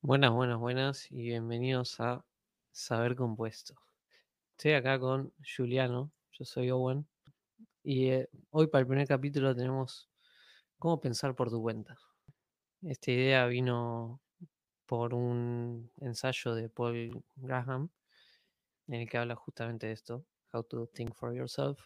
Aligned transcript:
Buenas, 0.00 0.30
buenas, 0.30 0.58
buenas 0.60 1.10
y 1.10 1.22
bienvenidos 1.22 1.98
a 1.98 2.24
Saber 2.70 3.16
Compuesto. 3.16 3.74
Estoy 4.52 4.74
acá 4.74 4.96
con 5.00 5.32
Juliano, 5.56 6.12
yo 6.30 6.44
soy 6.44 6.70
Owen 6.70 7.04
y 7.82 8.10
eh, 8.10 8.28
hoy 8.50 8.68
para 8.68 8.82
el 8.82 8.86
primer 8.86 9.08
capítulo 9.08 9.56
tenemos 9.56 10.08
cómo 10.78 11.00
pensar 11.00 11.34
por 11.34 11.50
tu 11.50 11.60
cuenta. 11.60 11.98
Esta 12.82 13.10
idea 13.10 13.46
vino 13.46 14.20
por 14.86 15.14
un 15.14 15.90
ensayo 16.00 16.54
de 16.54 16.68
Paul 16.68 17.24
Graham 17.34 17.90
en 18.86 18.94
el 18.94 19.10
que 19.10 19.18
habla 19.18 19.34
justamente 19.34 19.88
de 19.88 19.94
esto, 19.94 20.24
How 20.52 20.62
to 20.62 20.86
Think 20.86 21.12
for 21.12 21.34
Yourself. 21.34 21.80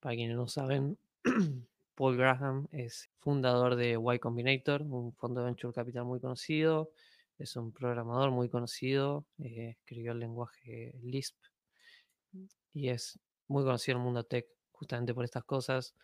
Para 0.00 0.14
quienes 0.14 0.36
no 0.36 0.48
saben, 0.48 0.98
Paul 1.96 2.16
Graham 2.16 2.66
es 2.72 3.10
fundador 3.18 3.76
de 3.76 4.00
Y 4.00 4.18
Combinator, 4.20 4.80
un 4.80 5.12
fondo 5.12 5.40
de 5.40 5.46
venture 5.46 5.74
capital 5.74 6.06
muy 6.06 6.18
conocido, 6.18 6.92
es 7.38 7.56
un 7.56 7.72
programador 7.72 8.30
muy 8.30 8.48
conocido, 8.48 9.26
eh, 9.38 9.76
escribió 9.78 10.12
el 10.12 10.20
lenguaje 10.20 10.94
Lisp 11.02 11.36
y 12.72 12.88
es 12.88 13.18
muy 13.48 13.64
conocido 13.64 13.96
en 13.96 14.00
el 14.00 14.04
mundo 14.04 14.24
tech 14.24 14.46
justamente 14.72 15.14
por 15.14 15.24
estas 15.24 15.44
cosas, 15.44 15.94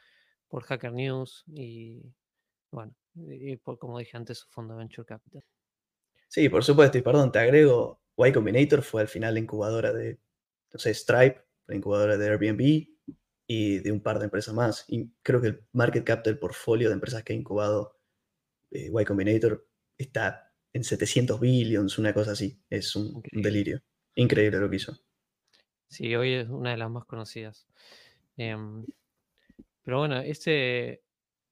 por 0.49 0.65
Hacker 0.65 0.93
News 0.93 1.45
y, 1.47 2.03
bueno, 2.71 2.95
y 3.15 3.57
por, 3.57 3.79
como 3.79 3.99
dije 3.99 4.17
antes, 4.17 4.39
su 4.39 4.49
fondo 4.49 4.77
Venture 4.77 5.07
Capital. 5.07 5.45
Sí, 6.29 6.49
por 6.49 6.65
supuesto, 6.65 6.97
y 6.99 7.03
perdón, 7.03 7.31
te 7.31 7.39
agrego, 7.39 8.01
Y 8.17 8.33
Combinator 8.33 8.83
fue 8.83 9.03
al 9.03 9.09
final 9.09 9.35
la 9.35 9.41
incubadora 9.41 9.93
de, 9.93 10.19
no 10.73 10.79
Stripe, 10.79 11.43
la 11.67 11.77
incubadora 11.77 12.17
de 12.17 12.29
Airbnb 12.29 12.89
y 13.47 13.79
de 13.81 13.93
un 13.93 14.01
par 14.01 14.19
de 14.19 14.25
empresas 14.25 14.55
más. 14.55 14.85
Y 14.89 15.11
creo 15.23 15.41
que 15.41 15.49
el 15.49 15.65
market 15.73 16.05
cap 16.05 16.25
del 16.25 16.39
portfolio 16.39 16.89
de 16.89 16.95
empresas 16.95 17.23
que 17.23 17.35
ha 17.35 17.37
incubado 17.37 17.99
eh, 18.71 18.91
Y 18.91 19.05
Combinator 19.05 19.67
está 19.99 20.52
en 20.75 20.85
700 20.85 21.41
billions, 21.41 21.99
una 21.99 22.15
cosa 22.15 22.33
así. 22.33 22.61
Es 22.71 22.97
un, 22.97 23.23
Increíble. 23.25 23.43
delirio. 23.43 23.83
Increíble 24.15 24.59
lo 24.59 24.71
que 24.71 24.77
hizo. 24.77 24.99
Sí, 25.89 26.15
hoy 26.17 26.33
es 26.35 26.49
una 26.49 26.71
de 26.71 26.77
las 26.79 26.91
más 26.91 27.05
conocidas. 27.05 27.67
Em, 28.37 28.87
pero 29.83 29.99
bueno, 30.01 30.21
este 30.21 31.03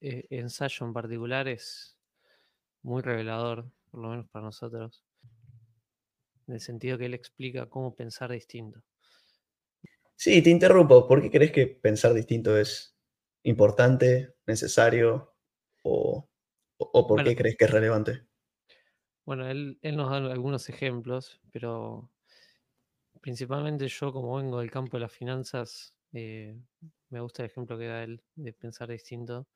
eh, 0.00 0.26
ensayo 0.30 0.86
en 0.86 0.92
particular 0.92 1.48
es 1.48 1.96
muy 2.82 3.02
revelador, 3.02 3.70
por 3.90 4.02
lo 4.02 4.10
menos 4.10 4.28
para 4.30 4.46
nosotros, 4.46 5.04
en 6.46 6.52
el 6.52 6.60
sentido 6.60 6.98
que 6.98 7.06
él 7.06 7.14
explica 7.14 7.64
cómo 7.64 7.94
pensar 7.94 8.30
distinto. 8.30 8.82
Sí, 10.16 10.42
te 10.42 10.50
interrumpo. 10.50 11.06
¿Por 11.08 11.22
qué 11.22 11.30
crees 11.30 11.52
que 11.52 11.66
pensar 11.66 12.12
distinto 12.14 12.56
es 12.58 12.96
importante, 13.42 14.34
necesario 14.46 15.34
o, 15.82 16.28
o- 16.78 16.90
o 16.92 17.06
por 17.06 17.18
Bueno. 17.18 17.30
qué 17.30 17.36
crees 17.36 17.56
que 17.56 17.64
es 17.66 17.70
relevante? 17.70 18.26
Bueno, 19.30 19.48
él, 19.48 19.78
él 19.82 19.96
nos 19.96 20.10
da 20.10 20.16
algunos 20.16 20.68
ejemplos, 20.70 21.40
pero 21.52 22.10
principalmente 23.20 23.86
yo 23.86 24.12
como 24.12 24.34
vengo 24.36 24.58
del 24.58 24.72
campo 24.72 24.96
de 24.96 25.02
las 25.02 25.12
finanzas, 25.12 25.94
eh, 26.12 26.58
me 27.10 27.20
gusta 27.20 27.44
el 27.44 27.50
ejemplo 27.50 27.78
que 27.78 27.86
da 27.86 28.02
él 28.02 28.24
de 28.34 28.52
pensar 28.52 28.88
distinto. 28.88 29.46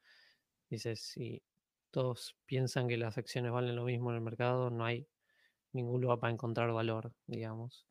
Dice, 0.70 0.95
si 0.95 1.42
todos 1.91 2.36
piensan 2.47 2.86
que 2.86 2.97
las 2.97 3.19
acciones 3.19 3.50
valen 3.50 3.75
lo 3.75 3.83
mismo 3.83 4.11
en 4.11 4.19
el 4.19 4.22
mercado, 4.22 4.70
no 4.70 4.84
hay 4.84 5.08
ningún 5.72 6.00
lugar 6.00 6.20
para 6.20 6.33
encontrar 6.33 6.70
valor, 6.72 7.12
digamos. 7.27 7.84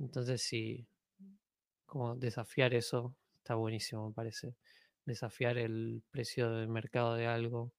Entonces, 0.00 0.42
sí, 0.42 0.88
como 1.86 2.16
desafiar 2.16 2.74
eso 2.74 3.14
está 3.36 3.54
buenísimo, 3.54 4.08
me 4.08 4.14
parece. 4.14 4.56
Desafiar 5.04 5.58
el 5.58 6.02
precio 6.10 6.50
de 6.50 6.66
mercado 6.66 7.14
de 7.14 7.28
algo, 7.28 7.72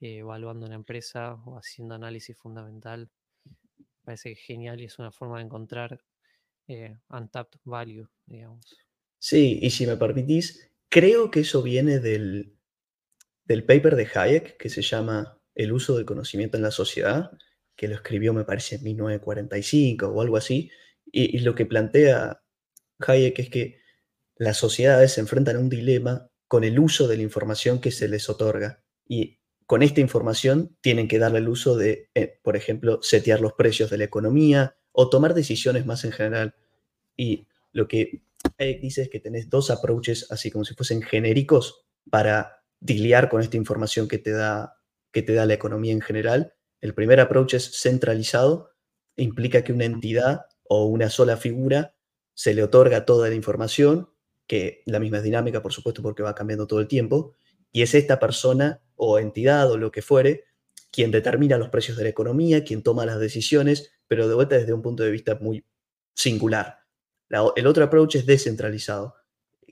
eh, 0.00 0.18
evaluando 0.18 0.66
una 0.66 0.76
empresa 0.76 1.34
o 1.44 1.56
haciendo 1.56 1.94
análisis 1.94 2.36
fundamental. 2.36 3.10
Parece 4.04 4.34
genial 4.36 4.80
y 4.80 4.84
es 4.84 4.98
una 4.98 5.10
forma 5.10 5.38
de 5.38 5.44
encontrar 5.44 6.00
eh, 6.68 6.96
untapped 7.10 7.60
value, 7.64 8.08
digamos. 8.26 8.76
Sí, 9.18 9.58
y 9.60 9.70
si 9.70 9.86
me 9.86 9.96
permitís, 9.96 10.70
creo 10.88 11.30
que 11.30 11.40
eso 11.40 11.62
viene 11.62 11.98
del, 11.98 12.56
del 13.44 13.64
paper 13.64 13.96
de 13.96 14.08
Hayek 14.14 14.56
que 14.56 14.68
se 14.68 14.82
llama 14.82 15.40
El 15.54 15.72
uso 15.72 15.96
del 15.96 16.06
conocimiento 16.06 16.56
en 16.56 16.62
la 16.62 16.70
sociedad, 16.70 17.32
que 17.74 17.88
lo 17.88 17.94
escribió 17.94 18.32
me 18.32 18.44
parece 18.44 18.76
en 18.76 18.84
1945 18.84 20.06
o 20.08 20.22
algo 20.22 20.36
así, 20.36 20.70
y, 21.06 21.36
y 21.36 21.40
lo 21.40 21.54
que 21.54 21.66
plantea 21.66 22.42
Hayek 23.00 23.38
es 23.38 23.50
que 23.50 23.80
las 24.36 24.56
sociedades 24.56 25.12
se 25.12 25.20
enfrentan 25.20 25.56
a 25.56 25.60
un 25.60 25.68
dilema 25.68 26.30
con 26.46 26.64
el 26.64 26.78
uso 26.78 27.08
de 27.08 27.16
la 27.16 27.22
información 27.22 27.80
que 27.80 27.90
se 27.90 28.08
les 28.08 28.28
otorga, 28.30 28.84
y 29.08 29.37
con 29.68 29.82
esta 29.82 30.00
información 30.00 30.74
tienen 30.80 31.08
que 31.08 31.18
darle 31.18 31.40
el 31.40 31.48
uso 31.50 31.76
de, 31.76 32.08
eh, 32.14 32.40
por 32.42 32.56
ejemplo, 32.56 33.00
setear 33.02 33.42
los 33.42 33.52
precios 33.52 33.90
de 33.90 33.98
la 33.98 34.04
economía 34.04 34.78
o 34.92 35.10
tomar 35.10 35.34
decisiones 35.34 35.84
más 35.84 36.06
en 36.06 36.12
general. 36.12 36.54
Y 37.18 37.46
lo 37.72 37.86
que 37.86 38.22
dice 38.80 39.02
es 39.02 39.10
que 39.10 39.20
tenés 39.20 39.50
dos 39.50 39.70
approaches, 39.70 40.26
así 40.30 40.50
como 40.50 40.64
si 40.64 40.72
fuesen 40.72 41.02
genéricos, 41.02 41.84
para 42.10 42.62
lidiar 42.80 43.28
con 43.28 43.42
esta 43.42 43.58
información 43.58 44.08
que 44.08 44.16
te, 44.16 44.30
da, 44.30 44.80
que 45.12 45.20
te 45.20 45.34
da 45.34 45.44
la 45.44 45.52
economía 45.52 45.92
en 45.92 46.00
general. 46.00 46.54
El 46.80 46.94
primer 46.94 47.20
approach 47.20 47.52
es 47.52 47.78
centralizado, 47.78 48.70
implica 49.16 49.64
que 49.64 49.74
una 49.74 49.84
entidad 49.84 50.46
o 50.66 50.86
una 50.86 51.10
sola 51.10 51.36
figura 51.36 51.94
se 52.32 52.54
le 52.54 52.62
otorga 52.62 53.04
toda 53.04 53.28
la 53.28 53.34
información, 53.34 54.08
que 54.46 54.82
la 54.86 54.98
misma 54.98 55.18
es 55.18 55.24
dinámica, 55.24 55.60
por 55.60 55.74
supuesto, 55.74 56.00
porque 56.00 56.22
va 56.22 56.34
cambiando 56.34 56.66
todo 56.66 56.80
el 56.80 56.88
tiempo, 56.88 57.34
y 57.70 57.82
es 57.82 57.94
esta 57.94 58.18
persona 58.18 58.80
o 58.98 59.18
entidad 59.18 59.70
o 59.70 59.78
lo 59.78 59.90
que 59.90 60.02
fuere 60.02 60.44
quien 60.90 61.10
determina 61.10 61.58
los 61.58 61.68
precios 61.70 61.96
de 61.96 62.04
la 62.04 62.08
economía, 62.10 62.64
quien 62.64 62.82
toma 62.82 63.06
las 63.06 63.20
decisiones, 63.20 63.92
pero 64.06 64.26
de 64.28 64.34
vuelta 64.34 64.56
desde 64.56 64.72
un 64.72 64.82
punto 64.82 65.02
de 65.02 65.10
vista 65.10 65.38
muy 65.40 65.64
singular. 66.14 66.80
La- 67.28 67.52
el 67.56 67.66
otro 67.66 67.84
approach 67.84 68.16
es 68.16 68.26
descentralizado, 68.26 69.14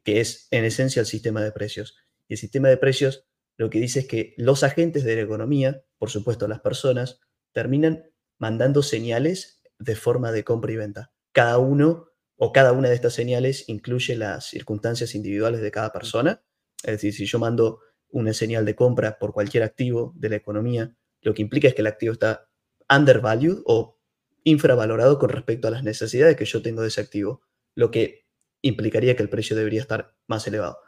que 0.04 0.20
es 0.20 0.46
en 0.50 0.64
esencia 0.64 1.00
el 1.00 1.06
sistema 1.06 1.42
de 1.42 1.52
precios. 1.52 1.96
Y 2.28 2.34
el 2.34 2.38
sistema 2.38 2.68
de 2.68 2.76
precios 2.76 3.24
lo 3.56 3.70
que 3.70 3.80
dice 3.80 4.00
es 4.00 4.06
que 4.06 4.34
los 4.36 4.62
agentes 4.62 5.04
de 5.04 5.16
la 5.16 5.22
economía, 5.22 5.82
por 5.98 6.10
supuesto 6.10 6.46
las 6.46 6.60
personas, 6.60 7.20
terminan 7.52 8.04
mandando 8.38 8.82
señales 8.82 9.62
de 9.78 9.96
forma 9.96 10.32
de 10.32 10.44
compra 10.44 10.72
y 10.72 10.76
venta. 10.76 11.12
Cada 11.32 11.56
uno 11.58 12.10
o 12.36 12.52
cada 12.52 12.72
una 12.72 12.90
de 12.90 12.94
estas 12.94 13.14
señales 13.14 13.66
incluye 13.68 14.14
las 14.16 14.44
circunstancias 14.50 15.14
individuales 15.14 15.62
de 15.62 15.70
cada 15.70 15.90
persona. 15.92 16.42
Es 16.82 16.92
decir, 16.92 17.14
si 17.14 17.24
yo 17.24 17.38
mando 17.38 17.80
una 18.10 18.32
señal 18.32 18.64
de 18.64 18.74
compra 18.74 19.18
por 19.18 19.32
cualquier 19.32 19.62
activo 19.62 20.12
de 20.16 20.28
la 20.28 20.36
economía, 20.36 20.96
lo 21.22 21.34
que 21.34 21.42
implica 21.42 21.68
es 21.68 21.74
que 21.74 21.82
el 21.82 21.88
activo 21.88 22.12
está 22.12 22.48
undervalued 22.88 23.58
o 23.64 23.98
infravalorado 24.44 25.18
con 25.18 25.30
respecto 25.30 25.68
a 25.68 25.72
las 25.72 25.82
necesidades 25.82 26.36
que 26.36 26.44
yo 26.44 26.62
tengo 26.62 26.82
de 26.82 26.88
ese 26.88 27.00
activo, 27.00 27.42
lo 27.74 27.90
que 27.90 28.26
implicaría 28.62 29.16
que 29.16 29.22
el 29.22 29.28
precio 29.28 29.56
debería 29.56 29.80
estar 29.80 30.14
más 30.26 30.46
elevado. 30.46 30.78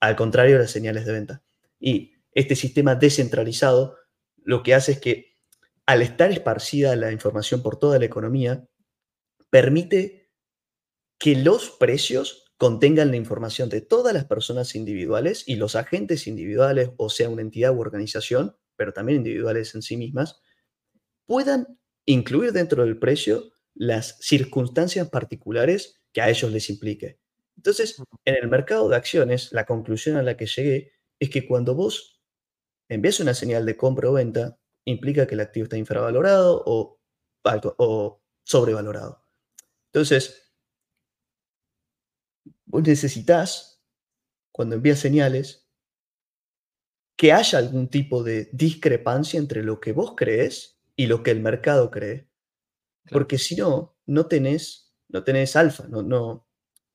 Al 0.00 0.16
contrario 0.16 0.54
de 0.54 0.62
las 0.62 0.70
señales 0.70 1.04
de 1.04 1.12
venta. 1.12 1.42
Y 1.80 2.12
este 2.32 2.54
sistema 2.54 2.94
descentralizado 2.94 3.96
lo 4.36 4.62
que 4.62 4.74
hace 4.74 4.92
es 4.92 5.00
que 5.00 5.34
al 5.84 6.02
estar 6.02 6.30
esparcida 6.30 6.94
la 6.96 7.12
información 7.12 7.62
por 7.62 7.78
toda 7.78 7.98
la 7.98 8.04
economía, 8.04 8.68
permite 9.50 10.30
que 11.18 11.34
los 11.34 11.70
precios 11.70 12.47
contengan 12.58 13.10
la 13.10 13.16
información 13.16 13.68
de 13.68 13.80
todas 13.80 14.12
las 14.12 14.24
personas 14.24 14.74
individuales 14.74 15.44
y 15.46 15.56
los 15.56 15.76
agentes 15.76 16.26
individuales, 16.26 16.90
o 16.96 17.08
sea, 17.08 17.28
una 17.28 17.42
entidad 17.42 17.74
u 17.74 17.80
organización, 17.80 18.56
pero 18.76 18.92
también 18.92 19.18
individuales 19.18 19.74
en 19.74 19.82
sí 19.82 19.96
mismas, 19.96 20.42
puedan 21.24 21.78
incluir 22.04 22.52
dentro 22.52 22.84
del 22.84 22.98
precio 22.98 23.52
las 23.74 24.18
circunstancias 24.20 25.08
particulares 25.08 26.00
que 26.12 26.20
a 26.20 26.28
ellos 26.28 26.50
les 26.50 26.68
implique. 26.68 27.20
Entonces, 27.56 28.02
en 28.24 28.34
el 28.34 28.48
mercado 28.48 28.88
de 28.88 28.96
acciones, 28.96 29.52
la 29.52 29.64
conclusión 29.64 30.16
a 30.16 30.22
la 30.22 30.36
que 30.36 30.46
llegué 30.46 30.92
es 31.20 31.30
que 31.30 31.46
cuando 31.46 31.74
vos 31.74 32.20
envías 32.88 33.20
una 33.20 33.34
señal 33.34 33.66
de 33.66 33.76
compra 33.76 34.10
o 34.10 34.14
venta, 34.14 34.58
implica 34.84 35.26
que 35.26 35.34
el 35.34 35.40
activo 35.40 35.64
está 35.64 35.76
infravalorado 35.76 36.62
o, 36.66 36.98
o 37.76 38.22
sobrevalorado. 38.44 39.22
Entonces, 39.92 40.47
vos 42.78 42.88
necesitas, 42.88 43.82
cuando 44.52 44.76
envías 44.76 45.00
señales, 45.00 45.68
que 47.16 47.32
haya 47.32 47.58
algún 47.58 47.88
tipo 47.88 48.22
de 48.22 48.48
discrepancia 48.52 49.38
entre 49.38 49.64
lo 49.64 49.80
que 49.80 49.92
vos 49.92 50.14
crees 50.16 50.80
y 50.94 51.06
lo 51.06 51.22
que 51.22 51.32
el 51.32 51.40
mercado 51.40 51.90
cree. 51.90 52.28
Claro. 53.04 53.12
Porque 53.12 53.38
si 53.38 53.56
no, 53.56 53.96
no 54.06 54.26
tenés, 54.26 54.94
no 55.08 55.24
tenés 55.24 55.56
alfa, 55.56 55.88
no, 55.88 56.02
no, 56.02 56.46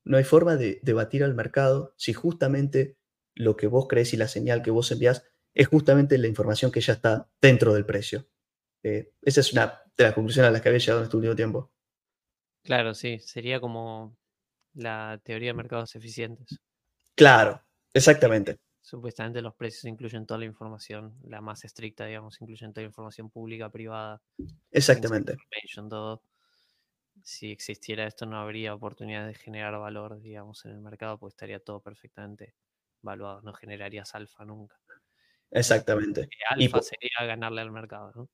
no 0.06 0.18
hay 0.18 0.24
forma 0.24 0.56
de 0.56 0.80
debatir 0.84 1.24
al 1.24 1.36
mercado 1.36 1.94
si 1.98 2.14
justamente 2.14 2.98
lo 3.36 3.58
que 3.58 3.68
vos 3.68 3.88
crees 3.90 4.14
y 4.14 4.18
la 4.18 4.28
señal 4.28 4.62
que 4.62 4.72
vos 4.72 4.92
envías 4.92 5.26
es 5.54 5.68
justamente 5.68 6.18
la 6.18 6.28
información 6.28 6.72
que 6.72 6.82
ya 6.82 6.94
está 6.94 7.30
dentro 7.42 7.74
del 7.74 7.86
precio. 7.86 8.28
Eh, 8.84 9.12
esa 9.22 9.42
es 9.42 9.52
una 9.52 9.82
de 9.98 10.04
las 10.06 10.14
conclusiones 10.14 10.50
a 10.50 10.52
las 10.52 10.62
que 10.62 10.70
había 10.70 10.80
llegado 10.80 11.00
en 11.00 11.06
este 11.06 11.18
último 11.18 11.36
tiempo. 11.36 11.72
Claro, 12.64 12.94
sí, 12.94 13.20
sería 13.20 13.60
como 13.60 14.18
la 14.74 15.20
teoría 15.24 15.50
de 15.50 15.54
mercados 15.54 15.96
eficientes. 15.96 16.60
Claro, 17.16 17.62
exactamente. 17.94 18.60
supuestamente 18.82 19.42
los 19.42 19.56
precios 19.56 19.86
incluyen 19.86 20.26
toda 20.26 20.40
la 20.40 20.46
información, 20.46 21.18
la 21.24 21.42
más 21.42 21.64
estricta, 21.64 22.06
digamos, 22.06 22.42
incluyen 22.42 22.74
toda 22.74 22.84
la 22.84 22.90
información 22.90 23.30
pública, 23.30 23.70
privada. 23.70 24.22
Exactamente. 24.72 25.38
Todo. 25.90 26.22
Si 27.24 27.52
existiera 27.52 28.06
esto, 28.06 28.26
no 28.26 28.38
habría 28.38 28.74
oportunidad 28.74 29.26
de 29.28 29.36
generar 29.36 29.78
valor, 29.80 30.20
digamos, 30.20 30.66
en 30.66 30.72
el 30.72 30.82
mercado, 30.82 31.18
porque 31.18 31.34
estaría 31.34 31.60
todo 31.60 31.80
perfectamente 31.80 32.56
valuado. 33.02 33.42
No 33.42 33.54
generarías 33.54 34.14
alfa 34.16 34.44
nunca. 34.44 34.80
Exactamente. 35.52 36.28
alfa 36.50 36.82
sería 36.82 37.26
ganarle 37.26 37.62
al 37.62 37.72
mercado, 37.72 38.12
¿no? 38.16 38.30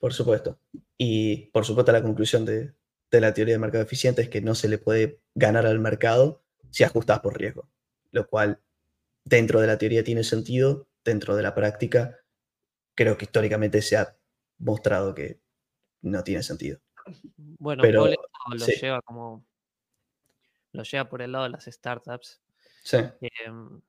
Por 0.00 0.12
supuesto. 0.14 0.58
Y 0.96 1.50
por 1.50 1.64
supuesto, 1.64 1.92
la 1.92 2.02
conclusión 2.02 2.44
de, 2.44 2.74
de 3.10 3.20
la 3.20 3.34
teoría 3.34 3.54
de 3.54 3.58
mercado 3.58 3.84
eficiente 3.84 4.22
es 4.22 4.28
que 4.28 4.40
no 4.40 4.54
se 4.54 4.68
le 4.68 4.78
puede 4.78 5.20
ganar 5.34 5.66
al 5.66 5.78
mercado 5.78 6.42
si 6.70 6.84
ajustas 6.84 7.20
por 7.20 7.38
riesgo, 7.38 7.68
lo 8.10 8.28
cual 8.28 8.60
dentro 9.24 9.60
de 9.60 9.66
la 9.66 9.78
teoría 9.78 10.04
tiene 10.04 10.24
sentido, 10.24 10.88
dentro 11.04 11.36
de 11.36 11.42
la 11.42 11.54
práctica 11.54 12.18
creo 12.94 13.16
que 13.16 13.26
históricamente 13.26 13.80
se 13.80 13.96
ha 13.96 14.16
mostrado 14.58 15.14
que 15.14 15.40
no 16.02 16.24
tiene 16.24 16.42
sentido. 16.42 16.80
Bueno, 17.36 17.82
Pero, 17.82 18.06
lo 18.06 18.66
lleva 18.66 19.00
como 19.02 19.46
lo 20.72 20.82
lleva 20.82 21.08
por 21.08 21.22
el 21.22 21.32
lado 21.32 21.44
de 21.44 21.50
las 21.50 21.64
startups. 21.64 22.40
Sí. 22.82 22.98
Em, 23.20 23.80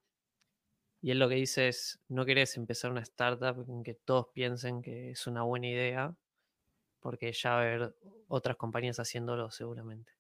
y 1.02 1.12
él 1.12 1.20
lo 1.20 1.30
que 1.30 1.36
dice 1.36 1.68
es, 1.68 2.00
no 2.08 2.26
querés 2.26 2.56
empezar 2.58 2.92
una 2.92 3.02
startup 3.02 3.66
en 3.68 3.84
que 3.84 3.94
todos 3.94 4.28
piensen 4.34 4.82
que 4.82 5.12
es 5.12 5.28
una 5.28 5.44
buena 5.44 5.68
idea, 5.68 6.16
porque 7.00 7.32
ya 7.32 7.52
va 7.52 7.58
a 7.58 7.62
haber 7.62 7.96
otras 8.28 8.58
compañías 8.58 9.00
haciéndolo 9.00 9.52
seguramente. 9.52 10.14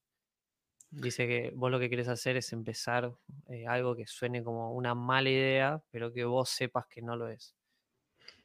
Dice 0.91 1.27
que 1.27 1.51
vos 1.53 1.69
lo 1.69 1.79
que 1.79 1.89
querés 1.89 2.07
hacer 2.07 2.35
es 2.37 2.51
empezar 2.51 3.13
eh, 3.47 3.67
algo 3.67 3.95
que 3.95 4.07
suene 4.07 4.43
como 4.43 4.73
una 4.73 4.95
mala 4.95 5.29
idea, 5.29 5.83
pero 5.91 6.11
que 6.11 6.25
vos 6.25 6.49
sepas 6.49 6.87
que 6.87 7.01
no 7.01 7.15
lo 7.15 7.27
es. 7.27 7.53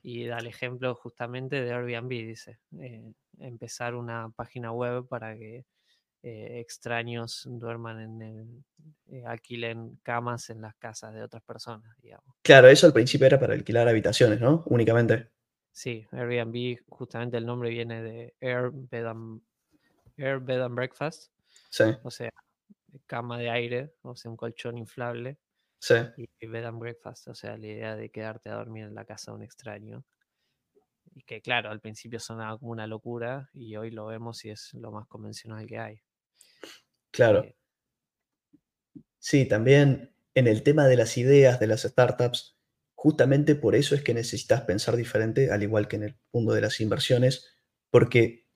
Y 0.03 0.27
da 0.27 0.39
el 0.39 0.47
ejemplo 0.47 0.95
justamente 0.95 1.63
de 1.63 1.73
Airbnb, 1.73 2.11
dice, 2.11 2.59
eh, 2.79 3.13
empezar 3.39 3.95
una 3.95 4.29
página 4.37 4.73
web 4.73 5.09
para 5.09 5.35
que 5.37 5.65
eh, 6.23 6.61
extraños 6.61 7.43
duerman 7.47 8.01
en 8.01 8.65
el, 9.11 9.27
alquilen 9.27 9.99
camas 10.03 10.51
en 10.51 10.61
las 10.61 10.75
casas 10.77 11.15
de 11.15 11.23
otras 11.23 11.43
personas, 11.43 11.97
digamos. 12.03 12.35
Claro, 12.43 12.69
eso 12.69 12.87
al 12.87 12.93
principio 12.93 13.27
era 13.27 13.39
para 13.39 13.55
alquilar 13.55 13.89
habitaciones, 13.89 14.41
¿no? 14.41 14.63
Únicamente. 14.67 15.34
Sí, 15.75 16.07
Airbnb, 16.13 16.79
justamente 16.89 17.37
el 17.37 17.45
nombre 17.45 17.69
viene 17.69 18.01
de 18.01 18.37
Air 18.41 18.71
Bed 18.71 19.07
and, 19.07 20.75
Breakfast. 20.75 21.33
Sí. 21.69 21.85
O 22.05 22.13
sea, 22.13 22.31
cama 23.07 23.39
de 23.39 23.51
aire, 23.51 23.93
o 24.03 24.15
sea, 24.15 24.31
un 24.31 24.37
colchón 24.37 24.79
inflable. 24.79 25.37
Sí. 25.81 25.97
Y 26.17 26.47
bed 26.47 26.65
and 26.65 26.79
breakfast, 26.79 27.27
o 27.27 27.35
sea, 27.35 27.59
la 27.59 27.67
idea 27.67 27.97
de 27.97 28.09
quedarte 28.09 28.51
a 28.51 28.55
dormir 28.55 28.85
en 28.85 28.95
la 28.95 29.05
casa 29.05 29.33
de 29.33 29.37
un 29.37 29.43
extraño. 29.43 30.05
Y 31.13 31.23
que 31.25 31.43
claro, 31.43 31.71
al 31.71 31.81
principio 31.81 32.21
sonaba 32.21 32.57
como 32.57 32.71
una 32.71 32.87
locura 32.87 33.51
y 33.53 33.75
hoy 33.75 33.91
lo 33.91 34.07
vemos 34.07 34.45
y 34.45 34.51
es 34.51 34.73
lo 34.75 34.93
más 34.93 35.09
convencional 35.09 35.67
que 35.67 35.79
hay. 35.79 36.01
Claro. 37.11 37.43
Eh, 37.43 37.57
sí, 39.19 39.47
también 39.47 40.15
en 40.35 40.47
el 40.47 40.63
tema 40.63 40.87
de 40.87 40.97
las 40.97 41.19
ideas 41.19 41.59
de 41.59 41.67
las 41.67 41.83
startups, 41.83 42.54
Justamente 43.05 43.55
por 43.55 43.75
eso 43.75 43.95
es 43.95 44.01
que 44.01 44.15
necesitas 44.15 44.63
pensar 44.63 44.97
diferente, 44.97 45.51
al 45.51 45.63
igual 45.63 45.89
que 45.89 45.97
en 45.97 46.05
el 46.05 46.17
mundo 46.33 46.55
de 46.55 46.63
las 46.63 46.81
inversiones, 46.81 47.45
porque, 47.91 48.47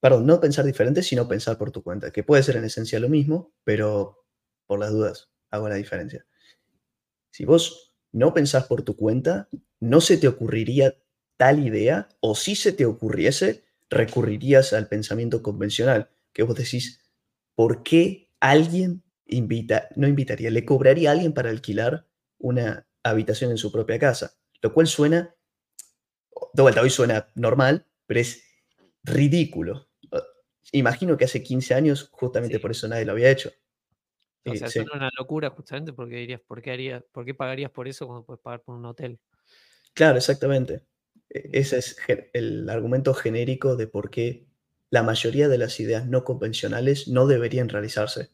perdón, 0.00 0.26
no 0.26 0.40
pensar 0.40 0.64
diferente, 0.64 1.00
sino 1.04 1.28
pensar 1.28 1.58
por 1.58 1.70
tu 1.70 1.84
cuenta, 1.84 2.10
que 2.10 2.24
puede 2.24 2.42
ser 2.42 2.56
en 2.56 2.64
esencia 2.64 2.98
lo 2.98 3.08
mismo, 3.08 3.54
pero 3.62 4.26
por 4.66 4.80
las 4.80 4.90
dudas 4.90 5.30
hago 5.52 5.68
la 5.68 5.76
diferencia. 5.76 6.26
Si 7.30 7.44
vos 7.44 7.94
no 8.10 8.34
pensás 8.34 8.64
por 8.64 8.82
tu 8.82 8.96
cuenta, 8.96 9.48
no 9.78 10.00
se 10.00 10.16
te 10.16 10.26
ocurriría 10.26 10.96
tal 11.36 11.64
idea, 11.64 12.08
o 12.18 12.34
si 12.34 12.56
se 12.56 12.72
te 12.72 12.84
ocurriese, 12.84 13.62
recurrirías 13.88 14.72
al 14.72 14.88
pensamiento 14.88 15.40
convencional, 15.40 16.10
que 16.32 16.42
vos 16.42 16.56
decís, 16.56 17.00
¿por 17.54 17.84
qué 17.84 18.28
alguien 18.40 19.04
invita, 19.24 19.88
no 19.94 20.08
invitaría, 20.08 20.50
le 20.50 20.64
cobraría 20.64 21.10
a 21.10 21.12
alguien 21.12 21.32
para 21.32 21.50
alquilar 21.50 22.08
una 22.38 22.88
habitación 23.02 23.50
en 23.50 23.58
su 23.58 23.72
propia 23.72 23.98
casa, 23.98 24.34
lo 24.60 24.72
cual 24.72 24.86
suena, 24.86 25.34
de 26.52 26.62
vuelta, 26.62 26.82
hoy 26.82 26.90
suena 26.90 27.28
normal, 27.34 27.86
pero 28.06 28.20
es 28.20 28.44
ridículo. 29.02 29.88
Imagino 30.72 31.16
que 31.16 31.24
hace 31.24 31.42
15 31.42 31.74
años 31.74 32.08
justamente 32.12 32.60
por 32.60 32.70
eso 32.70 32.88
nadie 32.88 33.04
lo 33.04 33.12
había 33.12 33.30
hecho. 33.30 33.50
O 34.44 34.54
sea, 34.56 34.68
suena 34.68 34.92
una 34.94 35.10
locura 35.16 35.50
justamente 35.50 35.92
porque 35.92 36.16
dirías, 36.16 36.40
¿por 36.40 36.62
qué, 36.62 36.72
harías, 36.72 37.04
¿por 37.12 37.24
qué 37.24 37.34
pagarías 37.34 37.70
por 37.70 37.86
eso 37.86 38.06
cuando 38.06 38.24
puedes 38.24 38.42
pagar 38.42 38.62
por 38.62 38.74
un 38.74 38.84
hotel? 38.86 39.20
Claro, 39.94 40.16
exactamente. 40.16 40.86
E, 41.30 41.50
ese 41.52 41.78
es 41.78 41.96
el 42.32 42.68
argumento 42.68 43.14
genérico 43.14 43.76
de 43.76 43.86
por 43.86 44.10
qué 44.10 44.46
la 44.90 45.02
mayoría 45.02 45.48
de 45.48 45.58
las 45.58 45.78
ideas 45.80 46.06
no 46.06 46.24
convencionales 46.24 47.08
no 47.08 47.26
deberían 47.26 47.68
realizarse. 47.68 48.30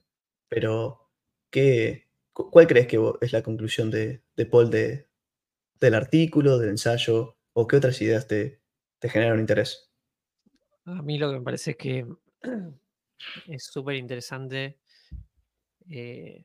Pero, 0.49 1.11
¿qué, 1.51 2.08
¿Cuál 2.51 2.67
crees 2.67 2.87
que 2.87 2.99
es 3.21 3.33
la 3.33 3.43
conclusión 3.43 3.91
de, 3.91 4.23
Paul 4.51 4.71
de, 4.71 5.09
del 5.81 5.95
artículo, 5.95 6.59
del 6.59 6.71
ensayo, 6.71 7.37
o 7.53 7.67
qué 7.67 7.77
otras 7.77 8.01
ideas 8.01 8.29
te, 8.29 8.61
te 9.01 9.09
generan 9.09 9.41
interés? 9.41 9.91
A 10.85 11.03
mí 11.03 11.19
lo 11.19 11.31
que 11.31 11.39
me 11.39 11.45
parece 11.45 11.73
es 11.73 11.77
que 11.77 12.07
es 13.49 13.65
súper 13.65 13.97
interesante 13.97 14.79
eh, 15.91 16.45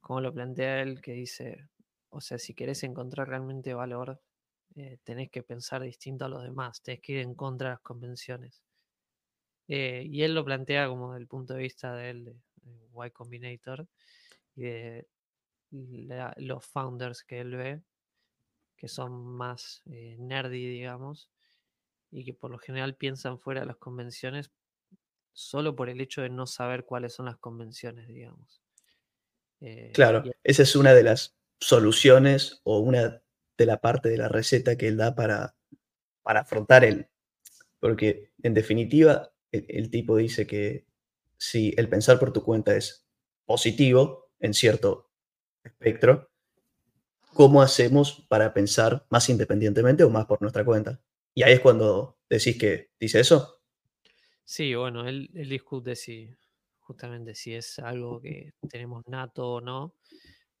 cómo 0.00 0.20
lo 0.20 0.32
plantea 0.32 0.82
él, 0.82 1.00
que 1.00 1.12
dice, 1.12 1.68
o 2.10 2.20
sea, 2.20 2.38
si 2.38 2.54
querés 2.54 2.82
encontrar 2.84 3.28
realmente 3.28 3.74
valor, 3.74 4.20
eh, 4.74 4.98
tenés 5.04 5.30
que 5.30 5.42
pensar 5.42 5.82
distinto 5.82 6.24
a 6.24 6.28
los 6.28 6.42
demás, 6.42 6.82
tenés 6.82 7.00
que 7.00 7.12
ir 7.12 7.18
en 7.18 7.34
contra 7.34 7.68
de 7.68 7.74
las 7.74 7.80
convenciones. 7.82 8.62
Eh, 9.68 10.04
y 10.06 10.22
él 10.22 10.34
lo 10.34 10.44
plantea 10.44 10.88
como 10.88 11.12
desde 11.12 11.22
el 11.22 11.28
punto 11.28 11.54
de 11.54 11.60
vista 11.60 11.94
de 11.94 12.10
él, 12.10 12.24
de, 12.24 12.32
de 12.62 13.06
Y 13.06 13.10
Combinator, 13.10 13.86
y 14.56 14.62
de 14.62 15.06
los 16.36 16.66
founders 16.66 17.24
que 17.24 17.40
él 17.40 17.56
ve, 17.56 17.82
que 18.76 18.88
son 18.88 19.24
más 19.24 19.82
eh, 19.86 20.16
nerdy, 20.18 20.66
digamos, 20.66 21.30
y 22.10 22.24
que 22.24 22.34
por 22.34 22.50
lo 22.50 22.58
general 22.58 22.96
piensan 22.96 23.38
fuera 23.38 23.60
de 23.60 23.66
las 23.66 23.76
convenciones 23.76 24.50
solo 25.32 25.74
por 25.74 25.88
el 25.88 26.00
hecho 26.00 26.22
de 26.22 26.28
no 26.28 26.46
saber 26.46 26.84
cuáles 26.84 27.14
son 27.14 27.26
las 27.26 27.38
convenciones, 27.38 28.06
digamos. 28.06 28.62
Eh, 29.60 29.92
claro, 29.94 30.24
esa 30.42 30.62
es 30.62 30.76
una 30.76 30.92
de 30.92 31.04
las 31.04 31.36
soluciones 31.58 32.60
o 32.64 32.80
una 32.80 33.22
de 33.56 33.66
la 33.66 33.80
parte 33.80 34.08
de 34.08 34.18
la 34.18 34.28
receta 34.28 34.76
que 34.76 34.88
él 34.88 34.96
da 34.96 35.14
para, 35.14 35.56
para 36.22 36.40
afrontar 36.40 36.84
él. 36.84 37.08
Porque 37.80 38.32
en 38.42 38.54
definitiva, 38.54 39.32
el 39.50 39.90
tipo 39.90 40.16
dice 40.16 40.46
que 40.46 40.86
si 41.38 41.74
el 41.76 41.88
pensar 41.88 42.18
por 42.18 42.32
tu 42.32 42.42
cuenta 42.42 42.76
es 42.76 43.06
positivo, 43.44 44.21
en 44.42 44.52
cierto 44.52 45.08
espectro, 45.64 46.30
¿cómo 47.32 47.62
hacemos 47.62 48.26
para 48.28 48.52
pensar 48.52 49.06
más 49.08 49.28
independientemente 49.30 50.04
o 50.04 50.10
más 50.10 50.26
por 50.26 50.42
nuestra 50.42 50.64
cuenta? 50.64 51.00
Y 51.32 51.44
ahí 51.44 51.54
es 51.54 51.60
cuando 51.60 52.18
decís 52.28 52.58
que 52.58 52.90
dice 53.00 53.20
eso. 53.20 53.62
Sí, 54.44 54.74
bueno, 54.74 55.08
él, 55.08 55.30
discute 55.32 55.96
si 55.96 56.28
justamente 56.80 57.34
si 57.34 57.54
es 57.54 57.78
algo 57.78 58.20
que 58.20 58.52
tenemos 58.68 59.06
nato 59.06 59.54
o 59.54 59.60
no, 59.60 59.94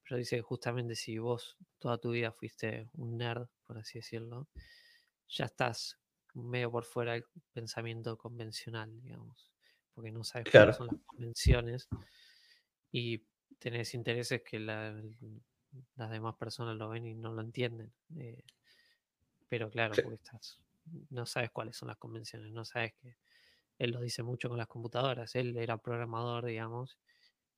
pero 0.02 0.16
dice 0.16 0.36
que 0.36 0.42
justamente 0.42 0.94
si 0.94 1.18
vos 1.18 1.58
toda 1.78 1.98
tu 1.98 2.12
vida 2.12 2.30
fuiste 2.32 2.88
un 2.94 3.18
nerd, 3.18 3.48
por 3.66 3.78
así 3.78 3.98
decirlo, 3.98 4.48
ya 5.28 5.46
estás 5.46 5.98
medio 6.34 6.70
por 6.70 6.84
fuera 6.84 7.12
del 7.12 7.24
pensamiento 7.52 8.16
convencional, 8.16 9.02
digamos, 9.02 9.50
porque 9.92 10.12
no 10.12 10.22
sabes 10.22 10.50
cuáles 10.50 10.76
son 10.76 10.86
las 10.86 11.00
convenciones 11.04 11.88
y 12.92 13.26
tenés 13.58 13.94
intereses 13.94 14.42
que 14.42 14.58
las 14.60 16.10
demás 16.10 16.34
personas 16.36 16.76
lo 16.76 16.88
ven 16.88 17.06
y 17.06 17.14
no 17.14 17.32
lo 17.32 17.40
entienden. 17.40 17.92
Eh, 18.16 18.44
pero 19.48 19.70
claro, 19.70 19.94
porque 20.02 20.14
estás, 20.14 20.58
no 21.10 21.26
sabes 21.26 21.50
cuáles 21.50 21.76
son 21.76 21.88
las 21.88 21.98
convenciones, 21.98 22.52
no 22.52 22.64
sabes 22.64 22.94
que 22.94 23.16
él 23.78 23.90
lo 23.90 24.00
dice 24.00 24.22
mucho 24.22 24.48
con 24.48 24.58
las 24.58 24.66
computadoras, 24.66 25.34
él 25.34 25.56
era 25.56 25.76
programador, 25.78 26.46
digamos, 26.46 26.98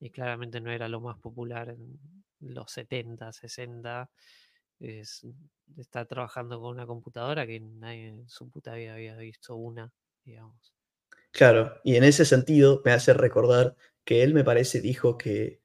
y 0.00 0.10
claramente 0.10 0.60
no 0.60 0.70
era 0.70 0.88
lo 0.88 1.00
más 1.00 1.18
popular 1.18 1.70
en 1.70 1.98
los 2.40 2.70
70, 2.72 3.32
60. 3.32 4.10
Es, 4.80 5.26
está 5.76 6.04
trabajando 6.04 6.60
con 6.60 6.70
una 6.70 6.86
computadora 6.86 7.46
que 7.46 7.60
nadie 7.60 8.08
en 8.08 8.28
su 8.28 8.50
puta 8.50 8.74
vida 8.74 8.94
había 8.94 9.16
visto 9.16 9.54
una, 9.56 9.92
digamos. 10.24 10.74
Claro, 11.30 11.80
y 11.84 11.96
en 11.96 12.04
ese 12.04 12.24
sentido 12.24 12.82
me 12.84 12.92
hace 12.92 13.14
recordar 13.14 13.76
que 14.04 14.22
él 14.22 14.34
me 14.34 14.44
parece 14.44 14.80
dijo 14.80 15.16
que 15.16 15.63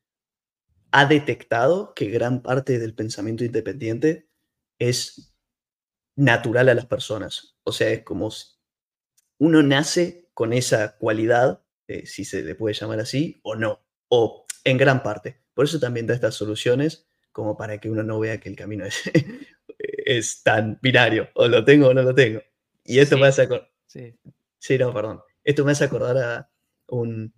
ha 0.91 1.05
detectado 1.05 1.93
que 1.93 2.09
gran 2.09 2.41
parte 2.41 2.79
del 2.79 2.93
pensamiento 2.93 3.43
independiente 3.43 4.29
es 4.79 5.35
natural 6.15 6.69
a 6.69 6.73
las 6.73 6.85
personas. 6.85 7.55
O 7.63 7.71
sea, 7.71 7.89
es 7.89 8.03
como 8.03 8.29
uno 9.37 9.63
nace 9.63 10.29
con 10.33 10.53
esa 10.53 10.97
cualidad, 10.97 11.63
eh, 11.87 12.05
si 12.05 12.25
se 12.25 12.41
le 12.41 12.55
puede 12.55 12.73
llamar 12.73 12.99
así, 12.99 13.39
o 13.43 13.55
no, 13.55 13.81
o 14.09 14.45
en 14.63 14.77
gran 14.77 15.03
parte. 15.03 15.41
Por 15.53 15.65
eso 15.65 15.79
también 15.79 16.07
da 16.07 16.13
estas 16.13 16.35
soluciones 16.35 17.07
como 17.31 17.55
para 17.57 17.77
que 17.79 17.89
uno 17.89 18.03
no 18.03 18.19
vea 18.19 18.39
que 18.39 18.49
el 18.49 18.55
camino 18.55 18.85
es, 18.85 19.03
es 19.77 20.43
tan 20.43 20.79
binario, 20.81 21.29
o 21.35 21.47
lo 21.47 21.63
tengo 21.63 21.89
o 21.89 21.93
no 21.93 22.01
lo 22.01 22.15
tengo. 22.15 22.41
Y 22.83 22.99
esto 22.99 23.17
me 23.17 23.27
hace 23.27 23.43
acordar... 23.43 23.69
Sí. 23.85 24.15
sí, 24.57 24.77
no, 24.77 24.93
perdón. 24.93 25.21
Esto 25.43 25.65
me 25.65 25.71
hace 25.71 25.83
acordar 25.83 26.17
a 26.17 26.51
un 26.87 27.33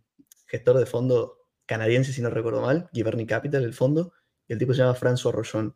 gestor 0.48 0.78
de 0.78 0.86
fondo 0.86 1.41
canadiense, 1.72 2.12
si 2.12 2.22
no 2.22 2.30
recuerdo 2.30 2.60
mal, 2.60 2.90
Giverny 2.92 3.26
Capital, 3.26 3.64
el 3.64 3.74
fondo, 3.74 4.12
y 4.46 4.52
el 4.52 4.60
tipo 4.60 4.74
se 4.74 4.80
llama 4.80 4.94
François 4.94 5.32
Rochon. 5.32 5.74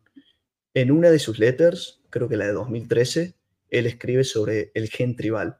En 0.74 0.90
una 0.90 1.10
de 1.10 1.18
sus 1.18 1.38
letters, 1.38 2.02
creo 2.10 2.28
que 2.28 2.36
la 2.36 2.44
de 2.44 2.52
2013, 2.52 3.34
él 3.70 3.86
escribe 3.86 4.22
sobre 4.22 4.72
el 4.74 4.90
gen 4.90 5.16
tribal. 5.16 5.58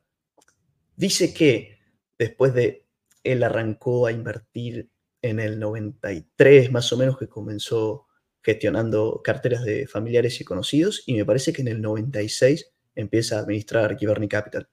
Dice 0.95 1.33
que 1.33 1.79
después 2.19 2.53
de 2.53 2.87
él 3.25 3.43
arrancó 3.45 4.07
a 4.07 4.13
invertir 4.13 4.91
en 5.23 5.41
el 5.41 5.59
93, 5.59 6.71
más 6.71 6.93
o 6.93 6.99
menos, 6.99 7.17
que 7.17 7.29
comenzó 7.29 8.07
gestionando 8.43 9.23
carteras 9.25 9.65
de 9.65 9.87
familiares 9.87 10.39
y 10.43 10.45
conocidos, 10.45 11.03
y 11.07 11.15
me 11.15 11.25
parece 11.25 11.55
que 11.55 11.63
en 11.63 11.69
el 11.69 11.81
96 11.81 12.75
empieza 12.95 13.37
a 13.37 13.41
administrar 13.41 13.97
Giverny 13.97 14.29
Capital. 14.29 14.69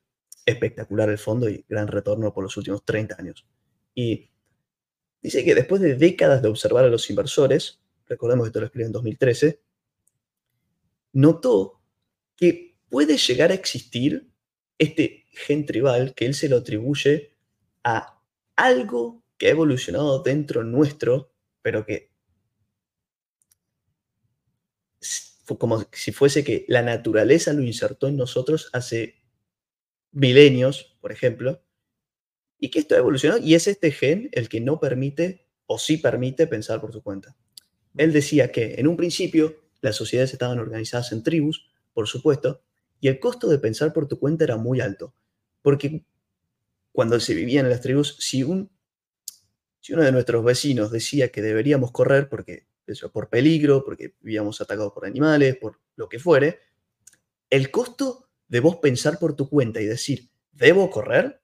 Espectacular 0.45 1.09
el 1.09 1.19
fondo 1.19 1.47
y 1.47 1.63
gran 1.69 1.87
retorno 1.87 2.33
por 2.33 2.43
los 2.43 2.57
últimos 2.57 2.83
30 2.83 3.15
años. 3.17 3.47
Y 3.95 4.32
dice 5.23 5.43
que 5.45 5.55
después 5.55 5.81
de 5.81 5.95
décadas 5.95 6.41
de 6.41 6.49
observar 6.49 6.83
a 6.83 6.89
los 6.89 7.09
inversores, 7.09 7.79
recordemos 8.07 8.43
que 8.43 8.49
esto 8.49 8.59
lo 8.59 8.65
escribió 8.65 8.87
en 8.87 8.93
2013, 8.93 9.61
notó 11.13 11.81
que 12.35 12.75
puede 12.89 13.17
llegar 13.17 13.51
a 13.51 13.55
existir 13.55 14.29
este 14.77 15.25
gen 15.31 15.65
tribal 15.65 16.13
que 16.13 16.25
él 16.25 16.35
se 16.35 16.49
lo 16.49 16.57
atribuye 16.57 17.35
a 17.83 18.21
algo 18.55 19.23
que 19.37 19.47
ha 19.47 19.51
evolucionado 19.51 20.21
dentro 20.21 20.63
nuestro, 20.63 21.31
pero 21.61 21.85
que 21.85 22.11
como 25.57 25.85
si 25.91 26.11
fuese 26.11 26.43
que 26.43 26.65
la 26.67 26.81
naturaleza 26.81 27.53
lo 27.53 27.63
insertó 27.63 28.07
en 28.07 28.17
nosotros 28.17 28.69
hace 28.73 29.21
milenios, 30.11 30.97
por 31.01 31.11
ejemplo, 31.11 31.61
y 32.63 32.69
que 32.69 32.79
esto 32.79 32.95
ha 32.95 32.99
evolucionado 32.99 33.43
y 33.43 33.55
es 33.55 33.67
este 33.67 33.91
gen 33.91 34.29
el 34.31 34.47
que 34.47 34.61
no 34.61 34.79
permite 34.79 35.45
o 35.65 35.77
sí 35.77 35.97
permite 35.97 36.47
pensar 36.47 36.79
por 36.79 36.93
su 36.93 37.03
cuenta. 37.03 37.35
Él 37.97 38.13
decía 38.13 38.53
que 38.53 38.75
en 38.77 38.87
un 38.87 38.95
principio 38.95 39.57
las 39.81 39.97
sociedades 39.97 40.31
estaban 40.31 40.59
organizadas 40.59 41.11
en 41.11 41.23
tribus, 41.23 41.69
por 41.93 42.07
supuesto, 42.07 42.61
y 43.01 43.09
el 43.09 43.19
costo 43.19 43.49
de 43.49 43.59
pensar 43.59 43.91
por 43.91 44.07
tu 44.07 44.17
cuenta 44.17 44.45
era 44.45 44.55
muy 44.55 44.79
alto, 44.79 45.13
porque 45.61 46.05
cuando 46.93 47.19
se 47.19 47.33
vivía 47.33 47.59
en 47.59 47.69
las 47.69 47.81
tribus, 47.81 48.15
si, 48.21 48.43
un, 48.43 48.71
si 49.81 49.91
uno 49.91 50.03
de 50.03 50.13
nuestros 50.13 50.41
vecinos 50.45 50.89
decía 50.89 51.33
que 51.33 51.41
deberíamos 51.41 51.91
correr 51.91 52.29
porque 52.29 52.67
eso, 52.87 53.11
por 53.11 53.27
peligro, 53.27 53.83
porque 53.83 54.15
vivíamos 54.21 54.61
atacados 54.61 54.93
por 54.93 55.05
animales, 55.05 55.57
por 55.57 55.81
lo 55.97 56.07
que 56.07 56.17
fuere, 56.17 56.59
el 57.49 57.71
costo 57.71 58.29
de 58.47 58.61
vos 58.61 58.77
pensar 58.77 59.19
por 59.19 59.35
tu 59.35 59.49
cuenta 59.49 59.81
y 59.81 59.85
decir, 59.85 60.29
¿debo 60.53 60.89
correr? 60.89 61.42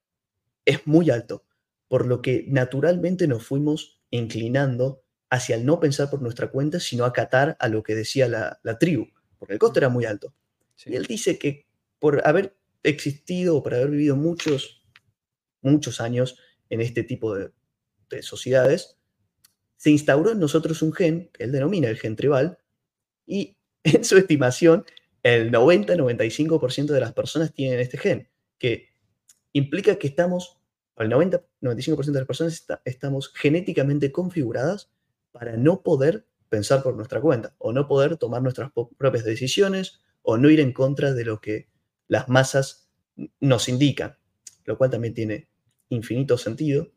Es 0.70 0.86
muy 0.86 1.10
alto, 1.10 1.44
por 1.88 2.06
lo 2.06 2.22
que 2.22 2.46
naturalmente 2.48 3.28
nos 3.28 3.46
fuimos 3.46 4.02
inclinando 4.12 5.04
hacia 5.30 5.56
el 5.56 5.66
no 5.66 5.80
pensar 5.80 6.10
por 6.10 6.22
nuestra 6.22 6.52
cuenta, 6.52 6.80
sino 6.80 7.06
acatar 7.06 7.58
a 7.60 7.68
lo 7.68 7.84
que 7.84 7.96
decía 7.96 8.28
la, 8.28 8.78
tribu, 8.80 9.08
porque 9.38 9.54
el 9.54 9.60
costo 9.60 9.80
era 9.80 9.90
muy 9.90 10.06
alto. 10.06 10.34
Y 10.86 10.96
él 10.96 11.06
dice 11.06 11.38
que 11.38 11.68
por 11.98 12.26
haber 12.28 12.56
existido 12.84 13.58
o 13.58 13.64
por 13.64 13.74
haber 13.74 13.90
vivido 13.90 14.16
muchos, 14.16 14.86
muchos 15.62 16.00
años 16.02 16.38
en 16.70 16.82
este 16.82 17.04
tipo 17.04 17.36
de, 17.36 17.52
de 18.10 18.22
sociedades, 18.22 18.98
se 19.76 19.90
instauró 19.90 20.32
en 20.32 20.40
nosotros 20.40 20.82
un 20.82 20.94
gen, 20.94 21.30
que 21.34 21.46
él 21.46 21.52
denomina 21.52 21.90
el 21.90 21.98
gen 21.98 22.16
tribal, 22.16 22.60
y 23.26 23.58
en 23.84 24.04
su 24.04 24.18
estimación, 24.18 24.86
el 25.24 25.52
90-95% 25.52 26.86
de 26.88 27.00
las 27.00 27.14
personas 27.14 27.54
tienen 27.54 27.80
este 27.80 27.98
gen, 27.98 28.30
que 28.60 28.90
implica 29.52 29.98
que 29.98 30.08
estamos 30.08 30.59
el 31.06 31.12
90-95% 31.12 32.06
de 32.06 32.20
las 32.20 32.28
personas 32.28 32.66
estamos 32.86 33.32
genéticamente 33.34 34.12
configuradas 34.12 34.92
para 35.32 35.56
no 35.58 35.82
poder 35.82 36.26
pensar 36.50 36.84
por 36.84 36.96
nuestra 36.96 37.22
cuenta 37.22 37.56
o 37.58 37.72
no 37.72 37.88
poder 37.88 38.18
tomar 38.18 38.42
nuestras 38.42 38.72
propias 38.98 39.24
decisiones 39.24 40.02
o 40.22 40.38
no 40.38 40.50
ir 40.50 40.60
en 40.60 40.74
contra 40.74 41.14
de 41.14 41.26
lo 41.26 41.40
que 41.40 41.70
las 42.08 42.28
masas 42.28 42.90
nos 43.40 43.70
indican, 43.70 44.18
lo 44.66 44.78
cual 44.78 44.90
también 44.90 45.14
tiene 45.14 45.50
infinito 45.90 46.38
sentido. 46.38 46.92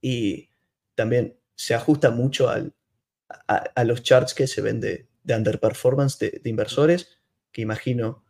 Y 0.00 0.50
también 0.94 1.38
se 1.54 1.74
ajusta 1.74 2.10
mucho 2.10 2.48
a, 2.48 3.84
los 3.84 4.02
charts 4.02 4.34
que 4.34 4.46
se 4.46 4.60
ven 4.60 4.80
de, 4.80 5.08
underperformance 5.24 6.18
de, 6.18 6.40
de 6.42 6.50
inversores, 6.50 7.08
que 7.52 7.62
imagino 7.62 8.24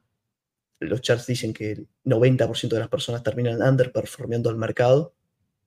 los 0.81 1.01
charts 1.01 1.27
dicen 1.27 1.53
que 1.53 1.73
el 1.73 1.89
90% 2.05 2.69
de 2.69 2.79
las 2.79 2.89
personas 2.89 3.23
terminan 3.23 3.63
underperformando 3.63 4.51
al 4.51 4.57
mercado 4.57 5.15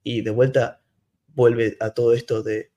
y 0.04 0.22
de 0.22 0.32
vuelta 0.32 0.82
vuelve 1.28 1.78
a 1.80 1.92
todo 1.92 2.14
esto 2.14 2.44
de, 2.44 2.72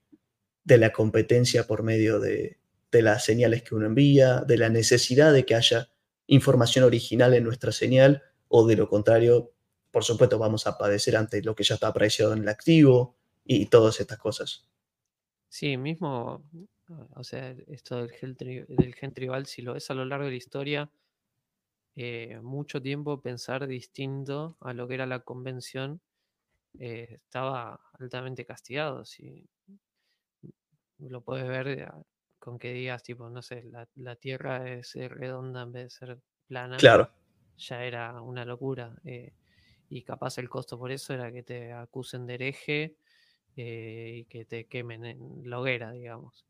la 0.65 0.93
competencia 0.93 1.67
por 1.67 1.83
medio 1.83 2.21
de, 2.21 2.59
las 2.93 3.25
señales 3.25 3.63
que 3.63 3.75
uno 3.75 3.87
envía, 3.87 4.41
de 4.41 4.57
la 4.57 4.69
necesidad 4.69 5.33
de 5.33 5.45
que 5.45 5.57
haya 5.57 5.91
información 6.29 6.85
original 6.85 7.35
en 7.35 7.43
nuestra 7.43 7.73
señal 7.73 8.23
o 8.49 8.67
de 8.67 8.77
lo 8.77 8.89
contrario, 8.89 9.53
por 9.91 10.05
supuesto, 10.05 10.39
vamos 10.39 10.67
a 10.69 10.79
padecer 10.79 11.17
ante 11.17 11.43
lo 11.43 11.57
que 11.57 11.65
ya 11.65 11.75
está 11.75 11.89
apreciado 11.89 12.33
en 12.33 12.43
el 12.43 12.49
activo 12.49 13.17
y 13.45 13.67
todas 13.67 13.99
estas 14.01 14.19
cosas. 14.19 14.69
Sí, 15.49 15.77
mismo, 15.77 16.45
o 17.15 17.25
sea, 17.25 17.55
esto 17.67 17.97
del 17.97 18.13
gen, 18.13 18.37
del 18.37 18.95
gen 18.95 19.13
tribal, 19.13 19.47
si 19.47 19.63
lo 19.63 19.75
ves 19.75 19.91
a 19.91 19.95
lo 19.95 20.05
largo 20.05 20.27
de 20.27 20.31
la 20.31 20.37
historia, 20.37 20.91
eh, 21.97 22.41
mucho 22.43 22.83
tiempo 22.83 23.21
pensar 23.21 23.67
distinto 23.69 24.57
a 24.61 24.73
lo 24.73 24.89
que 24.89 24.95
era 24.95 25.07
la 25.07 25.21
convención 25.21 26.01
eh, 26.81 27.21
estaba 27.23 27.81
altamente 28.01 28.45
castigado. 28.45 29.05
Si 29.05 29.49
lo 30.99 31.21
puedes 31.21 31.47
ver 31.47 31.89
con 32.41 32.59
que 32.59 32.73
digas, 32.73 33.03
tipo, 33.05 33.31
no 33.31 33.43
sé, 33.43 33.65
la, 33.95 34.17
Tierra 34.17 34.69
es 34.69 34.95
redonda 34.95 35.63
en 35.63 35.73
vez 35.73 35.85
de 35.85 35.91
ser 35.91 36.19
plana. 36.49 36.77
Claro. 36.79 37.11
Ya 37.59 37.85
era 37.85 38.21
una 38.21 38.45
locura. 38.45 38.97
Eh, 39.05 39.33
y 39.89 40.03
capaz 40.03 40.39
el 40.39 40.49
costo 40.49 40.77
por 40.77 40.91
eso 40.91 41.15
era 41.15 41.31
que 41.31 41.45
te 41.45 41.73
acusen 41.73 42.27
de 42.27 42.35
hereje 42.35 42.97
y 43.57 44.25
que 44.25 44.45
te 44.47 44.67
quemen 44.67 45.05
en 45.05 45.49
la 45.49 45.61
hoguera, 45.61 45.93
digamos. 45.93 46.45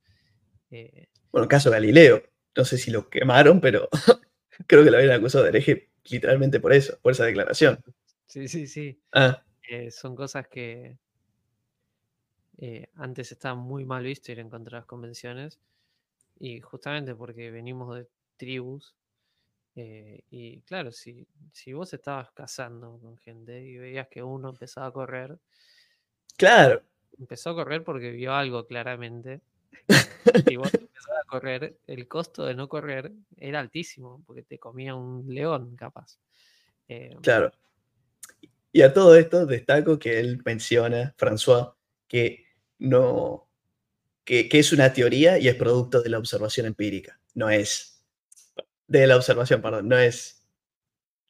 bueno, 1.31 1.49
caso 1.49 1.71
Galileo. 1.71 2.23
No 2.57 2.65
sé 2.65 2.79
si 2.79 2.91
lo 2.91 3.11
quemaron, 3.11 3.61
pero 3.61 3.91
Creo 4.67 4.85
que 4.85 4.91
lo 4.91 4.99
habían 4.99 5.13
acusado 5.13 5.45
de 5.45 5.51
hereje 5.51 5.91
literalmente 6.05 6.61
por 6.61 6.73
eso, 6.73 6.99
por 7.01 7.13
esa 7.13 7.25
declaración. 7.25 7.83
Sí, 8.27 8.49
sí, 8.49 8.67
sí. 8.67 9.01
Ah. 9.13 9.43
Eh, 9.69 9.91
son 9.91 10.15
cosas 10.15 10.49
que 10.49 10.99
eh, 12.59 12.89
antes 12.97 13.33
estaban 13.33 13.59
muy 13.59 13.85
mal 13.85 14.05
visto 14.05 14.33
ir 14.33 14.39
en 14.39 14.51
contra 14.51 14.77
de 14.77 14.81
las 14.81 14.87
convenciones. 14.87 15.61
Y 16.39 16.61
justamente 16.61 17.15
porque 17.15 17.51
venimos 17.51 17.97
de 17.97 18.09
tribus. 18.37 18.95
Eh, 19.77 20.23
y 20.31 20.61
claro, 20.63 20.93
si, 20.93 21.27
si 21.53 21.73
vos 21.73 21.93
estabas 21.93 22.31
cazando 22.33 22.99
con 23.01 23.17
gente 23.19 23.61
y 23.61 23.77
veías 23.77 24.09
que 24.09 24.23
uno 24.23 24.51
empezaba 24.51 24.87
a 24.87 24.93
correr. 24.93 25.39
Claro. 26.37 26.83
Empezó 27.19 27.51
a 27.51 27.55
correr 27.55 27.85
porque 27.85 28.11
vio 28.11 28.35
algo 28.35 28.67
claramente. 28.67 29.41
Y 30.47 30.57
vos 30.57 30.73
empezabas 30.73 31.25
a 31.25 31.29
correr, 31.29 31.79
el 31.87 32.09
costo 32.09 32.45
de 32.45 32.55
no 32.55 32.69
correr 32.69 33.13
era 33.37 33.61
altísimo, 33.61 34.23
porque 34.27 34.43
te 34.43 34.59
comía 34.59 34.95
un 34.95 35.33
león, 35.33 35.77
capaz. 35.77 36.19
Eh, 36.89 37.17
claro. 37.23 37.53
Y 38.73 38.83
a 38.83 38.93
todo 38.93 39.17
esto 39.17 39.47
destaco 39.47 39.99
que 39.99 40.19
él 40.19 40.43
menciona, 40.45 41.15
François, 41.17 41.75
que 42.09 42.47
no. 42.79 43.49
Que, 44.25 44.49
es 44.51 44.73
una 44.73 44.93
teoría 44.93 45.39
y 45.39 45.49
es 45.49 45.55
producto 45.55 46.03
de 46.03 46.09
la 46.09 46.19
observación 46.19 46.67
empírica. 46.67 47.21
No 47.35 47.51
es. 47.51 48.05
De 48.89 49.07
la 49.07 49.17
observación, 49.17 49.63
perdón. 49.63 49.89
No 49.89 49.97
es. 49.97 50.43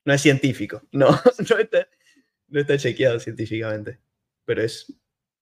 No 0.04 0.14
es 0.14 0.22
científico. 0.22 0.82
No, 0.92 1.10
no 1.10 1.58
está, 1.58 1.86
no 2.48 2.60
está 2.60 2.78
chequeado 2.78 3.20
científicamente. 3.20 4.00
Pero 4.46 4.62
es 4.62 4.92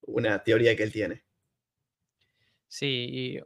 una 0.01 0.43
teoría 0.43 0.75
que 0.77 0.83
él 0.83 0.93
tiene. 0.93 1.23
Sí, 2.77 2.87
y 3.13 3.41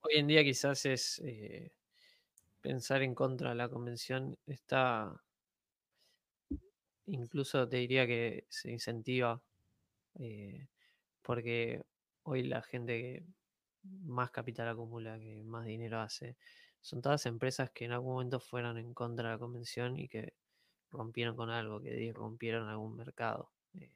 hoy 0.00 0.14
en 0.16 0.26
día 0.26 0.44
quizás 0.44 0.84
es 0.86 1.20
eh, 1.24 1.72
pensar 2.60 3.02
en 3.02 3.14
contra 3.14 3.50
de 3.50 3.56
la 3.56 3.68
convención 3.70 4.38
está, 4.46 5.22
incluso 7.06 7.68
te 7.68 7.78
diría 7.78 8.06
que 8.06 8.46
se 8.48 8.70
incentiva, 8.70 9.42
eh, 10.16 10.68
porque 11.22 11.82
hoy 12.24 12.44
la 12.44 12.62
gente 12.62 13.00
que 13.02 13.26
más 13.84 14.30
capital 14.30 14.68
acumula, 14.68 15.18
que 15.20 15.44
más 15.44 15.66
dinero 15.66 16.00
hace, 16.00 16.36
son 16.80 17.02
todas 17.02 17.26
empresas 17.26 17.70
que 17.72 17.86
en 17.86 17.92
algún 17.92 18.14
momento 18.14 18.40
fueron 18.40 18.78
en 18.78 18.94
contra 18.94 19.30
de 19.30 19.34
la 19.36 19.38
convención 19.40 19.98
y 19.98 20.08
que 20.08 20.34
rompieron 20.90 21.36
con 21.36 21.50
algo, 21.50 21.82
que 21.82 22.12
rompieron 22.14 22.68
algún 22.68 22.96
mercado. 22.96 23.52
Eh, 23.74 23.92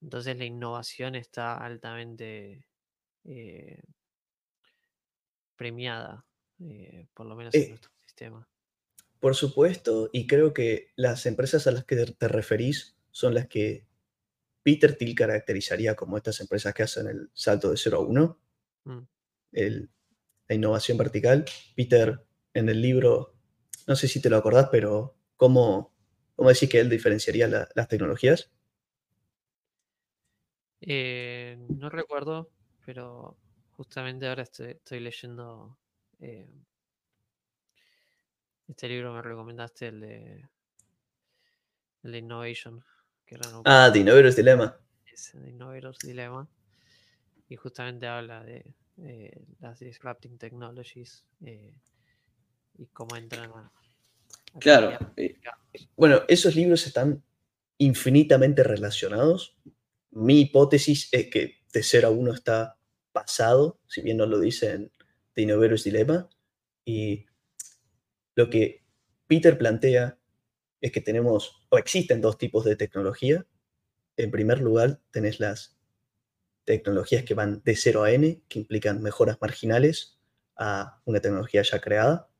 entonces 0.00 0.36
la 0.38 0.44
innovación 0.44 1.14
está 1.14 1.56
altamente 1.58 2.66
eh, 3.24 3.80
premiada, 5.56 6.24
eh, 6.60 7.06
por 7.14 7.26
lo 7.26 7.36
menos 7.36 7.54
en 7.54 7.62
Eh, 7.62 7.68
nuestro 7.68 7.90
sistema. 8.06 8.48
por 9.20 9.34
supuesto, 9.34 10.10
y 10.12 10.26
creo 10.26 10.52
que 10.52 10.92
las 10.96 11.26
empresas 11.26 11.66
a 11.66 11.70
las 11.70 11.84
que 11.84 11.96
te 11.96 12.28
referís 12.28 12.96
son 13.10 13.34
las 13.34 13.46
que 13.48 13.86
Peter 14.62 14.96
Thiel 14.96 15.14
caracterizaría 15.14 15.94
como 15.94 16.16
estas 16.16 16.40
empresas 16.40 16.74
que 16.74 16.82
hacen 16.82 17.06
el 17.06 17.30
salto 17.34 17.70
de 17.70 17.76
0 17.76 17.98
a 17.98 18.00
1, 18.00 18.38
Mm. 18.84 19.00
el- 19.52 19.90
la 20.48 20.54
innovación 20.54 20.98
vertical. 20.98 21.44
Peter, 21.74 22.24
en 22.52 22.68
el 22.68 22.82
libro, 22.82 23.34
no 23.86 23.96
sé 23.96 24.08
si 24.08 24.20
te 24.20 24.28
lo 24.30 24.36
acordás, 24.36 24.68
pero 24.70 25.16
¿cómo, 25.36 25.94
cómo 26.36 26.50
decís 26.50 26.68
que 26.68 26.80
él 26.80 26.90
diferenciaría 26.90 27.48
la- 27.48 27.68
las 27.74 27.88
tecnologías? 27.88 28.50
Eh, 30.82 31.56
no 31.78 31.88
recuerdo, 31.88 32.50
pero 32.84 33.36
justamente 33.76 34.26
ahora 34.28 34.42
estoy, 34.42 34.72
estoy 34.72 35.00
leyendo 35.00 35.78
eh, 36.20 36.48
este 38.68 38.88
libro 38.88 39.10
que 39.10 39.16
me 39.16 39.22
recomendaste, 39.22 39.88
el 39.88 40.00
de, 40.00 40.48
el 42.02 42.12
de 42.12 42.18
Innovation, 42.18 42.84
que 43.26 43.34
era 43.36 43.48
un 43.56 43.62
Ah, 43.64 43.90
The 43.92 44.00
Innovator's 44.00 44.36
Dilemma. 44.36 44.78
ese 45.06 45.38
de 45.38 45.50
Innovator's 45.50 45.98
Dilemma, 45.98 46.48
y 47.48 47.56
justamente 47.56 48.06
habla 48.06 48.42
de 48.42 48.74
eh, 48.98 49.44
las 49.60 49.78
disrupting 49.80 50.38
technologies 50.38 51.24
eh, 51.44 51.74
y 52.78 52.86
cómo 52.86 53.16
entran 53.16 53.50
a, 53.50 53.70
a 54.54 54.58
Claro, 54.60 54.96
eh. 55.16 55.36
Bueno, 55.96 56.22
esos 56.28 56.54
libros 56.54 56.86
están 56.86 57.22
infinitamente 57.78 58.62
relacionados. 58.62 59.56
Mi 60.12 60.42
hipótesis 60.42 61.08
es 61.12 61.26
que 61.28 61.63
de 61.74 61.82
0 61.82 62.08
a 62.08 62.10
1 62.10 62.32
está 62.32 62.78
pasado, 63.12 63.80
si 63.86 64.00
bien 64.00 64.16
no 64.16 64.26
lo 64.26 64.38
dice 64.38 64.72
en 64.72 64.92
The 65.34 65.42
Innovator's 65.42 65.84
Dilemma. 65.84 66.30
Y 66.84 67.26
lo 68.34 68.48
que 68.48 68.84
Peter 69.26 69.58
plantea 69.58 70.18
es 70.80 70.92
que 70.92 71.00
tenemos, 71.00 71.66
o 71.68 71.76
existen 71.78 72.20
dos 72.20 72.38
tipos 72.38 72.64
de 72.64 72.76
tecnología. 72.76 73.44
En 74.16 74.30
primer 74.30 74.60
lugar, 74.60 75.00
tenés 75.10 75.40
las 75.40 75.76
tecnologías 76.64 77.24
que 77.24 77.34
van 77.34 77.60
de 77.64 77.74
0 77.74 78.04
a 78.04 78.12
n, 78.12 78.42
que 78.48 78.60
implican 78.60 79.02
mejoras 79.02 79.38
marginales 79.40 80.18
a 80.56 81.02
una 81.04 81.20
tecnología 81.20 81.62
ya 81.62 81.80
creada, 81.80 82.30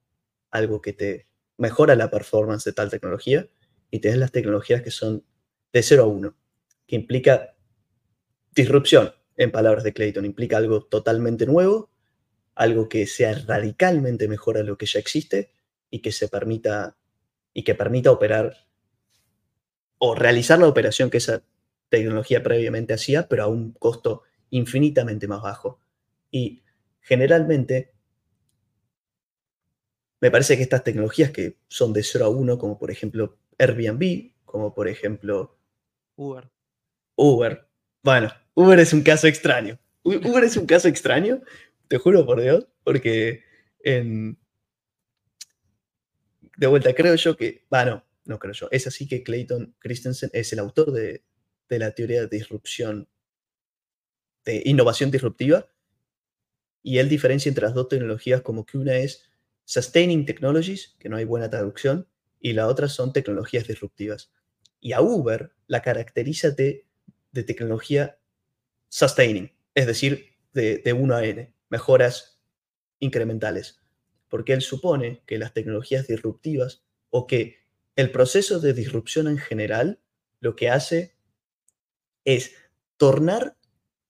algo 0.51 0.81
que 0.81 0.93
te 0.93 1.27
mejora 1.59 1.97
la 1.97 2.11
performance 2.11 2.65
de 2.65 2.73
tal 2.73 2.89
tecnología, 2.89 3.49
y 3.91 3.99
tenés 3.99 4.19
las 4.19 4.31
tecnologías 4.31 4.83
que 4.83 4.93
son 4.93 5.25
de 5.73 5.83
0 5.83 6.05
a 6.05 6.07
1, 6.07 6.37
que 6.87 6.97
implica 6.97 7.57
disrupción, 8.53 9.13
en 9.37 9.51
palabras 9.51 9.85
de 9.85 9.93
Clayton, 9.93 10.25
implica 10.25 10.57
algo 10.57 10.85
totalmente 10.85 11.47
nuevo, 11.47 11.91
algo 12.55 12.89
que 12.89 13.07
sea 13.07 13.35
radicalmente 13.47 14.29
mejor 14.29 14.59
a 14.59 14.63
lo 14.63 14.79
que 14.79 14.87
ya 14.87 15.01
existe 15.01 15.51
y 15.91 16.01
que 16.01 16.13
se 16.13 16.29
permita 16.29 16.97
y 17.53 17.63
que 17.63 17.75
permita 17.75 18.11
operar 18.11 18.67
o 19.99 20.15
realizar 20.15 20.59
la 20.59 20.69
operación 20.69 21.11
que 21.11 21.19
esa 21.19 21.43
tecnología 21.89 22.43
previamente 22.43 22.95
hacía, 22.95 23.29
pero 23.29 23.45
a 23.45 23.47
un 23.47 23.73
costo 23.73 24.23
infinitamente 24.51 25.29
más 25.29 25.43
bajo. 25.43 25.81
Y 26.31 26.63
generalmente 27.01 27.93
me 30.21 30.31
parece 30.31 30.57
que 30.57 30.63
estas 30.63 30.85
tecnologías 30.85 31.31
que 31.31 31.59
son 31.69 31.93
de 31.93 32.03
0 32.03 32.25
a 32.25 32.29
1, 32.29 32.59
como 32.59 32.79
por 32.79 32.91
ejemplo 32.91 33.37
Airbnb, 33.59 34.33
como 34.45 34.75
por 34.75 34.89
ejemplo 34.89 35.57
Uber. 36.17 36.51
Uber. 37.17 37.69
Bueno, 38.03 38.33
Uber 38.55 38.79
es 38.79 38.93
un 38.93 39.03
caso 39.03 39.27
extraño. 39.27 39.79
Uber 40.03 40.45
es 40.45 40.57
un 40.57 40.67
caso 40.67 40.89
extraño, 40.89 41.41
te 41.89 41.99
juro 41.99 42.25
por 42.25 42.41
Dios, 42.41 42.67
porque 42.83 43.43
en... 43.81 44.39
De 46.57 46.67
vuelta, 46.69 46.95
creo 46.95 47.17
yo 47.17 47.37
que... 47.37 47.65
Bueno, 47.69 48.05
no 48.25 48.39
creo 48.39 48.53
yo. 48.53 48.69
Es 48.71 48.87
así 48.87 49.09
que 49.09 49.23
Clayton 49.23 49.75
Christensen 49.81 50.31
es 50.33 50.53
el 50.53 50.61
autor 50.61 50.93
de, 50.93 51.25
de 51.69 51.79
la 51.79 51.93
teoría 51.93 52.21
de 52.21 52.29
disrupción, 52.29 53.09
de 54.45 54.63
innovación 54.65 55.11
disruptiva, 55.11 55.69
y 56.83 56.99
él 56.99 57.09
diferencia 57.09 57.49
entre 57.49 57.65
las 57.65 57.75
dos 57.75 57.89
tecnologías 57.89 58.43
como 58.43 58.67
que 58.67 58.79
una 58.79 58.97
es 58.97 59.31
sustaining 59.65 60.27
technologies, 60.27 60.95
que 60.99 61.09
no 61.09 61.17
hay 61.17 61.25
buena 61.25 61.51
traducción, 61.51 62.07
y 62.39 62.53
la 62.53 62.69
otra 62.69 62.89
son 62.89 63.13
tecnologías 63.13 63.67
disruptivas. 63.67 64.31
Y 64.81 64.93
a 64.93 65.01
Uber 65.01 65.53
la 65.67 65.81
caracteriza 65.81 66.51
de, 66.51 66.87
de 67.33 67.43
tecnología 67.43 68.19
sustaining, 68.89 69.53
es 69.75 69.87
decir, 69.87 70.37
de, 70.53 70.79
de 70.79 70.93
1 70.93 71.15
a 71.15 71.25
n, 71.25 71.55
mejoras 71.69 72.41
incrementales. 72.99 73.81
Porque 74.29 74.53
él 74.53 74.63
supone 74.63 75.23
que 75.27 75.39
las 75.39 75.53
tecnologías 75.53 76.07
disruptivas 76.07 76.85
o 77.11 77.27
que 77.27 77.59
el 77.97 78.11
proceso 78.11 78.61
de 78.61 78.73
disrupción 78.73 79.29
en 79.29 79.39
general 79.39 80.01
lo 80.41 80.57
que 80.57 80.71
hace 80.71 81.15
es 82.25 82.55
tornar 82.97 83.57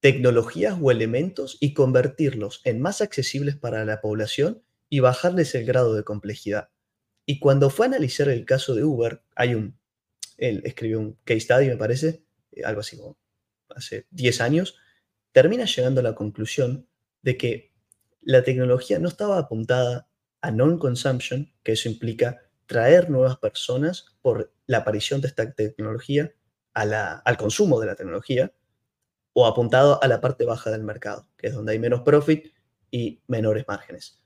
tecnologías 0.00 0.76
o 0.80 0.90
elementos 0.90 1.56
y 1.60 1.74
convertirlos 1.74 2.60
en 2.64 2.80
más 2.80 3.00
accesibles 3.00 3.56
para 3.56 3.84
la 3.84 4.00
población 4.00 4.62
y 4.88 5.00
bajarles 5.00 5.54
el 5.54 5.64
grado 5.64 5.94
de 5.94 6.04
complejidad. 6.04 6.70
Y 7.26 7.38
cuando 7.38 7.70
fue 7.70 7.86
a 7.86 7.88
analizar 7.88 8.28
el 8.28 8.44
caso 8.44 8.74
de 8.74 8.84
Uber, 8.84 9.22
hay 9.34 9.54
un, 9.54 9.78
él 10.36 10.62
escribió 10.64 11.00
un 11.00 11.18
case 11.24 11.40
study, 11.40 11.68
me 11.68 11.76
parece, 11.76 12.22
eh, 12.52 12.64
algo 12.64 12.80
así 12.80 12.98
como 12.98 13.16
hace 13.70 14.06
10 14.10 14.40
años, 14.40 14.76
termina 15.32 15.64
llegando 15.64 16.00
a 16.00 16.04
la 16.04 16.14
conclusión 16.14 16.88
de 17.22 17.36
que 17.36 17.72
la 18.22 18.42
tecnología 18.42 18.98
no 18.98 19.08
estaba 19.08 19.38
apuntada 19.38 20.08
a 20.40 20.50
non-consumption, 20.50 21.52
que 21.62 21.72
eso 21.72 21.88
implica 21.88 22.42
traer 22.66 23.10
nuevas 23.10 23.36
personas 23.38 24.16
por 24.22 24.52
la 24.66 24.78
aparición 24.78 25.20
de 25.20 25.28
esta 25.28 25.52
tecnología 25.52 26.32
al 26.72 27.36
consumo 27.36 27.80
de 27.80 27.86
la 27.86 27.94
tecnología, 27.94 28.52
o 29.32 29.46
apuntado 29.46 30.02
a 30.02 30.08
la 30.08 30.20
parte 30.20 30.44
baja 30.44 30.70
del 30.70 30.84
mercado, 30.84 31.28
que 31.36 31.48
es 31.48 31.54
donde 31.54 31.72
hay 31.72 31.78
menos 31.78 32.02
profit 32.02 32.52
y 32.90 33.20
menores 33.26 33.64
márgenes. 33.66 34.22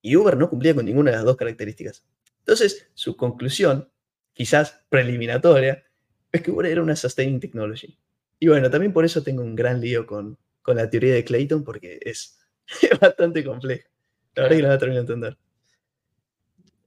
Y 0.00 0.16
Uber 0.16 0.36
no 0.36 0.48
cumplía 0.48 0.74
con 0.74 0.86
ninguna 0.86 1.10
de 1.10 1.16
las 1.18 1.26
dos 1.26 1.36
características. 1.36 2.06
Entonces, 2.38 2.88
su 2.94 3.16
conclusión, 3.16 3.90
quizás 4.32 4.84
preliminatoria, 4.88 5.84
es 6.32 6.42
que 6.42 6.50
Uber 6.50 6.66
era 6.66 6.82
una 6.82 6.96
sustaining 6.96 7.40
technology. 7.40 7.98
Y 8.38 8.48
bueno, 8.48 8.70
también 8.70 8.92
por 8.92 9.04
eso 9.04 9.22
tengo 9.22 9.42
un 9.42 9.54
gran 9.54 9.80
lío 9.80 10.06
con, 10.06 10.38
con 10.62 10.76
la 10.76 10.88
teoría 10.88 11.14
de 11.14 11.24
Clayton, 11.24 11.64
porque 11.64 11.98
es 12.02 12.38
bastante 13.00 13.44
compleja. 13.44 13.88
La 14.34 14.44
verdad 14.44 14.56
que 14.56 14.62
no 14.62 14.68
la 14.68 14.78
termino 14.78 15.02
de 15.02 15.12
entender. 15.12 15.38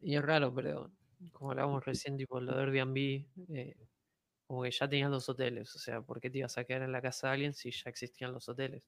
Y 0.01 0.15
es 0.15 0.21
raro, 0.21 0.53
pero 0.53 0.91
como 1.31 1.51
hablábamos 1.51 1.85
recién, 1.85 2.17
tipo 2.17 2.39
lo 2.39 2.55
de 2.55 2.61
Airbnb, 2.61 3.25
eh, 3.53 3.75
como 4.47 4.63
que 4.63 4.71
ya 4.71 4.89
tenían 4.89 5.11
los 5.11 5.27
hoteles. 5.29 5.75
O 5.75 5.79
sea, 5.79 6.01
¿por 6.01 6.19
qué 6.19 6.29
te 6.29 6.39
ibas 6.39 6.57
a 6.57 6.63
quedar 6.63 6.83
en 6.83 6.91
la 6.91 7.01
casa 7.01 7.27
de 7.27 7.33
alguien 7.33 7.53
si 7.53 7.71
ya 7.71 7.89
existían 7.89 8.31
los 8.31 8.47
hoteles? 8.49 8.83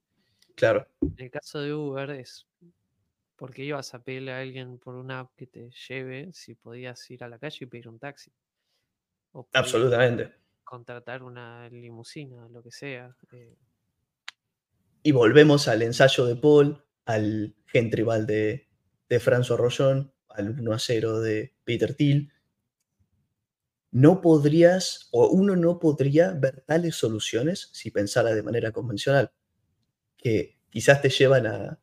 Claro, 0.56 0.88
En 1.02 1.15
el 1.17 1.32
caso 1.32 1.62
de 1.62 1.73
Uber 1.73 2.12
es 2.12 2.47
porque 3.36 3.63
ibas 3.63 3.93
a 3.93 4.04
pedirle 4.04 4.32
a 4.32 4.39
alguien 4.39 4.78
por 4.78 4.95
una 4.95 5.21
app 5.21 5.32
que 5.36 5.47
te 5.47 5.69
lleve 5.88 6.32
si 6.34 6.56
podías 6.56 7.10
ir 7.10 7.23
a 7.23 7.28
la 7.28 7.39
calle 7.39 7.58
y 7.62 7.65
pedir 7.65 7.89
un 7.89 7.99
taxi. 7.99 8.32
O 9.32 9.47
absolutamente. 9.54 10.42
Contratar 10.63 11.23
una 11.23 11.69
limusina, 11.69 12.47
lo 12.49 12.63
que 12.63 12.71
sea. 12.71 13.15
eh, 13.32 13.56
Y 15.04 15.12
volvemos 15.12 15.67
al 15.67 15.82
ensayo 15.82 16.26
de 16.26 16.36
Paul, 16.36 16.84
al 17.06 17.56
Gentribal 17.67 18.26
de, 18.26 18.67
de 19.10 19.19
François 19.19 19.58
Rollon, 19.58 20.13
al 20.30 20.49
1 20.60 20.73
a 20.73 20.80
0 20.80 21.19
de 21.19 21.56
Peter 21.63 21.93
Thiel. 21.93 22.32
No 23.91 24.21
podrías, 24.21 25.08
o 25.12 25.28
uno 25.30 25.56
no 25.56 25.80
podría 25.80 26.32
ver 26.32 26.62
tales 26.62 26.95
soluciones 26.95 27.69
si 27.73 27.91
pensara 27.91 28.34
de 28.34 28.41
manera 28.43 28.71
convencional, 28.71 29.32
que 30.17 30.60
quizás 30.69 31.02
te 31.02 31.10
llevan 31.10 31.47
a- 31.47 31.80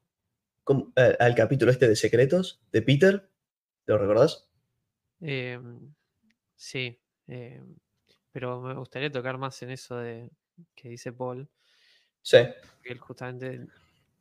al 1.18 1.34
capítulo 1.34 1.70
este 1.72 1.88
de 1.88 1.96
secretos 1.96 2.62
de 2.72 2.82
Peter, 2.82 3.30
¿lo 3.86 3.98
recordás? 3.98 4.50
em, 5.20 5.94
sí, 6.56 6.98
em, 7.28 7.76
pero 8.32 8.60
me 8.62 8.74
gustaría 8.74 9.10
tocar 9.12 9.38
más 9.38 9.60
en 9.62 9.70
eso 9.70 9.96
de 9.96 10.30
que 10.74 10.88
dice 10.90 11.12
Paul. 11.12 11.50
Sí, 12.22 12.38
que 12.82 12.92
él 12.92 12.98
justamente, 12.98 13.66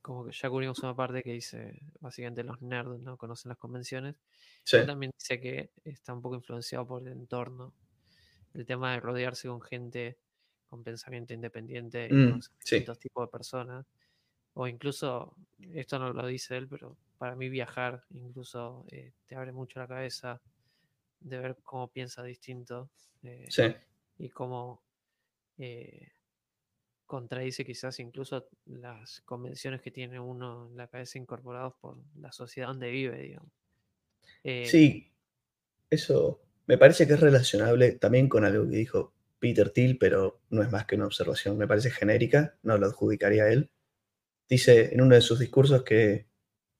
como 0.01 0.25
que 0.25 0.31
ya 0.31 0.49
cubrimos 0.49 0.81
una 0.83 0.95
parte 0.95 1.23
que 1.23 1.33
dice, 1.33 1.79
básicamente 1.99 2.43
los 2.43 2.61
nerds 2.61 2.99
no 2.99 3.17
conocen 3.17 3.49
las 3.49 3.57
convenciones. 3.57 4.15
sí, 4.63 4.77
Él 4.77 4.85
también 4.85 5.11
dice 5.17 5.39
que 5.41 5.71
está 5.83 6.13
un 6.13 6.21
poco 6.21 6.35
influenciado 6.35 6.87
por 6.87 7.01
el 7.03 7.09
entorno. 7.13 7.75
El 8.53 8.65
tema 8.65 8.93
de 8.93 8.99
rodearse 9.01 9.47
con 9.49 9.61
gente 9.61 10.19
con 10.67 10.83
pensamiento 10.83 11.33
independiente 11.33 12.13
y 12.15 12.31
Mm, 12.31 12.39
sí. 12.59 12.79
distintos 12.79 12.99
tipos 12.99 13.25
de 13.27 13.31
personas. 13.31 13.87
O 14.53 14.67
incluso, 14.67 15.37
esto 15.59 15.99
no 15.99 16.13
lo 16.13 16.27
dice 16.27 16.57
él, 16.57 16.67
pero 16.69 16.97
para 17.17 17.35
mí 17.35 17.49
viajar 17.49 18.05
incluso 18.11 18.85
eh, 18.91 19.13
te 19.25 19.35
abre 19.35 19.51
mucho 19.53 19.79
la 19.79 19.87
cabeza 19.87 20.41
de 21.19 21.39
ver 21.39 21.57
cómo 21.63 21.91
piensa 21.91 22.23
distinto 22.23 22.91
eh, 23.23 23.55
sí, 23.55 23.75
y 24.19 24.29
cómo, 24.29 24.83
eh, 25.57 26.11
contradice 27.05 27.65
quizás 27.65 27.99
incluso 27.99 28.47
las 28.65 29.21
convenciones 29.21 29.81
que 29.81 29.89
tiene 29.89 30.19
uno 30.19 30.67
en 30.69 30.77
la 30.77 30.87
cabeza 30.87 31.17
incorporados 31.17 31.73
por 31.81 31.97
la 32.19 32.31
sociedad 32.31 32.67
donde 32.67 32.91
vive, 32.91 33.19
digamos. 33.19 33.51
Eh, 34.43 34.67
Sí, 34.67 35.11
eso 35.89 36.39
me 36.67 36.77
parece 36.77 37.07
que 37.07 37.13
es 37.13 37.19
relacionable 37.19 37.93
también 37.93 38.29
con 38.29 38.45
algo 38.45 38.69
que 38.69 38.77
dijo 38.77 39.13
Peter 39.39 39.71
Thiel, 39.71 39.97
pero 39.97 40.41
no 40.51 40.61
es 40.61 40.71
más 40.71 40.85
que 40.85 40.95
una 40.95 41.07
observación, 41.07 41.57
me 41.57 41.67
parece 41.67 41.89
genérica, 41.89 42.55
no 42.61 42.77
lo 42.77 42.85
adjudicaría 42.85 43.45
a 43.45 43.51
él. 43.51 43.71
Dice 44.47 44.93
en 44.93 45.01
uno 45.01 45.15
de 45.15 45.21
sus 45.21 45.39
discursos 45.39 45.83
que 45.83 46.27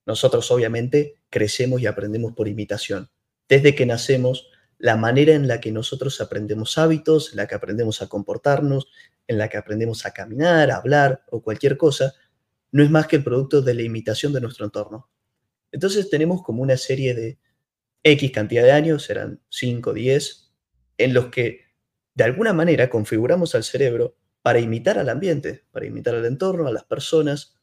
nosotros 0.06 0.52
obviamente 0.52 1.16
crecemos 1.30 1.82
y 1.82 1.88
aprendemos 1.88 2.34
por 2.34 2.48
imitación. 2.48 3.10
Desde 3.48 3.74
que 3.74 3.86
nacemos, 3.86 4.52
la 4.80 4.96
manera 4.96 5.34
en 5.34 5.48
la 5.48 5.60
que 5.60 5.72
nosotros 5.72 6.20
aprendemos 6.22 6.78
hábitos, 6.78 7.32
en 7.32 7.38
la 7.38 7.48
que 7.48 7.56
aprendemos 7.56 8.02
a 8.02 8.08
comportarnos, 8.08 8.88
en 9.28 9.38
la 9.38 9.50
que 9.50 9.58
aprendemos 9.58 10.06
a 10.06 10.12
caminar, 10.12 10.72
a 10.72 10.78
hablar 10.78 11.24
o 11.30 11.44
cualquier 11.44 11.78
cosa, 11.78 12.16
no 12.72 12.82
es 12.82 12.90
más 12.90 13.06
que 13.06 13.18
el 13.18 13.24
producto 13.24 13.62
de 13.62 13.74
la 13.74 13.84
imitación 13.84 14.32
de 14.32 14.42
nuestro 14.42 14.66
entorno. 14.66 15.10
Entonces 15.72 16.10
tenemos 16.10 16.42
como 16.42 16.64
una 16.64 16.78
serie 16.78 17.14
de 17.14 17.38
X 18.04 18.32
cantidad 18.32 18.64
de 18.64 18.72
años, 18.72 19.04
serán 19.04 19.42
5, 19.50 19.94
10, 19.94 20.52
en 20.98 21.14
los 21.14 21.28
que 21.28 21.66
de 22.16 22.24
alguna 22.24 22.54
manera 22.54 22.90
configuramos 22.90 23.56
al 23.56 23.66
cerebro 23.66 24.16
para 24.42 24.60
imitar 24.60 24.98
al 24.98 25.10
ambiente, 25.10 25.66
para 25.72 25.86
imitar 25.86 26.16
al 26.16 26.26
entorno, 26.26 26.68
a 26.68 26.72
las 26.72 26.86
personas. 26.86 27.58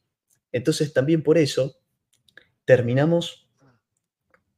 Entonces 0.51 0.93
también 0.93 1.23
por 1.23 1.39
eso 1.39 1.79
terminamos 2.63 3.46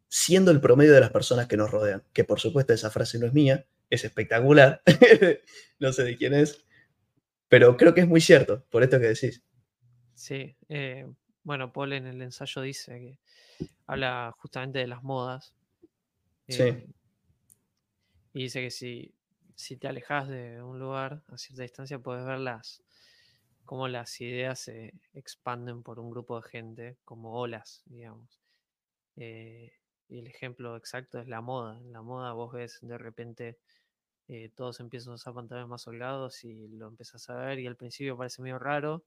siendo 0.09 0.51
el 0.51 0.59
promedio 0.59 0.93
de 0.93 0.99
las 0.99 1.11
personas 1.11 1.47
que 1.47 1.55
nos 1.55 1.71
rodean. 1.71 2.03
Que 2.11 2.25
por 2.25 2.39
supuesto 2.39 2.73
esa 2.73 2.89
frase 2.89 3.19
no 3.19 3.27
es 3.27 3.33
mía, 3.33 3.65
es 3.89 4.03
espectacular, 4.03 4.81
no 5.79 5.93
sé 5.93 6.03
de 6.03 6.17
quién 6.17 6.33
es, 6.33 6.65
pero 7.47 7.77
creo 7.77 7.93
que 7.93 8.01
es 8.01 8.07
muy 8.07 8.19
cierto, 8.19 8.65
por 8.69 8.83
esto 8.83 8.99
que 8.99 9.07
decís. 9.07 9.43
Sí, 10.13 10.55
eh, 10.67 11.07
bueno, 11.43 11.71
Paul 11.71 11.93
en 11.93 12.07
el 12.07 12.21
ensayo 12.21 12.61
dice 12.61 12.99
que 12.99 13.67
habla 13.87 14.35
justamente 14.37 14.79
de 14.79 14.87
las 14.87 15.03
modas. 15.03 15.53
Sí. 16.47 16.63
eh, 16.63 16.87
y 18.33 18.43
dice 18.43 18.61
que 18.61 18.71
si, 18.71 19.13
si 19.55 19.77
te 19.77 19.87
alejas 19.87 20.27
de 20.27 20.61
un 20.61 20.79
lugar 20.79 21.23
a 21.27 21.37
cierta 21.37 21.63
distancia, 21.63 21.99
puedes 21.99 22.25
ver 22.25 22.39
las, 22.39 22.83
cómo 23.65 23.87
las 23.87 24.19
ideas 24.21 24.59
se 24.59 24.93
expanden 25.13 25.83
por 25.83 25.99
un 25.99 26.11
grupo 26.11 26.39
de 26.39 26.47
gente, 26.47 26.97
como 27.05 27.39
olas, 27.39 27.83
digamos. 27.85 28.39
Eh, 29.15 29.78
y 30.09 30.19
el 30.19 30.27
ejemplo 30.27 30.75
exacto 30.75 31.19
es 31.19 31.27
la 31.27 31.41
moda. 31.41 31.77
En 31.79 31.93
la 31.93 32.01
moda 32.01 32.33
vos 32.33 32.51
ves 32.53 32.79
de 32.81 32.97
repente 32.97 33.59
eh, 34.27 34.51
todos 34.55 34.79
empiezan 34.79 35.13
a 35.13 35.15
usar 35.15 35.33
pantalones 35.33 35.69
más 35.69 35.87
holgados 35.87 36.43
y 36.43 36.67
lo 36.69 36.87
empiezas 36.87 37.29
a 37.29 37.35
ver 37.35 37.59
y 37.59 37.67
al 37.67 37.75
principio 37.75 38.17
parece 38.17 38.41
medio 38.41 38.59
raro, 38.59 39.05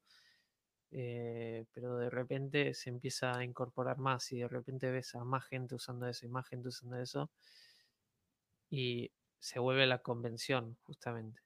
eh, 0.91 1.65
pero 1.73 1.97
de 1.97 2.09
repente 2.09 2.73
se 2.73 2.89
empieza 2.89 3.37
a 3.37 3.43
incorporar 3.43 3.97
más 3.97 4.31
y 4.31 4.39
de 4.39 4.47
repente 4.47 4.91
ves 4.91 5.15
a 5.15 5.23
más 5.23 5.45
gente 5.45 5.75
usando 5.75 6.07
eso 6.07 6.25
y 6.25 6.29
más 6.29 6.47
gente 6.47 6.69
usando 6.69 6.97
eso 6.97 7.29
y 8.69 9.11
se 9.39 9.59
vuelve 9.59 9.85
la 9.85 9.99
convención 9.99 10.77
justamente. 10.83 11.41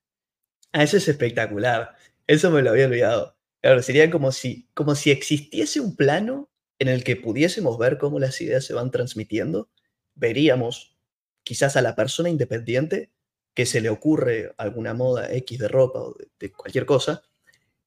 Ah, 0.71 0.83
eso 0.83 0.97
es 0.97 1.07
espectacular. 1.07 1.95
Eso 2.25 2.51
me 2.51 2.61
lo 2.61 2.69
había 2.69 2.85
olvidado. 2.85 3.37
Claro, 3.61 3.81
sería 3.81 4.09
como 4.09 4.31
si, 4.31 4.69
como 4.73 4.95
si 4.95 5.11
existiese 5.11 5.79
un 5.79 5.95
plano 5.95 6.49
en 6.79 6.87
el 6.87 7.03
que 7.03 7.15
pudiésemos 7.15 7.77
ver 7.77 7.97
cómo 7.97 8.19
las 8.19 8.39
ideas 8.41 8.65
se 8.65 8.73
van 8.73 8.91
transmitiendo. 8.91 9.69
Veríamos 10.15 10.95
quizás 11.43 11.75
a 11.77 11.81
la 11.81 11.95
persona 11.95 12.29
independiente 12.29 13.11
que 13.53 13.65
se 13.65 13.81
le 13.81 13.89
ocurre 13.89 14.53
alguna 14.57 14.93
moda 14.93 15.33
X 15.33 15.57
de 15.59 15.67
ropa 15.67 15.99
o 15.99 16.15
de, 16.39 16.51
cualquier 16.51 16.85
cosa, 16.85 17.23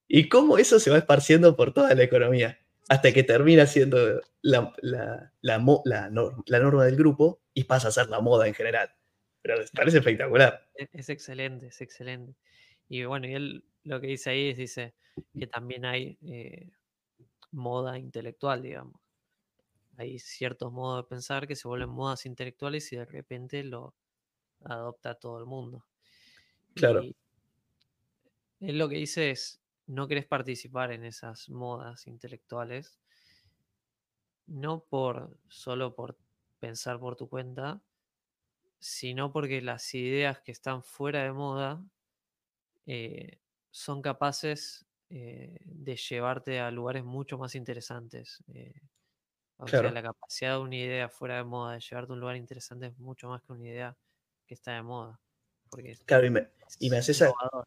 y 0.08 0.28
cómo 0.28 0.58
eso 0.58 0.80
se 0.80 0.90
va 0.90 0.98
esparciendo 0.98 1.54
por 1.56 1.72
toda 1.72 1.94
la 1.94 2.02
economía, 2.02 2.58
hasta 2.88 3.12
que 3.12 3.22
termina 3.22 3.66
siendo 3.66 4.20
la, 4.42 4.74
la, 4.82 5.32
la, 5.40 5.58
la 5.84 6.10
nor- 6.10 6.42
la 6.46 6.58
norma 6.58 6.84
del 6.84 6.96
grupo 6.96 7.40
y 7.54 7.64
pasa 7.64 7.88
a 7.88 7.92
ser 7.92 8.08
la 8.08 8.20
moda 8.20 8.48
en 8.48 8.54
general. 8.54 8.90
Pero 9.42 9.58
les 9.58 9.70
parece 9.70 9.98
espectacular. 9.98 10.66
E- 10.74 10.88
Es 10.92 11.08
excelente, 11.08 11.68
es 11.68 11.80
excelente. 11.80 12.34
Y 12.88 13.04
bueno, 13.04 13.28
y 13.28 13.34
él 13.34 13.64
lo 13.84 14.00
que 14.00 14.08
dice 14.08 14.30
ahí 14.30 14.48
es, 14.48 14.56
dice 14.56 14.94
que 15.38 15.46
también 15.46 15.84
hay 15.84 16.18
eh, 16.26 16.68
moda 17.52 17.98
intelectual, 17.98 18.62
digamos. 18.62 19.00
Hay 19.96 20.18
ciertos 20.18 20.72
modos 20.72 21.04
de 21.04 21.08
pensar 21.08 21.46
que 21.46 21.56
se 21.56 21.68
vuelven 21.68 21.90
modas 21.90 22.24
intelectuales 22.26 22.92
y 22.92 22.96
de 22.96 23.04
repente 23.04 23.62
lo 23.64 23.94
adopta 24.64 25.14
todo 25.14 25.38
el 25.38 25.46
mundo. 25.46 25.84
Claro. 26.74 27.02
Y 27.02 27.14
él 28.60 28.78
lo 28.78 28.88
que 28.88 28.96
dice 28.96 29.30
es, 29.30 29.60
no 29.86 30.06
querés 30.06 30.26
participar 30.26 30.92
en 30.92 31.04
esas 31.04 31.48
modas 31.48 32.06
intelectuales, 32.06 33.00
no 34.46 34.84
por 34.84 35.36
solo 35.48 35.94
por 35.94 36.16
pensar 36.60 36.98
por 37.00 37.16
tu 37.16 37.28
cuenta, 37.28 37.82
sino 38.78 39.32
porque 39.32 39.60
las 39.62 39.94
ideas 39.94 40.40
que 40.40 40.52
están 40.52 40.82
fuera 40.82 41.22
de 41.22 41.32
moda 41.32 41.84
eh, 42.86 43.38
son 43.70 44.02
capaces 44.02 44.86
eh, 45.10 45.58
de 45.64 45.96
llevarte 45.96 46.60
a 46.60 46.70
lugares 46.70 47.04
mucho 47.04 47.38
más 47.38 47.54
interesantes. 47.56 48.42
eh, 48.54 48.74
o 49.58 49.68
sea, 49.68 49.90
la 49.90 50.02
capacidad 50.02 50.52
de 50.56 50.60
una 50.62 50.76
idea 50.76 51.08
fuera 51.08 51.36
de 51.38 51.44
moda 51.44 51.74
de 51.74 51.80
llevarte 51.80 52.12
a 52.12 52.14
un 52.14 52.20
lugar 52.20 52.36
interesante 52.36 52.86
es 52.88 52.98
mucho 52.98 53.28
más 53.28 53.42
que 53.42 53.52
una 53.52 53.66
idea 53.68 53.98
que 54.46 54.54
está 54.54 54.72
de 54.74 54.82
moda. 54.82 55.20
Porque 55.70 55.94
Claro, 56.06 56.26
y 56.26 56.30
me, 56.30 56.48
y 56.78 56.90
me 56.90 56.98
haces 56.98 57.22
a- 57.22 57.26
innovador. 57.26 57.66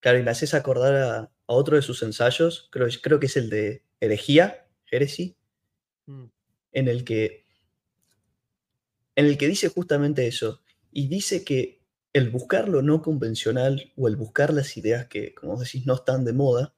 Claro, 0.00 0.18
y 0.18 0.22
me 0.22 0.30
haces 0.30 0.54
acordar 0.54 0.94
a, 0.96 1.18
a 1.20 1.30
otro 1.46 1.76
de 1.76 1.82
sus 1.82 2.02
ensayos, 2.02 2.68
creo, 2.72 2.88
creo 3.02 3.20
que 3.20 3.26
es 3.26 3.36
el 3.36 3.50
de 3.50 3.84
herejía, 4.00 4.66
heresy, 4.90 5.36
Mm, 6.08 6.30
en 6.72 6.88
el 6.88 7.04
que, 7.04 7.44
en 9.16 9.26
el 9.26 9.38
que 9.38 9.48
dice 9.48 9.68
justamente 9.68 10.26
eso, 10.26 10.62
y 10.92 11.08
dice 11.08 11.44
que 11.44 11.79
el 12.12 12.30
buscar 12.30 12.68
lo 12.68 12.82
no 12.82 13.02
convencional 13.02 13.92
o 13.96 14.08
el 14.08 14.16
buscar 14.16 14.52
las 14.52 14.76
ideas 14.76 15.06
que, 15.06 15.34
como 15.34 15.58
decís, 15.58 15.86
no 15.86 15.94
están 15.94 16.24
de 16.24 16.32
moda, 16.32 16.74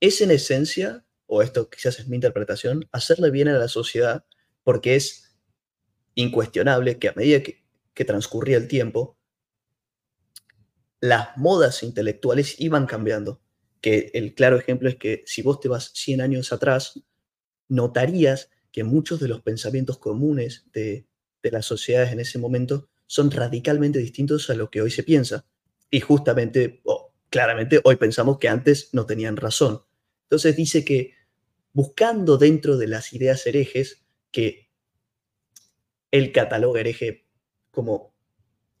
es 0.00 0.20
en 0.20 0.30
esencia, 0.30 1.04
o 1.26 1.42
esto 1.42 1.68
quizás 1.70 1.98
es 1.98 2.08
mi 2.08 2.16
interpretación, 2.16 2.88
hacerle 2.92 3.30
bien 3.30 3.48
a 3.48 3.58
la 3.58 3.68
sociedad, 3.68 4.24
porque 4.62 4.96
es 4.96 5.36
incuestionable 6.14 6.98
que 6.98 7.08
a 7.08 7.14
medida 7.14 7.42
que, 7.42 7.64
que 7.94 8.04
transcurría 8.04 8.56
el 8.56 8.68
tiempo, 8.68 9.16
las 11.00 11.36
modas 11.36 11.82
intelectuales 11.82 12.60
iban 12.60 12.86
cambiando. 12.86 13.40
Que 13.80 14.12
el 14.14 14.34
claro 14.34 14.56
ejemplo 14.56 14.88
es 14.88 14.96
que 14.96 15.24
si 15.26 15.42
vos 15.42 15.58
te 15.58 15.68
vas 15.68 15.90
100 15.94 16.20
años 16.20 16.52
atrás, 16.52 17.02
notarías 17.68 18.50
que 18.70 18.84
muchos 18.84 19.18
de 19.18 19.28
los 19.28 19.42
pensamientos 19.42 19.98
comunes 19.98 20.66
de, 20.72 21.06
de 21.42 21.50
las 21.50 21.66
sociedades 21.66 22.12
en 22.12 22.20
ese 22.20 22.38
momento 22.38 22.88
son 23.06 23.30
radicalmente 23.30 23.98
distintos 23.98 24.48
a 24.50 24.54
lo 24.54 24.70
que 24.70 24.80
hoy 24.82 24.90
se 24.90 25.02
piensa. 25.02 25.46
Y 25.90 26.00
justamente, 26.00 26.80
o 26.84 27.12
claramente, 27.30 27.80
hoy 27.84 27.96
pensamos 27.96 28.38
que 28.38 28.48
antes 28.48 28.90
no 28.92 29.06
tenían 29.06 29.36
razón. 29.36 29.82
Entonces 30.24 30.56
dice 30.56 30.84
que 30.84 31.14
buscando 31.72 32.38
dentro 32.38 32.76
de 32.78 32.86
las 32.88 33.12
ideas 33.12 33.46
herejes, 33.46 34.04
que 34.30 34.70
él 36.10 36.32
cataloga 36.32 36.80
hereje 36.80 37.26
como 37.70 38.14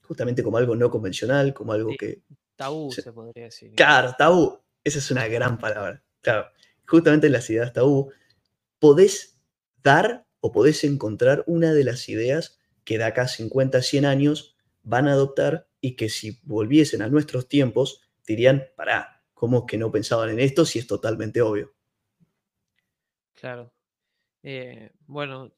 justamente 0.02 0.42
como 0.42 0.58
algo 0.58 0.76
no 0.76 0.90
convencional, 0.90 1.54
como 1.54 1.72
algo 1.72 1.90
Sí. 1.92 1.96
que 1.98 2.22
Tabú, 2.56 2.92
Sí. 2.92 3.02
se 3.02 3.12
podría 3.12 3.44
decir. 3.44 3.72
Claro, 3.74 4.14
tabú. 4.18 4.60
Esa 4.84 4.98
es 4.98 5.10
una 5.10 5.26
gran 5.28 5.58
palabra. 5.58 6.02
Claro. 6.20 6.46
Justamente 6.86 7.26
en 7.28 7.32
las 7.32 7.48
ideas 7.48 7.72
tabú, 7.72 8.12
podés 8.78 9.38
dar 9.82 10.26
o 10.40 10.52
podés 10.52 10.84
encontrar 10.84 11.44
una 11.46 11.72
de 11.72 11.84
las 11.84 12.08
ideas 12.08 12.58
que 12.84 12.98
de 12.98 13.04
acá 13.04 13.28
50, 13.28 13.82
100 13.82 14.04
años 14.04 14.56
van 14.82 15.08
a 15.08 15.12
adoptar 15.12 15.68
y 15.80 15.96
que 15.96 16.08
si 16.08 16.40
volviesen 16.44 17.02
a 17.02 17.08
nuestros 17.08 17.48
tiempos 17.48 18.02
dirían, 18.26 18.64
pará, 18.76 19.22
¿cómo 19.34 19.58
es 19.60 19.64
que 19.68 19.78
no 19.78 19.90
pensaban 19.92 20.30
en 20.30 20.40
esto 20.40 20.64
si 20.64 20.78
es 20.78 20.86
totalmente 20.86 21.42
obvio? 21.42 21.74
Claro. 23.34 23.72
Eh, 24.42 24.92
bueno, 25.06 25.52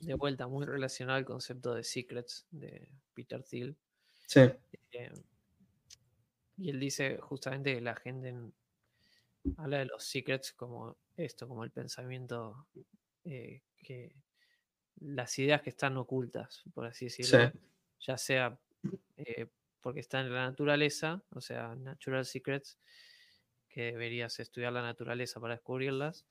de 0.00 0.14
vuelta, 0.14 0.46
muy 0.46 0.66
relacionado 0.66 1.18
al 1.18 1.24
concepto 1.24 1.74
de 1.74 1.84
Secrets 1.84 2.46
de 2.50 2.88
Peter 3.14 3.42
Thiel. 3.42 3.76
Sí, 4.26 4.40
eh, 4.92 5.12
y 6.56 6.70
él 6.70 6.80
dice 6.80 7.18
justamente 7.18 7.74
que 7.74 7.80
la 7.80 7.94
gente 7.96 8.28
en- 8.28 8.54
habla 9.56 9.78
de 9.78 9.86
los 9.86 10.04
secrets 10.04 10.52
como 10.52 10.96
esto, 11.16 11.48
como 11.48 11.64
el 11.64 11.70
pensamiento 11.70 12.66
eh, 13.24 13.62
que 13.78 14.14
las 15.00 15.38
ideas 15.38 15.62
que 15.62 15.70
están 15.70 15.96
ocultas, 15.96 16.62
por 16.74 16.86
así 16.86 17.06
decirlo, 17.06 17.52
ya 18.00 18.18
sea 18.18 18.58
eh, 19.16 19.46
porque 19.80 20.00
están 20.00 20.26
en 20.26 20.34
la 20.34 20.46
naturaleza, 20.46 21.22
o 21.30 21.40
sea, 21.40 21.74
natural 21.76 22.24
secrets, 22.24 22.78
que 23.68 23.92
deberías 23.92 24.38
estudiar 24.40 24.72
la 24.72 24.82
naturaleza 24.82 25.38
para 25.40 25.54
descubrirlas, 25.54 26.26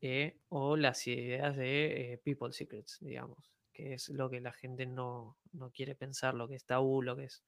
eh, 0.00 0.36
o 0.48 0.76
las 0.76 1.06
ideas 1.06 1.56
de 1.56 2.12
eh, 2.12 2.18
people 2.18 2.52
secrets, 2.52 2.98
digamos, 3.00 3.52
que 3.72 3.94
es 3.94 4.08
lo 4.08 4.28
que 4.28 4.40
la 4.40 4.52
gente 4.52 4.84
no, 4.84 5.38
no 5.52 5.70
quiere 5.70 5.94
pensar, 5.94 6.34
lo 6.34 6.48
que 6.48 6.56
es 6.56 6.64
tabú, 6.64 7.02
lo 7.02 7.16
que 7.16 7.24
es 7.24 7.44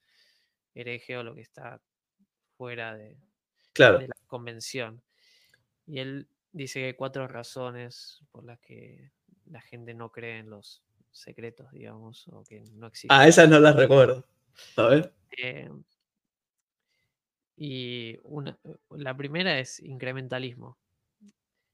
hereje 0.74 1.16
o 1.18 1.22
lo 1.22 1.34
que 1.34 1.42
está 1.42 1.82
fuera 2.56 2.96
de, 2.96 3.18
Claro. 3.72 3.98
de 3.98 4.08
la 4.08 4.14
convención. 4.26 5.02
Y 5.86 5.98
él 5.98 6.28
dice 6.52 6.80
que 6.80 6.86
hay 6.86 6.94
cuatro 6.94 7.26
razones 7.28 8.22
por 8.30 8.44
las 8.44 8.58
que 8.60 9.10
la 9.46 9.60
gente 9.60 9.94
no 9.94 10.10
cree 10.10 10.38
en 10.38 10.50
los 10.50 10.82
secretos, 11.10 11.70
digamos, 11.72 12.28
o 12.28 12.44
que 12.44 12.62
no 12.72 12.88
existen. 12.88 13.16
Ah, 13.16 13.28
esas 13.28 13.48
no 13.48 13.60
las 13.60 13.76
recuerdo. 13.76 14.26
A 14.76 14.86
ver. 14.86 15.12
Eh, 15.36 15.70
y 17.56 18.18
una, 18.24 18.58
la 18.90 19.16
primera 19.16 19.58
es 19.58 19.80
incrementalismo. 19.80 20.78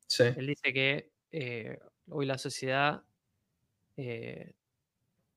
Sí. 0.07 0.25
Él 0.25 0.47
dice 0.47 0.73
que 0.73 1.11
eh, 1.31 1.79
hoy 2.09 2.27
la 2.27 2.39
sociedad 2.39 3.03
eh, 3.97 4.53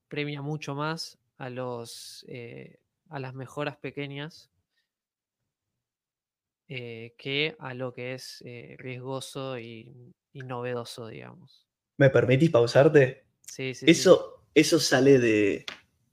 premia 0.08 0.42
mucho 0.42 0.74
más 0.74 1.18
a 1.38 1.48
los 1.48 2.24
eh, 2.28 2.80
a 3.08 3.18
las 3.20 3.34
mejoras 3.34 3.76
pequeñas 3.76 4.50
que 6.66 7.54
a 7.60 7.72
lo 7.74 7.92
que 7.92 8.14
es 8.14 8.42
riesgoso 8.78 9.60
y, 9.60 10.12
y 10.32 10.40
novedoso, 10.40 11.06
digamos. 11.06 11.63
¿Me 11.96 12.10
permitís 12.10 12.50
pausarte? 12.50 13.24
Sí, 13.42 13.74
sí, 13.74 13.86
sí. 13.86 13.90
Eso, 13.90 14.46
eso 14.54 14.80
sale 14.80 15.18
de, 15.18 15.64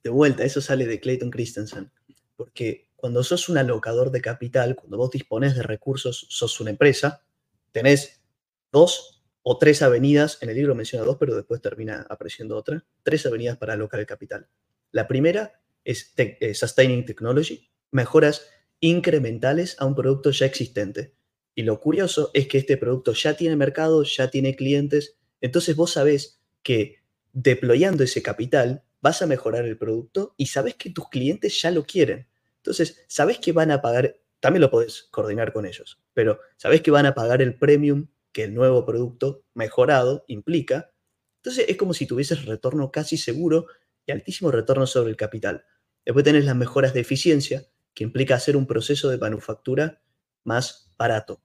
de 0.02 0.10
vuelta, 0.10 0.44
eso 0.44 0.60
sale 0.60 0.86
de 0.86 1.00
Clayton 1.00 1.30
Christensen. 1.30 1.90
Porque 2.36 2.88
cuando 2.96 3.22
sos 3.24 3.48
un 3.48 3.58
alocador 3.58 4.10
de 4.10 4.20
capital, 4.20 4.76
cuando 4.76 4.96
vos 4.96 5.10
disponés 5.10 5.56
de 5.56 5.62
recursos, 5.62 6.26
sos 6.30 6.60
una 6.60 6.70
empresa, 6.70 7.24
tenés 7.72 8.22
dos 8.70 9.24
o 9.42 9.58
tres 9.58 9.82
avenidas, 9.82 10.38
en 10.40 10.50
el 10.50 10.56
libro 10.56 10.74
menciona 10.74 11.04
dos, 11.04 11.16
pero 11.18 11.34
después 11.34 11.60
termina 11.60 12.06
apareciendo 12.08 12.56
otra, 12.56 12.84
tres 13.02 13.26
avenidas 13.26 13.58
para 13.58 13.72
alocar 13.72 13.98
el 13.98 14.06
capital. 14.06 14.48
La 14.92 15.08
primera 15.08 15.60
es 15.84 16.14
te- 16.14 16.38
eh, 16.40 16.54
Sustaining 16.54 17.04
Technology, 17.04 17.68
mejoras 17.90 18.46
incrementales 18.78 19.76
a 19.80 19.86
un 19.86 19.94
producto 19.96 20.30
ya 20.30 20.46
existente. 20.46 21.14
Y 21.54 21.62
lo 21.62 21.80
curioso 21.80 22.30
es 22.34 22.46
que 22.46 22.58
este 22.58 22.76
producto 22.76 23.12
ya 23.14 23.34
tiene 23.34 23.56
mercado, 23.56 24.04
ya 24.04 24.30
tiene 24.30 24.54
clientes, 24.54 25.18
entonces 25.42 25.76
vos 25.76 25.92
sabés 25.92 26.40
que 26.62 27.02
deployando 27.32 28.04
ese 28.04 28.22
capital 28.22 28.84
vas 29.02 29.20
a 29.20 29.26
mejorar 29.26 29.66
el 29.66 29.76
producto 29.76 30.34
y 30.38 30.46
sabés 30.46 30.76
que 30.76 30.90
tus 30.90 31.08
clientes 31.10 31.60
ya 31.60 31.70
lo 31.70 31.84
quieren. 31.84 32.28
Entonces, 32.58 33.04
sabés 33.08 33.38
que 33.38 33.52
van 33.52 33.72
a 33.72 33.82
pagar, 33.82 34.16
también 34.40 34.60
lo 34.60 34.70
podés 34.70 35.08
coordinar 35.10 35.52
con 35.52 35.66
ellos, 35.66 36.00
pero 36.14 36.38
sabés 36.56 36.80
que 36.80 36.92
van 36.92 37.06
a 37.06 37.14
pagar 37.14 37.42
el 37.42 37.58
premium 37.58 38.06
que 38.30 38.44
el 38.44 38.54
nuevo 38.54 38.86
producto 38.86 39.44
mejorado 39.54 40.24
implica. 40.28 40.92
Entonces, 41.38 41.66
es 41.68 41.76
como 41.76 41.92
si 41.92 42.06
tuvieses 42.06 42.46
retorno 42.46 42.92
casi 42.92 43.16
seguro 43.16 43.66
y 44.06 44.12
altísimo 44.12 44.52
retorno 44.52 44.86
sobre 44.86 45.10
el 45.10 45.16
capital. 45.16 45.64
Después 46.04 46.24
tenés 46.24 46.44
las 46.44 46.56
mejoras 46.56 46.94
de 46.94 47.00
eficiencia, 47.00 47.66
que 47.94 48.04
implica 48.04 48.36
hacer 48.36 48.56
un 48.56 48.66
proceso 48.66 49.10
de 49.10 49.18
manufactura 49.18 50.00
más 50.44 50.92
barato. 50.96 51.42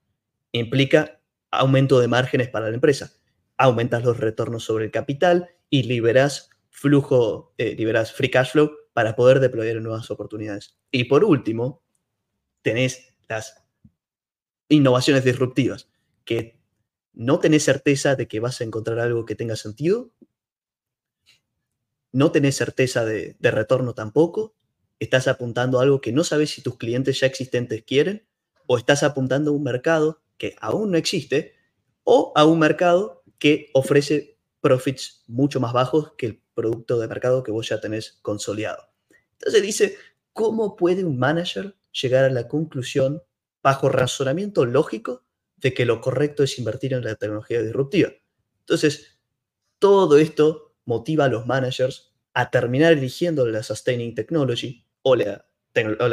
Implica 0.51 1.19
aumento 1.51 1.99
de 1.99 2.07
márgenes 2.07 2.49
para 2.49 2.69
la 2.69 2.75
empresa. 2.75 3.11
Aumentas 3.57 4.03
los 4.03 4.17
retornos 4.17 4.63
sobre 4.63 4.85
el 4.85 4.91
capital 4.91 5.49
y 5.69 5.83
liberas 5.83 6.49
flujo, 6.69 7.53
eh, 7.57 7.75
liberas 7.75 8.13
free 8.13 8.29
cash 8.29 8.51
flow 8.51 8.71
para 8.93 9.15
poder 9.15 9.39
deployar 9.39 9.81
nuevas 9.81 10.11
oportunidades. 10.11 10.77
Y 10.91 11.05
por 11.05 11.23
último, 11.23 11.83
tenés 12.61 13.15
las 13.27 13.63
innovaciones 14.69 15.23
disruptivas, 15.23 15.89
que 16.23 16.59
no 17.13 17.39
tenés 17.39 17.63
certeza 17.63 18.15
de 18.15 18.27
que 18.27 18.39
vas 18.39 18.61
a 18.61 18.63
encontrar 18.63 18.99
algo 18.99 19.25
que 19.25 19.35
tenga 19.35 19.55
sentido, 19.55 20.11
no 22.11 22.31
tenés 22.31 22.55
certeza 22.55 23.05
de, 23.05 23.35
de 23.39 23.51
retorno 23.51 23.93
tampoco, 23.93 24.55
estás 24.99 25.27
apuntando 25.27 25.79
a 25.79 25.83
algo 25.83 26.01
que 26.01 26.11
no 26.11 26.23
sabes 26.23 26.51
si 26.51 26.61
tus 26.61 26.77
clientes 26.77 27.19
ya 27.19 27.27
existentes 27.27 27.83
quieren, 27.83 28.27
o 28.67 28.77
estás 28.77 29.03
apuntando 29.03 29.51
a 29.51 29.53
un 29.53 29.63
mercado 29.63 30.21
que 30.37 30.55
aún 30.59 30.91
no 30.91 30.97
existe, 30.97 31.55
o 32.03 32.33
a 32.35 32.45
un 32.45 32.59
mercado 32.59 33.23
que 33.39 33.69
ofrece 33.73 34.37
profits 34.61 35.23
mucho 35.27 35.59
más 35.59 35.73
bajos 35.73 36.13
que 36.17 36.25
el 36.25 36.41
producto 36.53 36.99
de 36.99 37.07
mercado 37.07 37.43
que 37.43 37.51
vos 37.51 37.69
ya 37.69 37.79
tenés 37.79 38.19
consolidado. 38.21 38.89
Entonces 39.33 39.61
dice, 39.61 39.97
¿cómo 40.33 40.75
puede 40.75 41.03
un 41.05 41.19
manager 41.19 41.75
llegar 41.91 42.25
a 42.25 42.29
la 42.29 42.47
conclusión, 42.47 43.21
bajo 43.61 43.89
razonamiento 43.89 44.65
lógico, 44.65 45.23
de 45.57 45.73
que 45.73 45.85
lo 45.85 46.01
correcto 46.01 46.43
es 46.43 46.57
invertir 46.59 46.93
en 46.93 47.03
la 47.03 47.15
tecnología 47.15 47.61
disruptiva? 47.61 48.11
Entonces, 48.61 49.19
todo 49.79 50.17
esto 50.17 50.75
motiva 50.85 51.25
a 51.25 51.29
los 51.29 51.45
managers 51.45 52.13
a 52.33 52.49
terminar 52.49 52.93
eligiendo 52.93 53.47
la 53.47 53.63
sustaining 53.63 54.15
technology 54.15 54.85
o 55.01 55.15
la, 55.15 55.45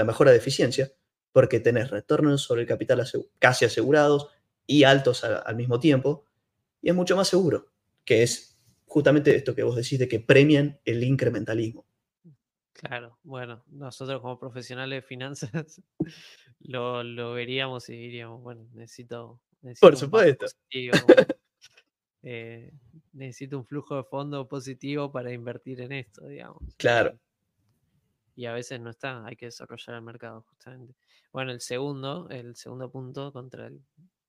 mejora 0.05 0.31
de 0.31 0.37
eficiencia, 0.37 0.93
porque 1.33 1.61
tenés 1.61 1.91
retornos 1.91 2.43
sobre 2.43 2.63
el 2.63 2.69
capital 2.69 3.05
casi 3.39 3.65
asegurados 3.65 4.29
y 4.67 4.85
altos 4.85 5.25
al 5.25 5.57
mismo 5.57 5.81
tiempo, 5.81 6.24
y 6.85 6.91
es 6.91 6.95
mucho 6.95 7.17
más 7.17 7.29
seguro, 7.29 7.73
que 8.05 8.23
es 8.23 8.59
justamente 8.87 9.35
esto 9.35 9.55
que 9.55 9.63
vos 9.65 9.75
decís 9.75 9.99
de 9.99 10.07
que 10.07 10.21
premian 10.21 10.79
el 10.85 11.03
incrementalismo. 11.03 11.87
Claro, 12.75 13.19
bueno, 13.23 13.65
nosotros 13.69 14.21
como 14.21 14.39
profesionales 14.39 14.99
de 14.99 15.03
finanzas 15.03 15.81
lo, 16.61 17.03
lo 17.03 17.33
veríamos 17.33 17.89
y 17.89 17.93
diríamos, 17.97 18.43
bueno, 18.43 18.69
necesito, 18.75 19.41
necesito 19.63 19.87
Por 19.87 19.97
supuesto. 19.97 20.47
eh, 22.23 22.73
necesito 23.13 23.59
un 23.59 23.65
flujo 23.65 23.97
de 23.97 24.05
fondo 24.05 24.49
positivo 24.49 25.11
para 25.13 25.33
invertir 25.33 25.81
en 25.81 25.93
esto, 25.93 26.27
digamos. 26.27 26.75
Claro. 26.77 27.19
Y, 28.37 28.43
y 28.43 28.47
a 28.47 28.53
veces 28.53 28.81
no 28.81 28.91
está, 28.91 29.25
hay 29.25 29.37
que 29.37 29.47
desarrollar 29.47 29.97
el 29.97 30.03
mercado, 30.03 30.43
justamente. 30.49 30.95
Bueno, 31.33 31.53
el 31.53 31.61
segundo, 31.61 32.29
el 32.31 32.57
segundo 32.57 32.91
punto 32.91 33.33
contra 33.33 33.69
el- 33.69 33.83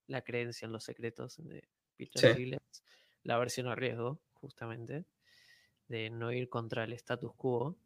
la 0.07 0.21
creencia 0.21 0.67
en 0.67 0.71
los 0.71 0.83
secretos 0.83 1.37
de 1.43 1.67
Peter 1.97 2.25
Sí. 2.25 2.35
La 3.23 3.37
versión 3.37 3.67
a 3.67 3.75
riesgo, 3.75 4.21
justamente, 4.33 5.05
de 5.87 6.09
no 6.11 6.31
ir 6.33 6.49
contra 6.49 6.85
el 6.85 6.93
status 6.93 7.33
quo. 7.35 7.77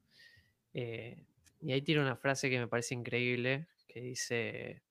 Eh, 0.73 1.25
y 1.61 1.73
ahí 1.73 1.81
tiene 1.83 2.01
una 2.01 2.17
frase 2.17 2.49
que 2.49 2.59
me 2.59 2.67
parece 2.67 2.95
increíble, 2.95 3.67
que 3.87 4.01
dice, 4.01 4.83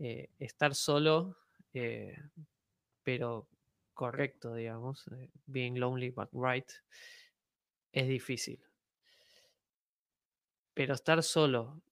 eh, 0.00 0.30
estar 0.38 0.74
solo, 0.74 1.38
eh, 1.74 2.16
pero 3.04 3.48
correcto, 3.94 4.54
digamos, 4.54 5.06
being 5.46 5.76
lonely 5.78 6.10
but 6.10 6.30
right, 6.32 6.70
es 7.92 8.06
difícil. 8.08 8.62
Pero 10.74 10.94
estar 10.94 11.22
solo, 11.22 11.82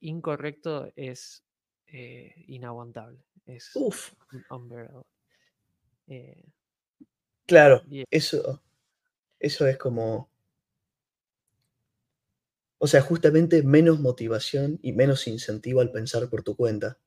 incorrecto, 0.00 0.90
es 0.96 1.44
inaguantable, 1.86 3.24
es 3.46 3.82
Uf, 3.84 4.12
un- 4.30 4.44
unbearable. 4.50 5.07
Eh, 6.08 6.42
claro, 7.46 7.84
y 7.90 8.04
eso, 8.10 8.62
eso 9.40 9.66
es 9.66 9.78
como... 9.78 10.30
O 12.78 12.88
sea, 12.88 13.02
justamente 13.02 13.62
menos 13.62 14.00
motivación 14.00 14.80
y 14.82 14.90
menos 14.92 15.28
incentivo 15.28 15.80
al 15.80 15.92
pensar 15.92 16.28
por 16.28 16.42
tu 16.42 16.56
cuenta. 16.56 16.98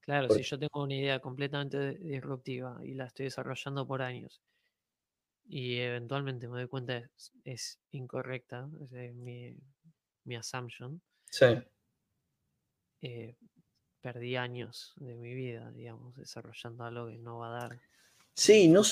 Claro, 0.00 0.28
Por- 0.28 0.38
si 0.38 0.42
yo 0.42 0.58
tengo 0.58 0.82
una 0.82 0.94
idea 0.94 1.20
completamente 1.20 1.98
disruptiva 1.98 2.80
y 2.82 2.94
la 2.94 3.04
estoy 3.04 3.24
desarrollando 3.26 3.86
por 3.86 4.00
años. 4.00 4.40
Y 5.48 5.78
eventualmente 5.78 6.46
me 6.46 6.58
doy 6.58 6.68
cuenta 6.68 6.98
es, 6.98 7.32
es 7.44 7.80
incorrecta, 7.92 8.68
es 8.82 8.92
eh, 8.92 9.12
mi, 9.14 9.56
mi 10.24 10.36
assumption, 10.36 11.00
Sí, 11.30 11.46
eh, 13.02 13.36
perdí 14.06 14.36
años 14.36 14.94
de 15.00 15.16
mi 15.16 15.34
vida, 15.34 15.72
digamos, 15.72 16.14
desarrollando 16.14 16.84
algo 16.84 17.08
que 17.08 17.18
no 17.18 17.38
va 17.38 17.48
a 17.48 17.60
dar. 17.60 17.80
Sí, 18.34 18.68
no, 18.68 18.82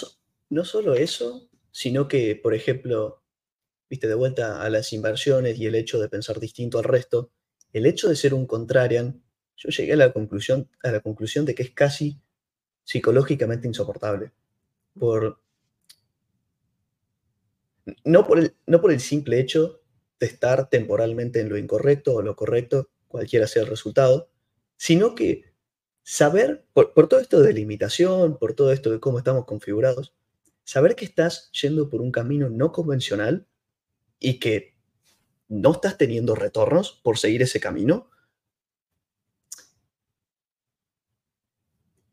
no 0.51 0.65
solo 0.65 0.95
eso, 0.95 1.49
sino 1.71 2.09
que, 2.09 2.35
por 2.35 2.53
ejemplo, 2.53 3.23
viste, 3.89 4.09
de 4.09 4.17
vuelta 4.17 4.61
a 4.61 4.69
las 4.71 4.93
inversiones 4.93 5.57
y 5.57 5.67
el 5.67 5.77
hecho 5.77 6.01
de 6.01 6.09
pensar 6.09 6.41
distinto 6.41 6.79
al 6.79 6.85
resto, 6.85 7.31
el 7.73 7.87
hecho 7.87 8.09
de 8.09 8.17
ser 8.17 8.35
un 8.35 8.45
contrarian, 8.45 9.23
yo 9.57 9.69
llegué 9.69 9.93
a 9.93 9.97
la 9.97 10.13
conclusión, 10.13 10.69
a 10.83 10.91
la 10.91 10.99
conclusión 10.99 11.45
de 11.45 11.55
que 11.55 11.63
es 11.63 11.71
casi 11.71 12.21
psicológicamente 12.83 13.69
insoportable. 13.69 14.33
Por, 14.99 15.41
no, 18.05 18.27
por 18.27 18.41
el, 18.41 18.57
no 18.67 18.81
por 18.81 18.91
el 18.91 18.99
simple 18.99 19.39
hecho 19.39 19.81
de 20.19 20.27
estar 20.27 20.69
temporalmente 20.71 21.39
en 21.39 21.51
lo 21.51 21.57
incorrecto 21.57 22.15
o 22.15 22.23
lo 22.23 22.35
correcto, 22.35 22.91
cualquiera 23.07 23.47
sea 23.47 23.63
el 23.63 23.69
resultado, 23.69 24.34
sino 24.77 25.15
que 25.15 25.55
saber, 26.03 26.67
por, 26.73 26.93
todo 27.09 27.21
esto 27.21 27.41
de 27.41 27.53
limitación, 27.53 28.39
por 28.39 28.55
todo 28.55 28.73
esto 28.73 28.91
de 28.91 29.01
cómo 29.01 29.19
estamos 29.19 29.47
configurados, 29.47 30.15
saber 30.65 30.95
que 30.97 31.05
estás 31.05 31.51
yendo 31.53 31.89
por 31.89 32.01
un 32.01 32.13
camino 32.13 32.51
no 32.51 32.73
convencional 32.73 33.47
y 34.21 34.39
que 34.39 34.75
no 35.49 35.73
estás 35.73 35.99
teniendo 35.99 36.35
retornos 36.35 37.01
por 37.03 37.19
seguir 37.19 37.43
ese 37.43 37.61
camino, 37.61 38.11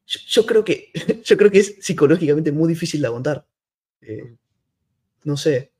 yo, 0.05 0.19
yo 0.27 0.45
creo 0.45 0.63
que, 0.63 0.91
yo 1.25 1.37
creo 1.37 1.51
que 1.51 1.59
es 1.59 1.77
psicológicamente 1.81 2.51
muy 2.51 2.69
difícil 2.69 3.01
de 3.01 3.07
aguantar. 3.07 3.47
Eh, 4.01 4.35
no 5.23 5.37
sé, 5.37 5.73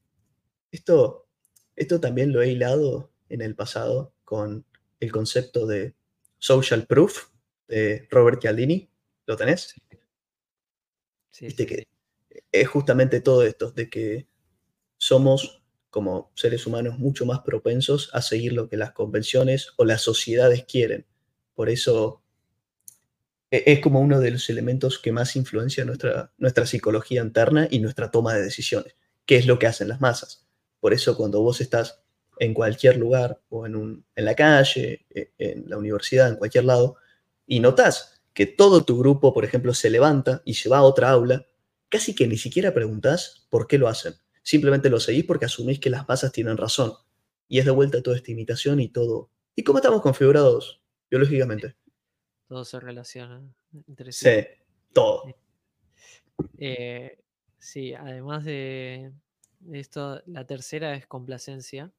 esto, 0.72 1.28
esto 1.76 2.00
también 2.00 2.32
lo 2.32 2.42
he 2.42 2.50
hilado 2.50 3.12
en 3.30 3.42
el 3.42 3.56
pasado 3.56 4.14
con 4.24 4.66
el 5.00 5.12
concepto 5.12 5.66
de 5.66 5.96
social 6.42 6.88
proof 6.88 7.30
de 7.70 8.08
Robert 8.12 8.42
Cialdini. 8.42 8.92
¿Lo 9.28 9.38
tenés? 9.38 9.76
Sí, 11.32 11.46
Viste 11.46 11.66
que 11.66 11.88
es 12.52 12.68
justamente 12.70 13.22
todo 13.22 13.44
esto, 13.44 13.72
de 13.72 13.90
que 13.90 14.28
somos 14.98 15.64
como 15.92 16.32
seres 16.36 16.68
humanos 16.68 17.00
mucho 17.00 17.26
más 17.26 17.42
propensos 17.42 18.10
a 18.14 18.22
seguir 18.22 18.54
lo 18.54 18.70
que 18.70 18.78
las 18.78 18.94
convenciones 18.94 19.74
o 19.78 19.86
las 19.86 20.02
sociedades 20.02 20.66
quieren. 20.66 21.08
Por 21.56 21.70
eso 21.70 22.24
e- 23.52 23.64
es 23.66 23.80
como 23.80 24.00
uno 24.00 24.20
de 24.20 24.32
los 24.32 24.50
elementos 24.50 25.00
que 25.00 25.12
más 25.12 25.36
influencia 25.36 25.86
nuestra, 25.86 26.34
nuestra 26.38 26.66
psicología 26.66 27.22
interna 27.22 27.68
y 27.70 27.80
nuestra 27.80 28.12
toma 28.12 28.34
de 28.34 28.44
decisiones, 28.44 28.96
que 29.26 29.38
es 29.38 29.46
lo 29.46 29.60
que 29.60 29.68
hacen 29.68 29.88
las 29.90 30.02
masas. 30.02 30.48
Por 30.80 30.94
eso 30.94 31.16
cuando 31.18 31.42
vos 31.42 31.62
estás 31.62 32.01
en 32.42 32.56
cualquier 32.56 32.98
lugar 32.98 33.40
o 33.50 33.68
en, 33.68 33.76
un- 33.76 34.06
en 34.16 34.26
la 34.26 34.34
calle, 34.36 35.06
e- 35.12 35.32
en 35.38 35.70
la 35.70 35.78
universidad, 35.78 36.28
en 36.30 36.38
cualquier 36.38 36.66
lado, 36.66 36.96
y 37.46 37.60
notas 37.60 38.24
que 38.34 38.48
todo 38.48 38.84
tu 38.84 38.98
grupo, 38.98 39.32
por 39.32 39.46
ejemplo, 39.46 39.76
se 39.76 39.92
levanta 39.92 40.42
y 40.44 40.56
se 40.56 40.68
va 40.68 40.80
a 40.80 40.84
otra 40.84 41.12
aula, 41.12 41.46
casi 41.88 42.16
que 42.16 42.28
ni 42.28 42.38
siquiera 42.38 42.74
preguntás 42.74 43.46
por 43.52 43.68
qué 43.68 43.78
lo 43.78 43.88
hacen. 43.88 44.14
Simplemente 44.42 44.90
lo 44.90 45.00
seguís 45.00 45.26
porque 45.26 45.46
asumís 45.46 45.80
que 45.80 45.92
las 45.92 46.08
masas 46.08 46.32
tienen 46.32 46.58
razón. 46.58 46.94
Y 47.48 47.60
es 47.60 47.66
de 47.66 47.72
vuelta 47.72 48.02
toda 48.02 48.18
esta 48.18 48.32
imitación 48.32 48.80
y 48.80 48.88
todo. 48.90 49.30
¿Y 49.56 49.64
cómo 49.64 49.78
estamos 49.78 50.02
configurados 50.02 50.82
biológicamente? 51.12 51.76
Todo 52.48 52.66
se 52.66 52.80
relaciona 52.80 53.44
entre 53.88 54.12
sí. 54.14 54.26
Sí, 54.26 54.48
todo. 54.94 55.24
Eh, 56.58 57.20
sí, 57.60 57.94
además 57.94 58.46
de 58.46 59.12
esto, 59.72 60.24
la 60.26 60.48
tercera 60.48 60.96
es 60.96 61.06
complacencia. 61.06 61.92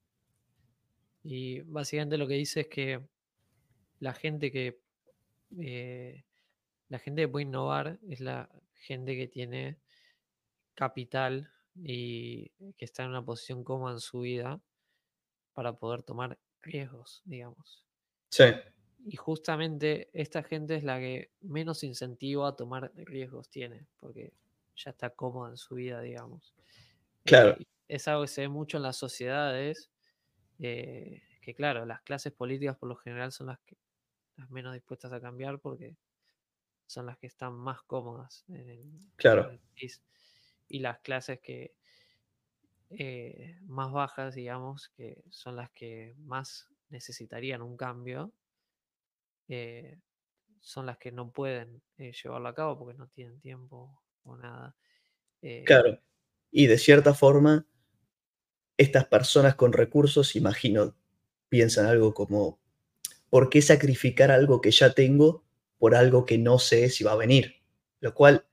Y 1.25 1.61
básicamente 1.61 2.19
lo 2.19 2.27
que 2.27 2.35
dice 2.35 2.61
es 2.63 2.69
que 2.69 3.01
la 4.01 4.13
gente 4.13 4.51
que 4.51 4.81
eh, 5.59 6.25
la 6.89 6.99
gente 6.99 7.23
que 7.23 7.29
puede 7.29 7.47
innovar 7.47 7.99
es 8.09 8.21
la 8.21 8.51
gente 8.75 9.17
que 9.17 9.29
tiene 9.29 9.79
capital 10.75 11.51
y 11.75 12.51
que 12.77 12.85
está 12.85 13.05
en 13.05 13.11
una 13.11 13.25
posición 13.25 13.65
cómoda 13.65 13.95
en 13.95 14.01
su 14.01 14.21
vida 14.21 14.61
para 15.55 15.75
poder 15.79 16.03
tomar 16.03 16.39
riesgos, 16.61 17.23
digamos. 17.25 17.85
Sí, 18.31 18.45
Y 19.05 19.17
justamente 19.17 20.11
esta 20.13 20.43
gente 20.43 20.77
es 20.77 20.85
la 20.85 20.99
que 20.99 21.33
menos 21.41 21.83
incentivo 21.85 22.47
a 22.47 22.57
tomar 22.57 22.93
riesgos 22.95 23.49
tiene, 23.49 23.87
porque 23.99 24.33
ya 24.77 24.91
está 24.91 25.11
cómoda 25.11 25.51
en 25.51 25.57
su 25.57 25.75
vida, 25.77 26.01
digamos. 26.01 26.55
Claro. 27.25 27.57
Eh, 27.59 27.67
es 27.89 28.09
algo 28.09 28.23
que 28.23 28.29
se 28.29 28.43
ve 28.43 28.49
mucho 28.49 28.77
en 28.79 28.85
las 28.85 28.97
sociedades, 28.97 29.91
eh, 30.63 31.23
que 31.43 31.55
claro, 31.55 31.87
las 31.87 32.03
clases 32.03 32.33
políticas 32.35 32.79
por 32.79 32.89
lo 32.91 32.97
general 32.97 33.33
son 33.33 33.49
las 33.49 33.61
que 33.61 33.79
las 34.37 34.51
menos 34.51 34.75
dispuestas 34.75 35.13
a 35.13 35.21
cambiar 35.21 35.61
porque 35.61 35.97
son 36.87 37.07
las 37.07 37.19
que 37.19 37.27
están 37.29 37.55
más 37.55 37.83
cómodas 37.85 38.45
en 38.49 38.71
el, 38.71 39.01
Claro. 39.17 39.47
en 39.47 39.53
el 39.53 39.61
país. 39.61 40.03
Y 40.69 40.81
las 40.81 41.01
clases 41.01 41.41
que 41.41 41.75
eh, 42.91 43.59
más 43.63 43.91
bajas, 43.93 44.35
digamos, 44.35 44.89
que 44.91 45.25
son 45.31 45.57
las 45.57 45.71
que 45.73 46.15
más 46.19 46.69
necesitarían 46.91 47.63
un 47.63 47.77
cambio, 47.77 48.33
eh, 49.49 50.01
son 50.61 50.87
las 50.87 50.99
que 50.99 51.13
no 51.13 51.33
pueden 51.33 51.83
eh, 51.99 52.13
llevarlo 52.13 52.49
a 52.49 52.55
cabo 52.55 52.79
porque 52.79 52.99
no 52.99 53.09
tienen 53.09 53.41
tiempo 53.41 54.03
o 54.25 54.37
nada. 54.37 54.77
Claro. 55.67 55.99
Y 56.53 56.67
de 56.69 56.79
cierta 56.79 57.15
forma, 57.15 57.67
estas 58.77 59.07
personas 59.07 59.55
con 59.55 59.73
recursos, 59.73 60.37
imagino, 60.37 60.97
piensan 61.49 61.87
algo 61.87 62.15
como, 62.15 62.59
¿por 63.31 63.51
qué 63.51 63.63
sacrificar 63.63 64.31
algo 64.31 64.61
que 64.61 64.71
ya 64.71 64.93
tengo 64.93 65.45
por 65.79 65.95
algo 65.95 66.25
que 66.25 66.39
no 66.39 66.59
sé 66.59 66.89
si 66.89 67.05
va 67.05 67.13
a 67.13 67.17
venir? 67.17 67.57
Lo 68.01 68.15
cual, 68.15 68.47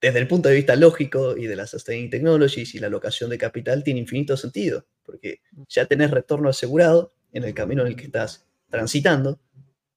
desde 0.00 0.18
el 0.18 0.28
punto 0.28 0.48
de 0.48 0.56
vista 0.56 0.76
lógico 0.76 1.36
y 1.36 1.46
de 1.46 1.56
las 1.56 1.70
sustaining 1.70 2.10
technologies 2.10 2.74
y 2.74 2.78
la 2.78 2.88
alocación 2.88 3.30
de 3.30 3.38
capital, 3.38 3.84
tiene 3.84 4.00
infinito 4.00 4.36
sentido, 4.36 4.86
porque 5.04 5.40
ya 5.68 5.86
tenés 5.86 6.10
retorno 6.10 6.48
asegurado 6.48 7.12
en 7.32 7.44
el 7.44 7.54
camino 7.54 7.82
en 7.82 7.88
el 7.88 7.96
que 7.96 8.04
estás 8.04 8.46
transitando. 8.68 9.40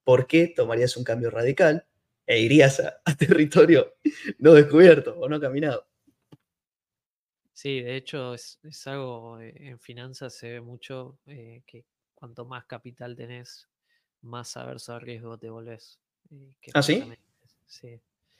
¿Por 0.04 0.26
qué 0.26 0.52
tomarías 0.54 0.96
un 0.96 1.04
cambio 1.04 1.30
radical 1.30 1.86
e 2.26 2.40
irías 2.40 2.80
a 2.80 3.16
territorio 3.16 3.94
no 4.38 4.54
descubierto 4.54 5.18
o 5.18 5.28
no 5.28 5.40
caminado? 5.40 5.86
Sí, 7.58 7.80
de 7.80 7.96
hecho 7.96 8.34
es, 8.34 8.60
es 8.64 8.86
algo 8.86 9.40
eh, 9.40 9.54
en 9.56 9.80
finanzas 9.80 10.34
se 10.36 10.50
ve 10.52 10.60
mucho 10.60 11.18
eh, 11.26 11.62
que 11.66 11.86
cuanto 12.14 12.44
más 12.44 12.66
capital 12.66 13.16
tenés, 13.16 13.70
más 14.20 14.56
averso 14.58 14.92
al 14.94 15.00
riesgo 15.00 15.38
te 15.38 15.48
volvés. 15.48 15.98
eh, 16.30 16.54
que 16.60 16.74
¿Ah, 16.74 16.82
sí? 16.82 17.16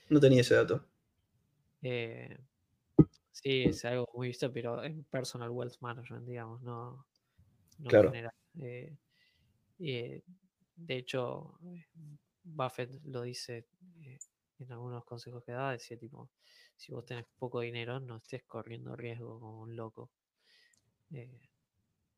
No 0.09 0.19
tenía 0.19 0.41
ese 0.41 0.55
dato. 0.57 0.85
Eh, 1.83 2.37
sí, 3.33 3.65
es 3.67 3.85
algo 3.85 4.09
muy 4.15 4.29
visto, 4.29 4.53
pero 4.53 4.83
en 4.85 5.05
personal 5.05 5.51
wealth 5.51 5.77
management, 5.81 6.27
digamos, 6.29 6.63
no, 6.63 7.07
no 7.79 7.93
en 7.93 7.99
Claro. 7.99 8.03
general. 8.03 8.33
De 10.77 10.97
hecho, 10.97 11.59
Buffett 12.45 13.01
lo 13.05 13.23
dice 13.23 13.67
eh, 14.05 14.19
en 14.59 14.73
algunos 14.73 15.05
consejos 15.05 15.43
que 15.45 15.53
da, 15.53 15.73
decía 15.73 15.99
tipo, 15.99 16.31
si 16.77 16.93
vos 16.93 17.05
tenés 17.05 17.27
poco 17.39 17.61
dinero, 17.61 18.01
no 18.01 18.17
estés 18.17 18.45
corriendo 18.45 18.97
riesgo 18.97 19.41
como 19.41 19.63
un 19.63 19.77
loco. 19.77 20.11
eh, 21.13 21.41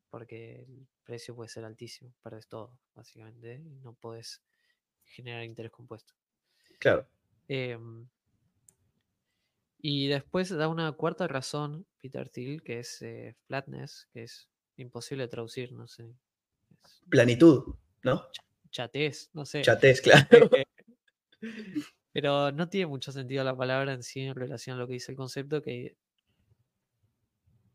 porque 0.09 0.63
el 0.63 0.87
precio 1.03 1.35
puede 1.35 1.49
ser 1.49 1.65
altísimo, 1.65 2.15
perdés 2.23 2.47
todo, 2.47 2.79
básicamente, 2.95 3.61
y 3.63 3.79
no 3.81 3.93
podés 3.93 4.41
generar 5.03 5.43
interés 5.43 5.71
compuesto. 5.71 6.15
Claro. 6.79 7.07
Em, 7.47 8.07
y 9.77 10.07
después 10.07 10.49
da 10.49 10.67
una 10.67 10.91
cuarta 10.93 11.27
razón, 11.27 11.85
Peter 12.01 12.27
Thiel, 12.29 12.63
que 12.63 12.79
es 12.79 13.01
eh, 13.03 13.35
flatness, 13.45 14.07
que 14.11 14.23
es 14.23 14.49
imposible 14.77 15.25
de 15.25 15.29
traducir, 15.29 15.73
no 15.73 15.87
sé. 15.87 16.11
es 16.83 17.01
Planitud, 17.07 17.75
¿no? 18.03 18.25
chatez, 18.71 19.29
no 19.33 19.45
sé. 19.45 19.61
Chatez, 19.61 20.01
claro. 20.01 20.49
Pero 22.11 22.51
no 22.51 22.69
tiene 22.69 22.87
mucho 22.87 23.11
sentido 23.11 23.43
la 23.43 23.55
palabra 23.57 23.93
en 23.93 24.03
sí 24.03 24.21
en 24.21 24.35
relación 24.35 24.77
a 24.77 24.79
lo 24.79 24.87
que 24.87 24.93
dice 24.93 25.11
el 25.11 25.17
concepto, 25.17 25.61
que 25.61 25.97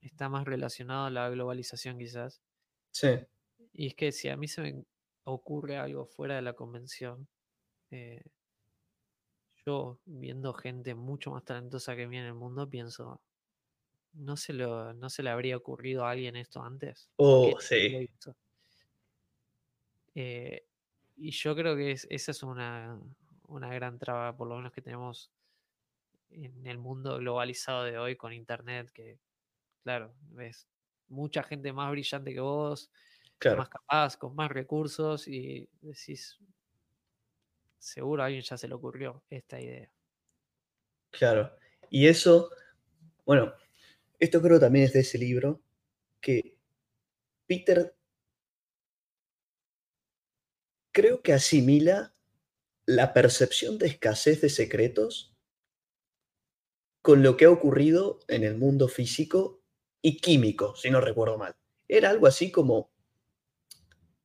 está 0.01 0.29
más 0.29 0.45
relacionado 0.45 1.07
a 1.07 1.11
la 1.11 1.29
globalización 1.31 1.99
quizás. 1.99 2.41
Sí, 2.93 3.09
Y 3.75 3.89
es 3.89 3.95
que 3.95 4.11
si 4.11 4.29
a 4.31 4.37
mí 4.39 4.49
se 4.49 4.63
me 4.63 4.85
ocurre 5.25 5.77
algo 5.77 6.07
fuera 6.07 6.37
de 6.37 6.43
la 6.43 6.55
convención, 6.55 7.29
eh, 7.91 8.23
yo 9.67 10.01
viendo 10.05 10.53
gente 10.55 10.95
mucho 10.95 11.31
más 11.33 11.45
talentosa 11.45 11.97
que 11.97 12.07
mí 12.07 12.19
en 12.19 12.25
el 12.27 12.35
mundo, 12.35 12.69
pienso, 12.69 13.23
¿no 14.15 14.37
se, 14.39 14.53
lo, 14.55 14.95
¿no 14.95 15.11
se 15.11 15.23
le 15.25 15.31
habría 15.31 15.57
ocurrido 15.59 16.07
a 16.07 16.13
alguien 16.13 16.37
esto 16.37 16.63
antes? 16.63 17.11
¿Por 17.25 17.41
qué 17.41 17.55
Oh, 17.55 17.59
sí. 17.61 18.01
Eh, 20.15 20.67
y 21.17 21.31
yo 21.33 21.55
creo 21.57 21.77
que 21.77 21.93
es- 21.93 22.07
esa 22.11 22.31
es 22.33 22.43
una, 22.43 23.01
una 23.49 23.73
gran 23.75 23.99
traba, 23.99 24.37
por 24.37 24.49
lo 24.49 24.57
menos 24.57 24.73
que 24.73 24.83
tenemos 24.83 25.31
en 26.31 26.67
el 26.67 26.79
mundo 26.79 27.19
globalizado 27.19 27.85
de 27.85 27.99
hoy 27.99 28.17
con 28.17 28.33
internet, 28.33 28.91
que 28.93 29.19
claro, 29.83 30.15
ves 30.31 30.69
mucha 31.09 31.43
gente 31.43 31.73
más 31.73 31.91
brillante 31.91 32.33
que 32.33 32.41
vos, 32.41 32.91
claro, 33.39 33.59
más 33.59 33.69
capaz, 33.69 34.17
con 34.17 34.35
más 34.35 34.51
recursos 34.51 35.29
y 35.29 35.69
decís, 35.81 36.39
seguro 37.79 38.23
a 38.23 38.27
alguien 38.27 38.43
ya 38.43 38.57
se 38.57 38.67
le 38.69 38.75
ocurrió 38.75 39.23
esta 39.31 39.61
idea. 39.61 39.91
claro. 41.11 41.57
Y 41.91 42.09
eso, 42.09 42.51
bueno, 43.25 43.55
esto 44.19 44.41
creo 44.43 44.59
también 44.59 44.87
es 44.87 44.93
de 44.93 45.01
ese 45.01 45.19
libro, 45.19 45.63
que 46.21 46.57
Peter 47.47 47.95
creo 50.93 51.23
que 51.23 51.33
asimila 51.33 52.14
la 52.87 53.13
percepción 53.13 53.79
de 53.79 53.87
escasez 53.87 54.41
de 54.41 54.49
secretos 54.49 55.35
con 57.03 57.23
lo 57.23 57.37
que 57.37 57.45
ha 57.45 57.51
ocurrido 57.51 58.21
en 58.29 58.45
el 58.45 58.57
mundo 58.57 58.89
físico 58.89 59.63
y 60.01 60.19
químico, 60.19 60.75
si 60.77 60.91
no 60.91 61.01
recuerdo 61.01 61.37
mal. 61.37 61.55
Era 61.89 62.11
algo 62.11 62.27
así 62.27 62.51
como, 62.51 62.91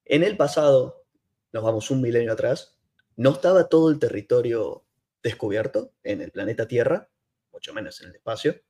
en 0.06 0.24
el 0.24 0.38
pasado, 0.38 1.06
nos 1.52 1.64
vamos 1.64 1.92
un 1.92 2.02
milenio 2.02 2.32
atrás, 2.32 2.78
no 3.16 3.32
estaba 3.32 3.68
todo 3.68 3.90
el 3.90 4.00
territorio 4.00 4.86
descubierto 5.22 5.94
en 6.04 6.22
el 6.22 6.32
planeta 6.32 6.68
Tierra, 6.68 7.10
mucho 7.52 7.74
menos 7.74 8.02
en 8.02 8.10
el 8.10 8.16
espacio, 8.16 8.62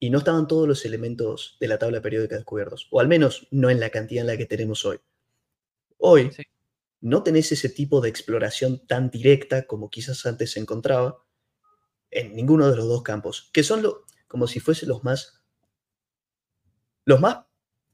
y 0.00 0.10
no 0.10 0.18
estaban 0.18 0.48
todos 0.48 0.66
los 0.66 0.84
elementos 0.84 1.56
de 1.60 1.68
la 1.68 1.78
tabla 1.78 2.02
periódica 2.02 2.34
descubiertos, 2.34 2.88
o 2.90 3.00
al 3.00 3.08
menos 3.08 3.46
no 3.50 3.70
en 3.70 3.80
la 3.80 3.90
cantidad 3.90 4.22
en 4.22 4.26
la 4.26 4.36
que 4.36 4.46
tenemos 4.46 4.84
hoy. 4.84 4.98
Hoy. 5.98 6.30
No 7.04 7.22
tenés 7.22 7.52
ese 7.52 7.68
tipo 7.68 8.00
de 8.00 8.08
exploración 8.08 8.86
tan 8.86 9.10
directa 9.10 9.66
como 9.66 9.90
quizás 9.90 10.24
antes 10.24 10.52
se 10.52 10.60
encontraba 10.60 11.22
en 12.10 12.34
ninguno 12.34 12.70
de 12.70 12.78
los 12.78 12.88
dos 12.88 13.02
campos, 13.02 13.50
que 13.52 13.62
son 13.62 13.82
lo, 13.82 14.06
como 14.26 14.46
si 14.46 14.58
fuesen 14.58 14.88
los 14.88 15.04
más, 15.04 15.44
los 17.04 17.20
más 17.20 17.44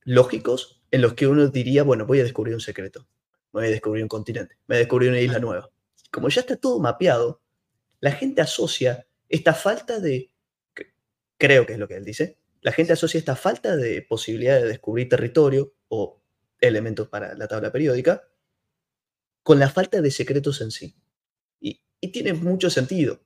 lógicos 0.02 0.84
en 0.92 1.02
los 1.02 1.14
que 1.14 1.26
uno 1.26 1.48
diría, 1.48 1.82
bueno, 1.82 2.06
voy 2.06 2.20
a 2.20 2.22
descubrir 2.22 2.54
un 2.54 2.61
secreto. 2.61 3.08
me 3.52 3.62
voy 3.62 3.66
a 3.66 3.70
descubrir 3.70 4.04
un 4.04 4.08
continente, 4.08 4.58
me 4.68 4.74
voy 4.74 4.76
a 4.76 4.78
descubrir 4.78 5.11
una 5.11 5.20
isla 5.20 5.40
nueva. 5.40 5.70
Como 6.12 6.28
ya 6.28 6.42
está 6.42 6.56
todo 6.56 6.78
mapeado, 6.78 7.42
la 7.98 8.12
gente 8.12 8.42
asocia 8.42 9.08
esta 9.28 9.54
falta 9.54 9.98
de, 9.98 10.30
creo 11.36 11.66
que 11.66 11.72
es 11.72 11.80
lo 11.80 11.88
que 11.88 11.96
él 11.96 12.04
dice, 12.04 12.38
la 12.61 12.70
gente 12.70 12.92
asocia 12.92 13.18
esta 13.18 13.34
falta 13.34 13.76
de 13.76 14.02
posibilidad 14.02 14.61
de 14.61 14.68
descubrir 14.68 15.08
territorio 15.08 15.74
o 15.88 16.22
elementos 16.61 17.08
para 17.08 17.34
la 17.34 17.48
tabla 17.48 17.72
periódica 17.72 18.30
con 19.43 19.59
la 19.59 19.70
falta 19.70 20.01
de 20.01 20.11
secretos 20.11 20.61
en 20.61 20.70
sí. 20.70 20.95
Y, 21.61 21.80
tiene 22.12 22.32
mucho 22.32 22.70
sentido. 22.70 23.20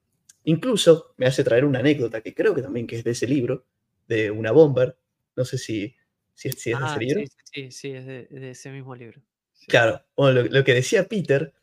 Incluso 0.45 1.15
me 1.17 1.27
hace 1.27 1.45
traer 1.45 1.65
una 1.65 1.79
anécdota 1.79 2.21
que 2.21 2.35
creo 2.35 2.55
que 2.55 2.62
también 2.62 2.87
que 2.87 2.97
es 2.97 3.05
de 3.05 3.12
ese 3.12 3.27
libro, 3.29 3.67
de 4.09 4.31
una 4.31 4.51
bomber. 4.51 4.99
No 5.37 5.45
sé 5.45 5.59
si, 5.59 5.95
si, 6.35 6.49
es, 6.49 6.57
de 6.57 6.73
ese 6.73 6.75
Ah, 6.75 6.97
libro. 6.99 7.21
sí, 7.21 7.27
sí, 7.27 7.37
sí, 7.53 7.71
sí, 7.71 7.91
es 7.93 8.07
de, 8.07 8.27
de 8.31 8.51
ese 8.51 8.71
mismo 8.71 8.95
libro. 8.97 9.23
Sí. 9.53 9.67
Claro, 9.69 10.05
bueno, 10.17 10.43
lo, 10.43 10.49
lo 10.51 10.65
que 10.65 10.75
decía 10.75 11.09
Peter 11.09 11.55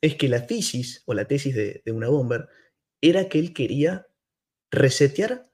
es 0.00 0.14
que 0.16 0.28
la 0.28 0.46
tesis 0.46 1.02
o 1.06 1.14
la 1.14 1.26
tesis 1.26 1.54
de, 1.54 1.82
de 1.84 1.92
una 1.92 2.08
bomber 2.08 2.48
era 3.00 3.28
que 3.28 3.38
él 3.38 3.52
quería 3.52 4.06
resetear 4.70 5.50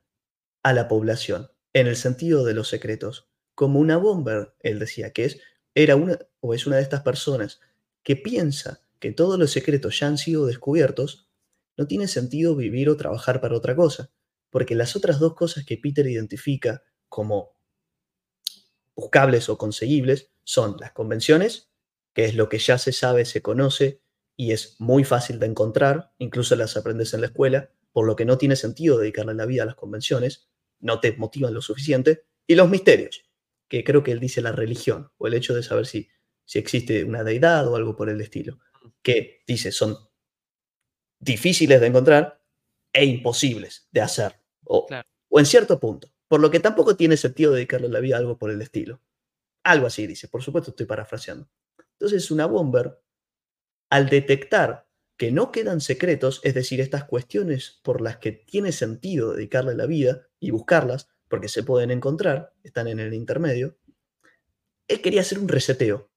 a 0.63 0.73
la 0.73 0.89
población 0.89 1.51
en 1.73 1.87
el 1.87 1.97
sentido 1.97 2.45
de 2.45 2.55
los 2.55 2.69
secretos. 2.69 3.29
Como 3.55 3.81
una 3.81 3.97
bomber, 3.97 4.55
él 4.61 4.79
decía 4.79 5.13
que 5.13 5.25
es, 5.25 5.41
era 5.75 5.97
una 5.97 6.19
o 6.41 6.55
es 6.55 6.67
una 6.67 6.77
de 6.77 6.83
estas 6.83 7.03
personas 7.03 7.61
que 8.03 8.17
piensa 8.17 8.83
que 8.99 9.13
todos 9.13 9.39
los 9.39 9.51
secretos 9.51 9.99
ya 9.99 10.07
han 10.07 10.19
sido 10.19 10.47
descubiertos, 10.47 11.29
no 11.77 11.87
tiene 11.87 12.09
sentido 12.09 12.55
vivir 12.55 12.89
o 12.89 12.97
trabajar 12.97 13.41
para 13.41 13.57
otra 13.57 13.75
cosa, 13.75 14.13
porque 14.51 14.75
las 14.75 14.97
otras 14.97 15.19
dos 15.19 15.35
cosas 15.35 15.65
que 15.65 15.79
Peter 15.79 16.07
identifica 16.07 16.83
como 17.09 17.57
buscables 18.95 19.49
o 19.49 19.59
conseguibles 19.59 20.31
son 20.45 20.77
las 20.79 20.93
convenciones, 20.93 21.71
que 22.15 22.27
es 22.27 22.35
lo 22.35 22.49
que 22.49 22.59
ya 22.59 22.79
se 22.79 22.93
sabe, 22.93 23.25
se 23.25 23.43
conoce 23.43 24.03
y 24.37 24.53
es 24.53 24.77
muy 24.79 25.05
fácil 25.05 25.39
de 25.39 25.47
encontrar, 25.47 26.13
incluso 26.19 26.57
las 26.57 26.77
aprendes 26.77 27.15
en 27.15 27.21
la 27.21 27.29
escuela, 27.29 27.71
por 27.93 28.07
lo 28.07 28.17
que 28.17 28.25
no 28.25 28.39
tiene 28.39 28.57
sentido 28.57 28.99
dedicarle 28.99 29.35
la 29.35 29.47
vida 29.47 29.63
a 29.63 29.67
las 29.67 29.75
convenciones, 29.75 30.49
no 30.81 31.01
te 31.01 31.13
motivan 31.17 31.55
lo 31.55 31.61
suficiente, 31.61 32.25
y 32.47 32.55
los 32.55 32.69
misterios, 32.69 33.25
que 33.69 33.85
creo 33.85 34.03
que 34.03 34.13
él 34.13 34.21
dice 34.21 34.43
la 34.43 34.53
religión, 34.53 35.11
o 35.19 35.27
el 35.27 35.35
hecho 35.35 35.55
de 35.55 35.63
saber 35.63 35.87
si, 35.87 36.09
si 36.53 36.59
existe 36.59 37.03
una 37.03 37.25
deidad 37.25 37.67
o 37.67 37.77
algo 37.77 37.97
por 37.97 38.11
el 38.11 38.21
estilo, 38.21 38.59
que 39.01 39.43
dice 39.47 39.73
son 39.73 39.97
difíciles 41.19 41.81
de 41.81 41.87
encontrar 41.87 42.43
e 42.93 43.07
imposibles 43.07 43.89
de 43.91 44.03
hacer, 44.03 44.39
o, 44.65 44.85
Claro. 44.85 45.09
o 45.31 45.41
en 45.41 45.47
cierto 45.47 45.81
punto, 45.81 46.13
por 46.29 46.41
lo 46.41 46.51
que 46.51 46.61
tampoco 46.61 46.95
tiene 46.95 47.17
sentido 47.17 47.55
dedicarle 47.55 47.89
la 47.89 48.01
vida 48.01 48.17
a 48.17 48.19
algo 48.19 48.37
por 48.37 48.51
el 48.51 48.61
estilo. 48.61 49.01
Algo 49.65 49.87
así 49.87 50.07
dice, 50.07 50.29
por 50.29 50.43
supuesto 50.43 50.73
estoy 50.73 50.85
parafraseando. 50.85 51.49
Entonces 51.93 52.31
una 52.31 52.45
bomber, 52.45 53.01
al 53.89 54.11
detectar 54.11 54.87
que 55.17 55.33
no 55.33 55.53
quedan 55.53 55.81
secretos, 55.81 56.43
es 56.45 56.53
decir, 56.53 56.83
estas 56.83 57.05
cuestiones 57.05 57.81
por 57.83 58.03
las 58.03 58.19
que 58.19 58.33
tiene 58.33 58.73
sentido 58.73 59.33
dedicarle 59.33 59.75
la 59.75 59.87
vida 59.87 60.29
y 60.39 60.51
buscarlas, 60.51 61.09
porque 61.29 61.49
se 61.49 61.63
pueden 61.63 61.91
encontrar, 61.91 62.53
están 62.63 62.89
en 62.89 63.01
el 63.01 63.15
intermedio, 63.15 63.79
él 64.87 65.01
quería 65.01 65.23
hacer 65.23 65.39
un 65.39 65.49
reseteo. 65.49 66.12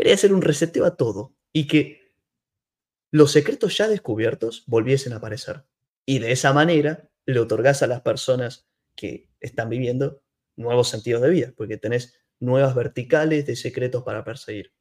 Quería 0.00 0.14
hacer 0.14 0.32
un 0.32 0.40
reseteo 0.40 0.86
a 0.86 0.96
todo 0.96 1.36
y 1.52 1.66
que 1.66 2.14
los 3.12 3.32
secretos 3.32 3.76
ya 3.76 3.86
descubiertos 3.86 4.64
volviesen 4.66 5.12
a 5.12 5.16
aparecer. 5.16 5.66
Y 6.06 6.20
de 6.20 6.32
esa 6.32 6.54
manera 6.54 7.10
le 7.26 7.38
otorgas 7.38 7.82
a 7.82 7.86
las 7.86 8.00
personas 8.00 8.66
que 8.96 9.28
están 9.40 9.68
viviendo 9.68 10.22
nuevos 10.56 10.88
sentidos 10.88 11.20
de 11.20 11.28
vida, 11.28 11.52
porque 11.54 11.76
tenés 11.76 12.18
nuevas 12.38 12.74
verticales 12.74 13.44
de 13.44 13.56
secretos 13.56 14.02
para 14.02 14.24
perseguir. 14.24 14.72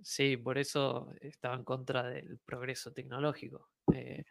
Sí, 0.00 0.36
por 0.36 0.58
eso 0.58 1.12
estaba 1.20 1.56
en 1.56 1.64
contra 1.64 2.04
del 2.04 2.38
progreso 2.38 2.92
tecnológico. 2.92 3.68
eh, 3.92 4.22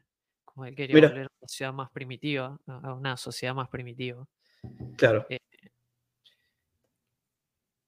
como 0.46 0.66
él 0.66 0.76
quería 0.76 0.96
Mira. 0.96 1.10
volver 1.10 1.24
a 1.26 1.28
una 1.28 1.48
sociedad 1.48 1.74
más 1.74 1.92
primitiva, 1.92 2.58
a 2.68 2.94
una 2.94 3.18
sociedad 3.18 3.54
más 3.54 3.68
primitiva. 3.68 4.26
Claro, 4.96 5.26
Eh, 5.30 5.40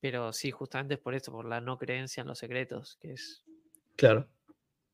Pero 0.03 0.33
sí, 0.33 0.51
justamente 0.51 0.95
es 0.95 0.99
por 0.99 1.15
eso, 1.15 1.31
por 1.31 1.45
la 1.45 1.61
no 1.61 1.77
creencia 1.77 2.19
en 2.19 2.27
los 2.27 2.37
secretos, 2.37 2.97
que 2.99 3.13
es, 3.13 3.45
claro. 3.95 4.27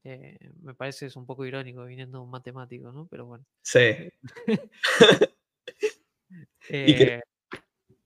eh, 0.03 0.37
me 0.61 0.75
parece 0.75 1.07
es 1.07 1.15
un 1.15 1.25
poco 1.25 1.47
irónico 1.47 1.83
viniendo 1.83 2.19
de 2.19 2.25
un 2.25 2.29
matemático, 2.29 2.91
¿no? 2.91 3.07
Pero 3.07 3.25
bueno. 3.25 3.43
Sí. 3.63 3.79
¿Y 6.69 6.93
cre- 6.93 7.17
Eh, 7.17 7.21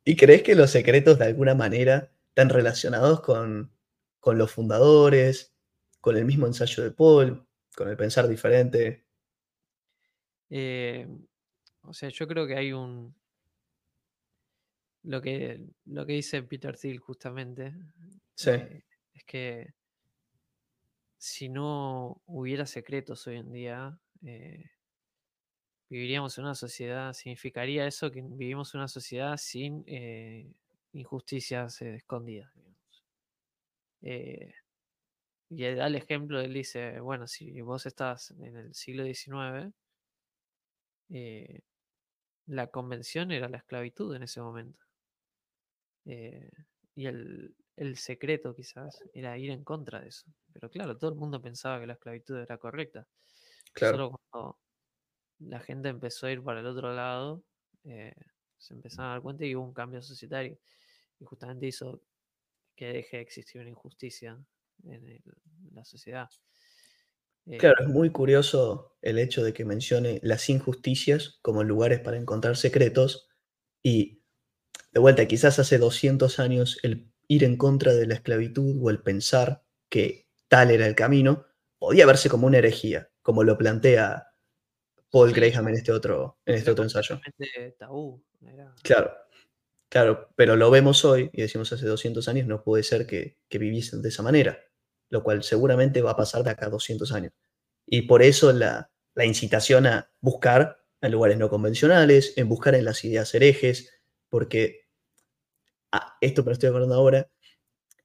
¿Y 0.05 0.15
crees 0.15 0.43
que 0.43 0.55
los 0.55 0.69
secretos 0.71 1.19
de 1.19 1.25
alguna 1.25 1.55
manera 1.55 2.09
están 2.29 2.47
relacionados 2.47 3.19
con, 3.19 3.69
con 4.21 4.37
los 4.37 4.49
fundadores, 4.51 5.53
con 5.99 6.15
el 6.15 6.23
mismo 6.23 6.47
ensayo 6.47 6.83
de 6.83 6.91
Paul, 6.91 7.45
con 7.75 7.89
el 7.89 7.97
pensar 7.97 8.29
diferente? 8.29 9.05
eh, 10.49 11.05
o 11.81 11.93
sea, 11.93 12.07
yo 12.07 12.27
creo 12.27 12.47
que 12.47 12.55
hay 12.55 12.71
un. 12.71 13.13
Lo 15.03 15.21
que, 15.21 15.61
lo 15.85 16.05
que 16.05 16.13
dice 16.13 16.43
Peter 16.43 16.77
Thiel 16.77 16.99
justamente 16.99 17.73
Sí, 18.35 18.49
eh, 18.49 18.83
es 19.13 19.23
que 19.25 19.73
si 21.17 21.49
no 21.49 22.21
hubiera 22.25 22.65
secretos 22.65 23.25
hoy 23.27 23.37
en 23.37 23.51
día, 23.51 23.99
eh, 24.25 24.71
viviríamos 25.89 26.37
en 26.37 26.45
una 26.45 26.55
sociedad, 26.55 27.13
significaría 27.13 27.85
eso 27.85 28.11
que 28.11 28.21
vivimos 28.21 28.73
en 28.73 28.79
una 28.79 28.87
sociedad 28.87 29.37
sin 29.37 29.83
eh, 29.87 30.51
injusticias 30.93 31.81
escondidas. 31.81 32.51
digamos. 32.55 33.03
Y 35.49 35.63
él 35.65 35.77
da 35.77 35.87
el 35.87 35.95
ejemplo, 35.95 36.41
él 36.41 36.53
dice, 36.53 36.99
bueno, 36.99 37.27
si 37.27 37.61
vos 37.61 37.85
estás 37.85 38.31
en 38.31 38.57
el 38.57 38.73
siglo 38.73 39.03
XIX, 39.05 39.71
la 42.47 42.67
convención 42.67 43.31
era 43.31 43.47
la 43.47 43.57
esclavitud 43.57 44.15
en 44.15 44.23
ese 44.23 44.41
momento. 44.41 44.82
Eh, 46.05 46.49
y 46.95 47.07
el, 47.07 47.55
el 47.75 47.97
secreto 47.97 48.55
quizás 48.55 49.03
era 49.13 49.37
ir 49.37 49.51
en 49.51 49.63
contra 49.63 50.01
de 50.01 50.09
eso. 50.09 50.31
Pero 50.53 50.69
claro, 50.69 50.97
todo 50.97 51.11
el 51.11 51.17
mundo 51.17 51.41
pensaba 51.41 51.79
que 51.79 51.87
la 51.87 51.93
esclavitud 51.93 52.37
era 52.39 52.57
correcta. 52.57 53.07
claro. 53.73 53.99
Solo 53.99 54.11
cuando 54.31 54.59
la 55.39 55.59
gente 55.59 55.89
empezó 55.89 56.27
a 56.27 56.31
ir 56.31 56.43
para 56.43 56.61
el 56.61 56.67
otro 56.67 56.93
lado, 56.93 57.43
eh, 57.85 58.15
se 58.57 58.73
empezaron 58.73 59.11
a 59.11 59.13
dar 59.15 59.21
cuenta 59.21 59.45
y 59.45 59.55
hubo 59.55 59.65
un 59.65 59.73
cambio 59.73 60.01
societario. 60.01 60.59
Y 61.19 61.25
justamente 61.25 61.67
hizo 61.67 62.01
que 62.75 62.87
deje 62.93 63.17
de 63.17 63.23
existir 63.23 63.61
una 63.61 63.71
injusticia 63.71 64.45
en 64.85 65.07
el- 65.07 65.23
la 65.73 65.85
sociedad. 65.85 66.29
Claro, 67.57 67.75
Eh, 67.75 67.83
es 67.83 67.87
muy 67.89 68.09
curioso 68.11 68.97
el 69.01 69.19
hecho 69.19 69.43
de 69.43 69.53
que 69.53 69.63
mencione 69.65 70.19
las 70.23 70.49
injusticias 70.49 71.39
como 71.41 71.63
lugares 71.63 71.99
para 71.99 72.17
encontrar 72.17 72.57
secretos 72.57 73.29
y 73.83 74.22
de 74.93 74.99
vuelta, 74.99 75.27
quizás 75.27 75.57
hace 75.59 75.77
200 75.77 76.39
años 76.39 76.79
el 76.83 77.11
ir 77.27 77.43
en 77.43 77.57
contra 77.57 77.93
de 77.93 78.05
la 78.05 78.13
esclavitud 78.13 78.77
o 78.81 78.89
el 78.89 79.01
pensar 79.01 79.63
que 79.89 80.27
tal 80.47 80.71
era 80.71 80.85
el 80.85 80.95
camino 80.95 81.45
podía 81.79 82.05
verse 82.05 82.29
como 82.29 82.47
una 82.47 82.59
herejía, 82.59 83.09
como 83.21 83.43
lo 83.43 83.57
plantea 83.57 84.27
Paul 85.09 85.33
Graham 85.33 85.69
en 85.69 85.75
este 85.75 85.91
otro, 85.91 86.37
en 86.45 86.55
este 86.55 86.65
era 86.65 86.71
otro 86.73 86.83
ensayo. 86.83 87.15
completamente 87.15 87.75
tabú. 87.77 88.23
Era, 88.41 88.73
Claro, 88.83 89.11
claro, 89.89 90.29
pero 90.35 90.55
lo 90.55 90.69
vemos 90.69 91.03
hoy 91.05 91.29
y 91.33 91.41
decimos 91.41 91.73
hace 91.73 91.85
200 91.85 92.27
años, 92.27 92.47
no 92.47 92.63
puede 92.63 92.83
ser 92.83 93.07
que, 93.07 93.37
que 93.49 93.57
viviesen 93.57 94.01
de 94.01 94.09
esa 94.09 94.21
manera, 94.21 94.59
lo 95.09 95.23
cual 95.23 95.43
seguramente 95.43 96.01
va 96.01 96.11
a 96.11 96.15
pasar 96.15 96.43
de 96.43 96.51
acá 96.51 96.67
a 96.67 96.69
200 96.69 97.11
años. 97.13 97.33
Y 97.85 98.03
por 98.03 98.21
eso 98.21 98.53
la, 98.53 98.91
la 99.15 99.25
incitación 99.25 99.87
a 99.87 100.11
buscar 100.21 100.77
en 101.01 101.11
lugares 101.11 101.37
no 101.37 101.49
convencionales, 101.49 102.33
en 102.37 102.47
buscar 102.47 102.75
en 102.75 102.85
las 102.85 103.03
ideas 103.03 103.33
herejes, 103.35 103.91
porque 104.29 104.82
esto 106.21 106.43
me 106.43 106.47
lo 106.47 106.53
estoy 106.53 106.69
acordando 106.69 106.95
ahora, 106.95 107.29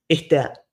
esta 0.08 0.64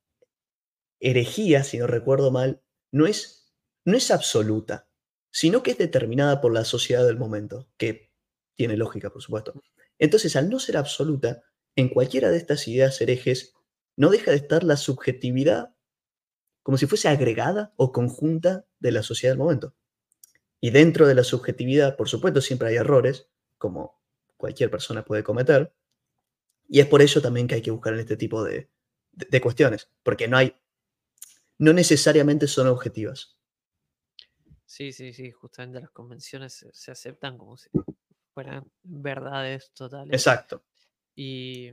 herejía, 0.99 1.63
si 1.63 1.77
no 1.77 1.87
recuerdo 1.87 2.31
mal, 2.31 2.61
no 2.91 3.05
es, 3.05 3.53
no 3.85 3.97
es 3.97 4.11
absoluta, 4.11 4.87
sino 5.31 5.63
que 5.63 5.71
es 5.71 5.77
determinada 5.77 6.41
por 6.41 6.53
la 6.53 6.63
sociedad 6.63 7.05
del 7.05 7.17
momento, 7.17 7.69
que 7.77 8.11
tiene 8.55 8.77
lógica, 8.77 9.09
por 9.09 9.21
supuesto. 9.21 9.61
Entonces, 9.99 10.35
al 10.35 10.49
no 10.49 10.59
ser 10.59 10.77
absoluta, 10.77 11.43
en 11.75 11.89
cualquiera 11.89 12.29
de 12.29 12.37
estas 12.37 12.67
ideas 12.67 12.99
herejes 13.01 13.53
no 13.97 14.09
deja 14.09 14.31
de 14.31 14.37
estar 14.37 14.63
la 14.63 14.77
subjetividad 14.77 15.75
como 16.63 16.77
si 16.77 16.87
fuese 16.87 17.09
agregada 17.09 17.73
o 17.77 17.91
conjunta 17.91 18.65
de 18.79 18.91
la 18.91 19.03
sociedad 19.03 19.33
del 19.33 19.39
momento. 19.39 19.75
Y 20.59 20.71
dentro 20.71 21.05
de 21.05 21.13
la 21.13 21.23
subjetividad, 21.23 21.95
por 21.95 22.09
supuesto, 22.09 22.41
siempre 22.41 22.69
hay 22.69 22.77
errores, 22.77 23.29
como 23.59 24.01
cualquier 24.35 24.71
persona 24.71 25.05
puede 25.05 25.23
cometer, 25.23 25.75
y 26.67 26.79
es 26.79 26.87
por 26.87 27.01
ello 27.01 27.21
también 27.21 27.47
que 27.47 27.55
hay 27.55 27.61
que 27.61 27.71
buscar 27.71 27.93
en 27.93 27.99
este 27.99 28.17
tipo 28.17 28.43
de, 28.43 28.69
de- 29.11 29.27
de 29.29 29.41
cuestiones, 29.41 29.89
porque 30.03 30.27
no 30.27 30.37
hay, 30.37 30.55
no 31.57 31.73
necesariamente 31.73 32.47
son 32.47 32.67
objetivas. 32.67 33.37
Sí, 34.65 34.91
sí, 34.91 35.13
sí, 35.13 35.31
justamente 35.31 35.79
las 35.79 35.91
convenciones 35.91 36.53
se, 36.53 36.73
se 36.73 36.91
aceptan 36.91 37.37
como 37.37 37.55
si 37.55 37.69
fueran 38.33 38.69
verdades 38.83 39.71
totales. 39.73 40.13
Exacto. 40.13 40.63
Y 41.15 41.71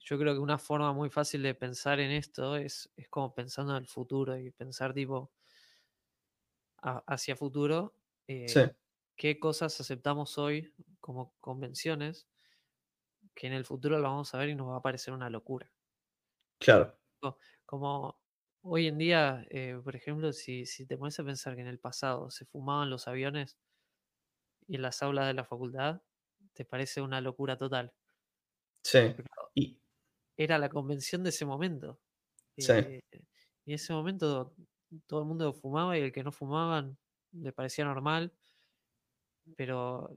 yo 0.00 0.18
creo 0.18 0.34
que 0.34 0.40
una 0.40 0.58
forma 0.58 0.92
muy 0.92 1.10
fácil 1.10 1.42
de 1.42 1.54
pensar 1.54 2.00
en 2.00 2.10
esto 2.10 2.56
es, 2.56 2.90
es 2.96 3.08
como 3.08 3.34
pensando 3.34 3.76
en 3.76 3.82
el 3.82 3.88
futuro 3.88 4.36
y 4.36 4.50
pensar 4.50 4.92
tipo 4.92 5.32
a- 6.78 7.04
hacia 7.06 7.36
futuro, 7.36 7.94
Sí, 8.46 8.60
eh, 8.60 8.74
qué 9.16 9.38
cosas 9.38 9.78
aceptamos 9.80 10.38
hoy 10.38 10.74
como 11.00 11.34
convenciones 11.40 12.26
que 13.34 13.46
en 13.48 13.52
el 13.54 13.64
futuro 13.66 13.98
lo 13.98 14.04
vamos 14.04 14.34
a 14.34 14.38
ver 14.38 14.50
y 14.50 14.54
nos 14.54 14.68
va 14.68 14.76
a 14.78 14.82
parecer 14.82 15.14
una 15.14 15.30
locura. 15.30 15.72
claro. 16.58 16.98
Co- 17.20 17.38
Como 17.64 18.18
hoy 18.62 18.86
en 18.88 18.98
día, 18.98 19.44
eh, 19.50 19.78
por 19.82 19.96
ejemplo, 19.96 20.32
si, 20.32 20.66
si 20.66 20.86
te 20.86 20.96
pones 20.98 21.18
a 21.18 21.24
pensar 21.24 21.54
que 21.54 21.62
en 21.62 21.66
el 21.68 21.78
pasado 21.80 22.30
se 22.30 22.44
fumaban 22.44 22.90
los 22.90 23.08
aviones 23.08 23.58
y 24.66 24.74
en 24.74 24.82
las 24.82 25.00
aulas 25.04 25.28
de 25.28 25.34
la 25.34 25.44
facultad, 25.44 26.02
te 26.52 26.64
parece 26.64 27.00
una 27.00 27.20
locura 27.20 27.56
total. 27.56 27.94
Sí. 28.84 29.14
Y, 29.54 29.78
era 30.36 30.58
la 30.58 30.68
convención 30.68 31.22
de 31.22 31.30
ese 31.30 31.44
momento. 31.44 32.00
sí. 32.58 32.72
Eh, 32.74 33.00
y 33.64 33.72
en 33.72 33.74
ese 33.76 33.92
momento 33.92 34.54
todo 35.06 35.20
el 35.22 35.26
mundo 35.28 35.52
fumaba 35.54 35.98
y 35.98 36.02
el 36.02 36.12
que 36.12 36.24
no 36.24 36.32
fumaban 36.32 36.98
le 37.32 37.52
parecía 37.52 37.84
normal, 37.84 38.34
pero 39.56 40.08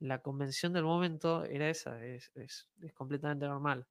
la 0.00 0.20
convención 0.22 0.72
del 0.72 0.84
momento 0.84 1.44
era 1.44 1.68
esa, 1.70 2.04
es, 2.04 2.30
es- 2.34 2.68
es 2.82 2.92
completamente 2.92 3.46
normal. 3.46 3.86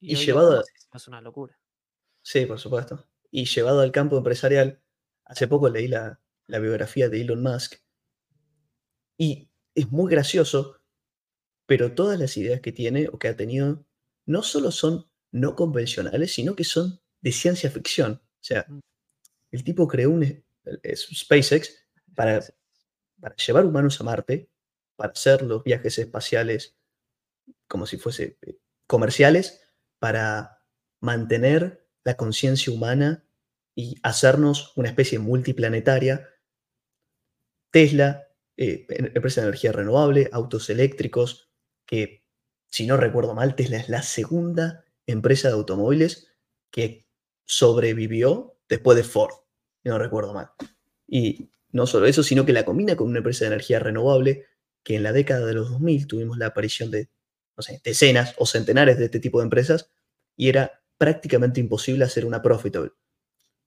Y, 0.00 0.14
llevado 0.16 0.62
es 0.94 1.08
una 1.08 1.20
locura. 1.20 1.58
Sí, 2.22 2.44
por 2.46 2.58
supuesto. 2.58 3.08
Y 3.30 3.44
llevado 3.46 3.80
al 3.80 3.92
campo 3.92 4.16
empresarial, 4.18 4.80
hace 5.24 5.48
poco 5.48 5.68
leí 5.68 5.88
la, 5.88 6.20
la 6.46 6.58
biografía 6.58 7.08
de 7.08 7.20
Elon 7.22 7.42
Musk 7.42 7.76
y 9.18 9.48
es 9.74 9.90
muy 9.90 10.10
gracioso, 10.10 10.80
pero 11.66 11.94
todas 11.94 12.18
las 12.18 12.36
ideas 12.36 12.60
que 12.60 12.72
tiene 12.72 13.08
o 13.08 13.18
que 13.18 13.28
ha 13.28 13.36
tenido 13.36 13.84
no 14.26 14.42
solo 14.42 14.70
son 14.70 15.08
no 15.32 15.54
convencionales, 15.56 16.32
sino 16.34 16.54
que 16.54 16.64
son 16.64 17.00
de 17.20 17.32
ciencia 17.32 17.70
ficción. 17.70 18.12
O 18.24 18.42
sea, 18.42 18.64
Mm. 18.68 18.80
el 19.52 19.64
tipo 19.64 19.86
creó 19.88 20.10
un 20.10 20.22
es- 20.22 20.42
es- 20.82 21.06
SpaceX 21.18 21.86
para, 22.14 22.40
SpaceX. 22.42 22.58
para 23.20 23.36
llevar 23.36 23.64
humanos 23.64 24.00
a 24.00 24.04
Marte, 24.04 24.50
para 24.96 25.12
hacer 25.12 25.42
los 25.42 25.62
viajes 25.62 25.98
espaciales 25.98 26.76
como 27.68 27.86
si 27.86 27.96
fuese 27.96 28.38
eh, 28.42 28.58
comerciales, 28.86 29.62
para 29.98 30.62
mantener 31.00 31.88
la 32.04 32.16
conciencia 32.16 32.72
humana 32.72 33.24
y 33.74 33.96
hacernos 34.02 34.72
una 34.76 34.88
especie 34.88 35.18
multiplanetaria. 35.18 36.28
Tesla, 37.70 38.28
eh, 38.56 38.86
em- 38.88 39.12
empresa 39.14 39.40
de 39.40 39.48
energía 39.48 39.72
renovable, 39.72 40.28
autos 40.32 40.70
eléctricos, 40.70 41.50
que 41.86 42.24
si 42.70 42.86
no 42.86 42.96
recuerdo 42.96 43.34
mal, 43.34 43.54
Tesla 43.54 43.78
es 43.78 43.88
la 43.88 44.02
segunda 44.02 44.84
empresa 45.06 45.48
de 45.48 45.54
automóviles 45.54 46.32
que 46.70 47.06
sobrevivió 47.44 48.58
después 48.68 48.96
de 48.96 49.04
Ford, 49.04 49.34
si 49.82 49.88
no 49.88 49.98
recuerdo 49.98 50.34
mal. 50.34 50.50
Y 51.06 51.50
no 51.70 51.86
solo 51.86 52.06
eso, 52.06 52.22
sino 52.22 52.44
que 52.44 52.52
la 52.52 52.64
combina 52.64 52.96
con 52.96 53.08
una 53.08 53.18
empresa 53.18 53.44
de 53.44 53.48
energía 53.48 53.78
renovable 53.78 54.46
que 54.86 54.94
en 54.94 55.02
la 55.02 55.12
década 55.12 55.44
de 55.44 55.52
los 55.52 55.68
2000 55.68 56.06
tuvimos 56.06 56.38
la 56.38 56.46
aparición 56.46 56.92
de, 56.92 57.08
no 57.56 57.62
sé, 57.64 57.80
decenas 57.82 58.36
o 58.38 58.46
centenares 58.46 58.96
de 58.98 59.06
este 59.06 59.18
tipo 59.18 59.40
de 59.40 59.44
empresas 59.46 59.90
y 60.36 60.48
era 60.48 60.80
prácticamente 60.96 61.58
imposible 61.58 62.04
hacer 62.04 62.24
una 62.24 62.40
profitable. 62.40 62.92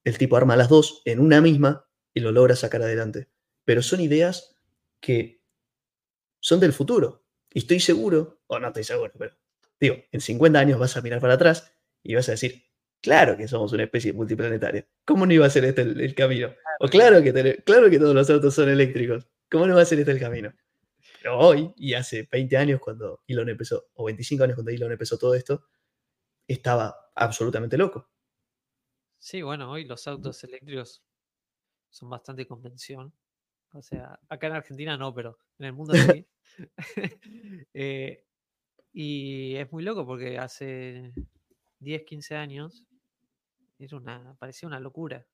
El 0.05 0.17
tipo 0.17 0.37
arma 0.37 0.55
las 0.55 0.69
dos 0.69 1.01
en 1.03 1.19
una 1.19 1.41
misma 1.41 1.85
y 2.13 2.21
lo 2.21 2.31
logra 2.31 2.55
sacar 2.55 2.83
adelante. 2.83 3.27
Pero 3.65 3.81
son 3.81 3.99
ideas 3.99 4.55
que 5.01 5.43
son 6.39 6.61
del 6.61 6.71
futuro. 6.71 7.25
Y 7.53 7.59
estoy 7.59 7.81
seguro, 7.81 8.39
o 8.47 8.57
no 8.57 8.67
estoy 8.67 8.85
seguro, 8.85 9.11
pero 9.19 9.35
digo, 9.77 9.97
en 10.13 10.21
50 10.21 10.57
años 10.57 10.79
vas 10.79 10.95
a 10.95 11.01
mirar 11.01 11.19
para 11.19 11.33
atrás 11.33 11.69
y 12.01 12.15
vas 12.15 12.29
a 12.29 12.31
decir, 12.31 12.63
claro 13.01 13.35
que 13.35 13.49
somos 13.49 13.73
una 13.73 13.83
especie 13.83 14.13
multiplanetaria. 14.13 14.87
¿Cómo 15.03 15.25
no 15.25 15.33
iba 15.33 15.45
a 15.45 15.49
ser 15.49 15.65
este 15.65 15.81
el, 15.81 15.99
el 15.99 16.15
camino? 16.15 16.55
O 16.79 16.87
claro 16.87 17.21
que, 17.21 17.61
claro 17.65 17.89
que 17.89 17.99
todos 17.99 18.15
los 18.15 18.29
autos 18.29 18.55
son 18.55 18.69
eléctricos. 18.69 19.27
¿Cómo 19.51 19.67
no 19.67 19.75
va 19.75 19.81
a 19.81 19.85
ser 19.85 19.99
este 19.99 20.11
el 20.11 20.19
camino? 20.21 20.53
Pero 21.21 21.37
hoy, 21.37 21.73
y 21.75 21.93
hace 21.93 22.27
20 22.31 22.55
años 22.57 22.79
cuando 22.79 23.23
Elon 23.27 23.49
empezó, 23.49 23.89
o 23.95 24.05
25 24.05 24.43
años 24.43 24.55
cuando 24.55 24.71
Elon 24.71 24.91
empezó 24.91 25.17
todo 25.17 25.35
esto, 25.35 25.65
estaba 26.47 27.11
absolutamente 27.15 27.77
loco. 27.77 28.09
Sí, 29.17 29.41
bueno, 29.41 29.69
hoy 29.69 29.83
los 29.83 30.07
autos 30.07 30.41
eléctricos 30.45 31.03
son 31.89 32.09
bastante 32.09 32.47
convención. 32.47 33.13
O 33.73 33.81
sea, 33.81 34.19
acá 34.29 34.47
en 34.47 34.53
Argentina 34.53 34.97
no, 34.97 35.13
pero 35.13 35.37
en 35.59 35.65
el 35.65 35.73
mundo 35.73 35.93
sí. 35.93 36.25
Eh, 37.73 38.25
y 38.91 39.55
es 39.55 39.71
muy 39.71 39.83
loco 39.83 40.05
porque 40.05 40.37
hace 40.37 41.13
10, 41.79 42.03
15 42.03 42.35
años 42.35 42.83
era 43.77 43.97
una, 43.97 44.35
parecía 44.39 44.67
una 44.67 44.79
locura. 44.79 45.25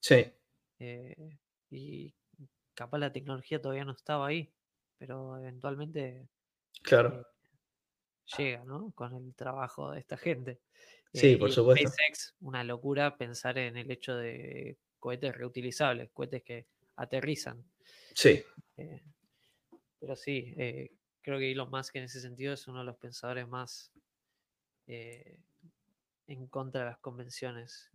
Sí, 0.00 0.32
eh, 0.78 1.38
y 1.70 2.14
capaz 2.74 2.98
la 2.98 3.12
tecnología 3.12 3.60
todavía 3.60 3.84
no 3.84 3.92
estaba 3.92 4.26
ahí, 4.26 4.52
pero 5.02 5.36
eventualmente 5.36 6.28
claro. 6.80 7.26
eh, 8.38 8.38
llega, 8.38 8.64
¿no? 8.64 8.92
Con 8.94 9.12
el 9.16 9.34
trabajo 9.34 9.90
de 9.90 9.98
esta 9.98 10.16
gente. 10.16 10.60
Sí, 11.12 11.32
Eh, 11.32 11.38
por 11.38 11.50
supuesto. 11.50 11.88
SpaceX, 11.88 12.36
una 12.40 12.62
locura 12.62 13.16
pensar 13.16 13.58
en 13.58 13.76
el 13.76 13.90
hecho 13.90 14.14
de 14.14 14.78
cohetes 15.00 15.34
reutilizables, 15.34 16.08
cohetes 16.12 16.44
que 16.44 16.68
aterrizan. 16.94 17.64
Sí, 18.14 18.44
eh, 18.76 19.02
pero 19.98 20.14
sí, 20.14 20.54
creo 21.20 21.40
que 21.40 21.50
Elon 21.50 21.68
Musk 21.68 21.96
en 21.96 22.04
ese 22.04 22.20
sentido 22.20 22.52
es 22.52 22.68
uno 22.68 22.78
de 22.78 22.84
los 22.84 22.96
pensadores 22.96 23.48
más 23.48 23.90
en 24.86 26.46
contra 26.46 26.82
de 26.82 26.90
las 26.90 26.98
convenciones. 26.98 27.90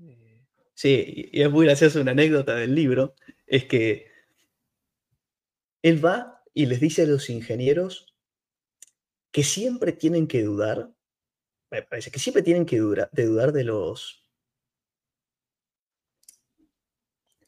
sí, 0.73 1.29
y 1.31 1.39
y 1.39 1.41
es 1.41 1.49
muy 1.49 1.67
graciosa 1.67 2.01
una 2.01 2.11
anécdota 2.11 2.53
del 2.55 2.75
libro, 2.75 3.15
es 3.45 3.63
que 3.63 4.11
él 5.81 6.03
va 6.03 6.43
y 6.53 6.65
les 6.67 6.79
dice 6.81 7.03
a 7.03 7.07
los 7.07 7.29
ingenieros 7.29 8.07
que 9.31 9.43
siempre 9.43 9.93
tienen 9.93 10.27
que 10.27 10.43
dudar, 10.43 10.91
me 11.71 11.83
parece 11.83 12.11
que 12.11 12.19
siempre 12.19 12.43
tienen 12.43 12.65
que 12.65 12.79
dura- 12.79 13.09
de 13.13 13.25
dudar 13.25 13.53
de 13.53 13.63
los 13.65 14.23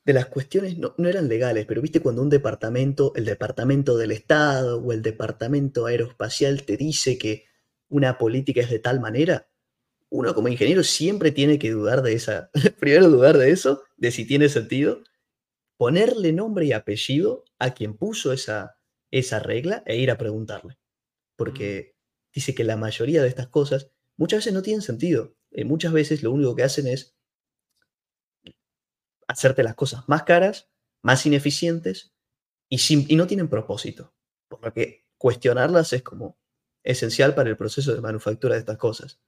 de 0.05 0.13
las 0.13 0.25
cuestiones, 0.27 0.77
no, 0.77 0.95
no 0.97 1.07
eran 1.07 1.27
legales, 1.27 1.65
pero 1.65 1.81
viste 1.81 1.99
cuando 1.99 2.21
un 2.21 2.29
departamento, 2.29 3.13
el 3.15 3.25
departamento 3.25 3.97
del 3.97 4.11
Estado 4.11 4.79
o 4.81 4.91
el 4.91 5.01
departamento 5.01 5.85
aeroespacial 5.85 6.63
te 6.63 6.77
dice 6.77 7.17
que 7.17 7.45
una 7.89 8.17
política 8.17 8.61
es 8.61 8.69
de 8.69 8.79
tal 8.79 8.99
manera, 8.99 9.47
uno 10.09 10.35
como 10.35 10.49
ingeniero 10.49 10.83
siempre 10.83 11.31
tiene 11.31 11.59
que 11.59 11.71
dudar 11.71 12.03
de 12.03 12.13
esa, 12.13 12.51
primero 12.79 13.09
dudar 13.09 13.37
de 13.37 13.51
eso, 13.51 13.83
de 13.97 14.11
si 14.11 14.25
tiene 14.25 14.49
sentido, 14.49 15.03
ponerle 15.77 16.33
nombre 16.33 16.67
y 16.67 16.73
apellido 16.73 17.45
a 17.59 17.73
quien 17.75 17.97
puso 17.97 18.33
esa, 18.33 18.78
esa 19.12 19.39
regla 19.39 19.84
e 19.86 19.97
ir 19.97 20.12
a 20.12 20.18
preguntarle. 20.18 20.78
Porque 21.38 21.95
dice 22.34 22.55
que 22.55 22.64
la 22.64 22.78
mayoría 22.78 23.22
de 23.24 23.30
estas 23.30 23.47
cosas 23.49 23.91
muchas 24.18 24.39
veces 24.39 24.53
no 24.53 24.62
tienen 24.64 24.82
sentido. 24.84 25.36
Eh, 25.51 25.66
muchas 25.66 25.93
veces 25.93 26.24
lo 26.24 26.32
único 26.32 26.55
que 26.55 26.64
hacen 26.64 26.88
es 26.88 27.16
hacerte 29.28 29.64
las 29.64 29.76
cosas 29.76 30.07
más 30.07 30.24
caras, 30.24 30.70
más 31.03 31.26
ineficientes 31.26 32.14
y, 32.70 32.80
sin- 32.80 33.05
y 33.10 33.16
no 33.16 33.28
tienen 33.28 33.49
propósito. 33.49 34.14
Por 34.49 34.64
lo 34.66 34.74
que 34.74 35.05
cuestionarlas 35.18 35.93
es 35.93 36.03
como 36.03 36.39
esencial 36.84 37.36
para 37.36 37.49
el 37.49 37.57
proceso 37.57 37.93
de 37.93 38.01
manufactura 38.01 38.55
de 38.55 38.62
estas 38.62 38.78
cosas. 38.78 39.22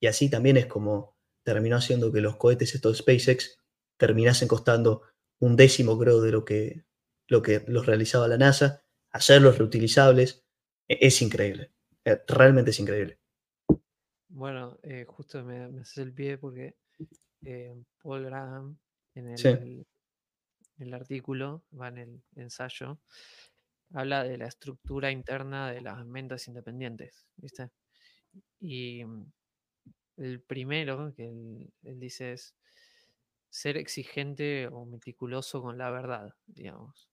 Y 0.00 0.08
así 0.08 0.30
también 0.30 0.56
es 0.56 0.66
como 0.66 1.16
terminó 1.44 1.76
haciendo 1.76 2.12
que 2.12 2.20
los 2.20 2.36
cohetes 2.36 2.74
estos 2.74 2.98
SpaceX 2.98 3.58
terminasen 3.98 4.48
costando 4.48 5.02
un 5.40 5.56
décimo, 5.56 5.98
creo, 5.98 6.20
de 6.20 6.32
lo 6.32 6.44
que, 6.44 6.84
lo 7.28 7.42
que 7.42 7.64
los 7.68 7.86
realizaba 7.86 8.28
la 8.28 8.38
NASA. 8.38 8.84
Hacerlos 9.12 9.58
reutilizables 9.58 10.44
e- 10.88 10.98
es 11.02 11.22
increíble. 11.22 11.72
Eh, 12.04 12.20
Realmente 12.28 12.70
es 12.72 12.80
increíble. 12.80 13.20
Bueno, 14.28 14.78
eh, 14.82 15.04
justo 15.08 15.42
me, 15.44 15.68
me 15.68 15.80
haces 15.80 15.98
el 15.98 16.12
pie 16.14 16.38
porque 16.38 16.76
eh, 17.44 17.74
Paul 18.02 18.24
Graham 18.26 18.78
en 19.14 19.28
el, 19.28 19.42
Sí. 19.42 19.70
en 20.78 20.88
el 20.88 20.94
artículo, 20.94 21.64
va 21.78 21.88
en 21.88 21.98
el 21.98 22.24
ensayo, 22.36 23.00
habla 23.94 24.24
de 24.24 24.38
la 24.38 24.46
estructura 24.48 25.10
interna 25.12 25.70
de 25.72 25.82
las 25.82 26.06
mentes 26.06 26.48
independientes, 26.48 27.26
¿viste? 27.36 27.70
Y 28.60 29.04
mm, 29.04 29.32
el 30.18 30.42
primero 30.42 31.14
que 31.16 31.28
él, 31.28 31.72
él 31.84 32.00
dice 32.00 32.34
es 32.34 32.56
ser 33.50 33.78
exigente 33.78 34.68
o 34.68 34.86
meticuloso 34.86 35.62
con 35.62 35.78
la 35.78 35.90
verdad, 35.90 36.34
digamos. 36.46 37.09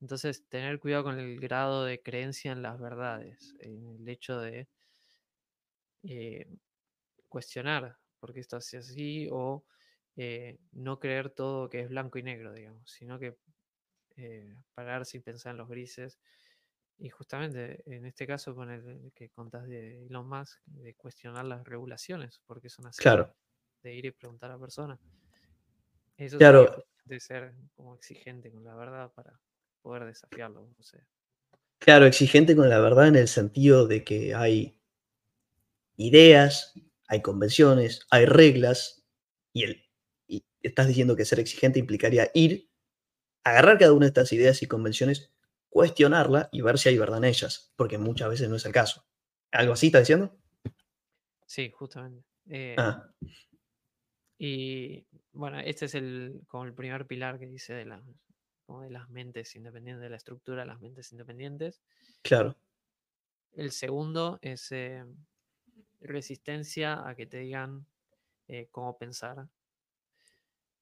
Entonces, 0.00 0.48
tener 0.48 0.80
cuidado 0.80 1.04
con 1.04 1.18
el 1.18 1.40
grado 1.40 1.84
de 1.84 2.02
creencia 2.02 2.52
en 2.52 2.62
las 2.62 2.80
verdades, 2.80 3.54
en 3.60 3.86
el 3.88 4.08
hecho 4.08 4.40
de 4.40 4.68
eh, 6.02 6.46
cuestionar 7.28 7.98
por 8.20 8.34
qué 8.34 8.40
esto 8.40 8.58
es 8.58 8.74
así 8.74 9.28
o 9.32 9.66
eh, 10.16 10.58
no 10.72 10.98
creer 11.00 11.30
todo 11.30 11.68
que 11.70 11.80
es 11.82 11.88
blanco 11.90 12.18
y 12.18 12.24
negro, 12.24 12.54
digamos, 12.54 12.90
sino 12.90 13.18
que 13.18 13.38
eh, 14.16 14.56
parar 14.74 15.06
sin 15.06 15.22
pensar 15.22 15.52
en 15.52 15.58
los 15.58 15.68
grises 15.70 16.20
Y 16.98 17.10
justamente 17.10 17.82
en 17.94 18.06
este 18.06 18.26
caso 18.26 18.54
con 18.56 18.70
el 18.70 19.12
que 19.14 19.30
contás 19.30 19.68
de 19.68 20.06
Elon 20.06 20.28
Musk, 20.28 20.60
de 20.66 20.94
cuestionar 20.96 21.46
las 21.46 21.64
regulaciones, 21.66 22.42
porque 22.46 22.70
son 22.70 22.86
así, 22.88 23.12
Claro, 23.12 23.34
de 23.82 23.94
ir 23.94 24.06
y 24.06 24.12
preguntar 24.12 24.50
a 24.52 24.54
la 24.54 24.60
persona. 24.60 25.00
Eso 26.18 26.38
Claro. 26.38 26.84
de 27.04 27.20
ser 27.20 27.54
como 27.74 27.94
exigente 27.94 28.52
con 28.52 28.62
la 28.64 28.74
verdad 28.74 29.12
para 29.14 29.40
poder 29.88 30.04
desafiarlo. 30.04 30.68
O 30.78 30.82
sea, 30.82 31.00
claro, 31.78 32.04
exigente 32.04 32.54
con 32.54 32.68
la 32.68 32.78
verdad 32.78 33.08
en 33.08 33.16
el 33.16 33.28
sentido 33.28 33.86
de 33.86 34.04
que 34.04 34.34
hay 34.34 34.78
ideas, 35.96 36.74
hay 37.08 37.22
convenciones, 37.22 38.06
hay 38.10 38.26
reglas, 38.26 39.06
y, 39.54 39.64
el, 39.64 39.84
y 40.26 40.44
estás 40.62 40.86
diciendo 40.88 41.16
que 41.16 41.24
ser 41.24 41.40
exigente 41.40 41.78
implicaría 41.78 42.30
ir, 42.34 42.70
agarrar 43.44 43.78
cada 43.78 43.94
una 43.94 44.06
de 44.06 44.08
estas 44.10 44.32
ideas 44.32 44.62
y 44.62 44.66
convenciones, 44.66 45.32
cuestionarla 45.70 46.48
y 46.52 46.60
ver 46.60 46.78
si 46.78 46.90
hay 46.90 46.98
verdad 46.98 47.18
en 47.18 47.24
ellas, 47.24 47.72
porque 47.76 47.98
muchas 47.98 48.28
veces 48.28 48.48
no 48.50 48.56
es 48.56 48.66
el 48.66 48.72
caso. 48.72 49.06
¿Algo 49.52 49.72
así 49.72 49.86
estás 49.86 50.02
diciendo? 50.02 50.36
sí, 51.46 51.70
justamente. 51.70 52.24
Eh, 52.50 52.74
Ah, 52.78 53.10
Y 54.38 55.06
bueno, 55.32 55.58
este 55.60 55.86
es 55.86 55.94
el 55.94 56.42
como 56.46 56.64
el 56.64 56.74
primer 56.74 57.06
pilar 57.06 57.38
que 57.38 57.46
dice 57.46 57.74
de 57.74 57.86
las 57.86 58.02
de 58.82 58.90
las 58.90 59.08
mentes 59.10 59.56
independientes, 59.56 60.02
de 60.02 60.10
la 60.10 60.16
estructura 60.16 60.62
de 60.62 60.66
las 60.68 60.80
mentes 60.80 61.12
independientes. 61.12 61.82
claro, 62.22 62.56
El 63.52 63.72
segundo 63.72 64.38
es 64.40 64.72
eh, 64.72 65.04
resistencia 66.00 67.06
a 67.06 67.14
que 67.14 67.26
te 67.26 67.38
digan 67.40 67.86
eh, 68.48 68.68
cómo 68.70 68.98
pensar. 68.98 69.48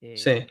Eh, 0.01 0.37
sí, 0.37 0.47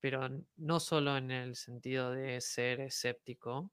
Pero 0.00 0.28
no 0.56 0.80
solo 0.80 1.16
en 1.16 1.30
el 1.30 1.56
sentido 1.56 2.10
de 2.10 2.42
ser 2.42 2.82
escéptico, 2.82 3.72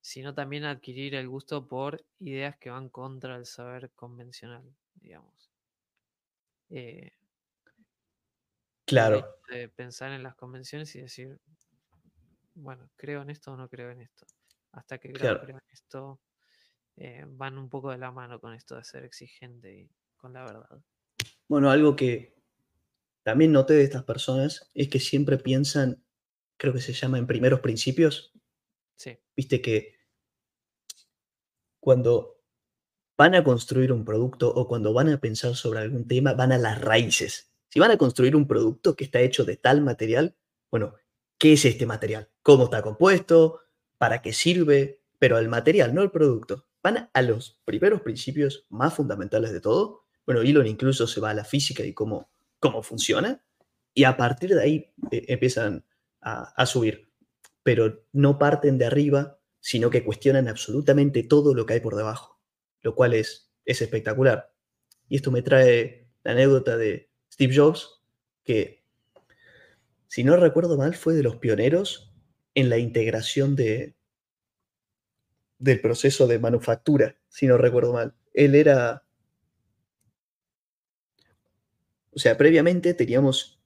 sino 0.00 0.34
también 0.34 0.64
adquirir 0.64 1.14
el 1.14 1.28
gusto 1.28 1.68
por 1.68 2.04
ideas 2.18 2.58
que 2.58 2.70
van 2.70 2.90
contra 2.90 3.36
el 3.36 3.46
saber 3.46 3.92
convencional, 3.92 4.76
digamos. 4.94 5.52
Eh, 6.70 7.12
claro, 8.88 9.36
de 9.50 9.68
pensar 9.68 10.12
en 10.12 10.22
las 10.22 10.36
convenciones 10.36 10.94
y 10.96 11.00
decir, 11.02 11.40
bueno, 12.54 12.90
creo 12.96 13.22
en 13.22 13.30
esto 13.30 13.52
o 13.52 13.56
no 13.56 13.68
creo 13.68 13.90
en 13.90 14.00
esto. 14.02 14.26
Hasta 14.72 14.98
que 14.98 15.14
creo, 15.14 15.30
Claro. 15.30 15.38
creo 15.38 15.56
en 15.56 15.62
esto, 15.72 16.20
eh, 16.96 17.24
van 17.28 17.58
un 17.58 17.68
poco 17.70 17.90
de 17.90 17.98
la 17.98 18.12
mano 18.12 18.40
con 18.40 18.54
esto 18.54 18.76
de 18.76 18.84
ser 18.84 19.04
exigente 19.04 19.74
y 19.74 19.90
con 20.16 20.32
la 20.34 20.44
verdad. 20.44 20.82
Bueno, 21.48 21.70
algo 21.70 21.96
que 21.96 22.36
también 23.24 23.52
noté 23.52 23.74
de 23.74 23.84
estas 23.84 24.04
personas 24.04 24.70
es 24.74 24.88
que 24.88 25.00
siempre 25.00 25.38
piensan, 25.38 26.04
creo 26.58 26.72
que 26.74 26.80
se 26.80 26.92
llama 26.94 27.18
en 27.18 27.26
primeros 27.28 27.60
principios, 27.60 28.32
Sí, 28.96 29.18
viste 29.36 29.62
que 29.62 29.94
cuando 31.80 32.42
van 33.18 33.34
a 33.34 33.44
construir 33.44 33.92
un 33.92 34.04
producto 34.04 34.48
o 34.54 34.68
cuando 34.68 34.92
van 34.94 35.08
a 35.10 35.20
pensar 35.20 35.54
sobre 35.56 35.80
algún 35.80 36.06
tema, 36.08 36.34
van 36.34 36.52
a 36.52 36.58
las 36.58 36.80
raíces. 36.80 37.52
Si 37.68 37.80
van 37.80 37.90
a 37.90 37.98
construir 37.98 38.36
un 38.36 38.46
producto 38.46 38.96
que 38.96 39.04
está 39.04 39.20
hecho 39.20 39.44
de 39.44 39.56
tal 39.56 39.80
material, 39.82 40.36
bueno, 40.70 40.94
¿qué 41.38 41.54
es 41.54 41.64
este 41.64 41.86
material? 41.86 42.30
¿Cómo 42.42 42.64
está 42.64 42.82
compuesto? 42.82 43.60
¿Para 43.98 44.22
qué 44.22 44.32
sirve? 44.32 45.02
Pero 45.18 45.38
el 45.38 45.48
material, 45.48 45.94
no 45.94 46.02
el 46.02 46.10
producto. 46.10 46.66
Van 46.82 47.10
a 47.12 47.22
los 47.22 47.60
primeros 47.64 48.02
principios 48.02 48.66
más 48.68 48.94
fundamentales 48.94 49.52
de 49.52 49.60
todo. 49.60 50.04
Bueno, 50.24 50.42
Elon 50.42 50.66
incluso 50.66 51.06
se 51.06 51.20
va 51.20 51.30
a 51.30 51.34
la 51.34 51.44
física 51.44 51.84
y 51.84 51.92
cómo, 51.92 52.30
cómo 52.60 52.82
funciona. 52.82 53.44
Y 53.94 54.04
a 54.04 54.16
partir 54.16 54.54
de 54.54 54.62
ahí 54.62 54.94
eh, 55.10 55.24
empiezan 55.28 55.84
a, 56.20 56.52
a 56.56 56.66
subir. 56.66 57.12
Pero 57.62 58.06
no 58.12 58.38
parten 58.38 58.78
de 58.78 58.86
arriba, 58.86 59.40
sino 59.60 59.90
que 59.90 60.04
cuestionan 60.04 60.48
absolutamente 60.48 61.22
todo 61.22 61.54
lo 61.54 61.66
que 61.66 61.74
hay 61.74 61.80
por 61.80 61.96
debajo 61.96 62.38
lo 62.82 62.94
cual 62.94 63.14
es, 63.14 63.50
es 63.64 63.82
espectacular. 63.82 64.52
Y 65.08 65.16
esto 65.16 65.30
me 65.30 65.42
trae 65.42 66.10
la 66.22 66.32
anécdota 66.32 66.76
de 66.76 67.07
Steve 67.38 67.54
Jobs, 67.54 68.02
que, 68.42 68.82
si 70.08 70.24
no 70.24 70.36
recuerdo 70.36 70.76
mal, 70.76 70.96
fue 70.96 71.14
de 71.14 71.22
los 71.22 71.36
pioneros 71.36 72.12
en 72.52 72.68
la 72.68 72.78
integración 72.78 73.54
de, 73.54 73.94
del 75.60 75.80
proceso 75.80 76.26
de 76.26 76.40
manufactura, 76.40 77.16
si 77.28 77.46
no 77.46 77.56
recuerdo 77.56 77.92
mal. 77.92 78.16
Él 78.34 78.56
era... 78.56 79.04
O 82.10 82.18
sea, 82.18 82.36
previamente 82.36 82.92
teníamos, 82.92 83.62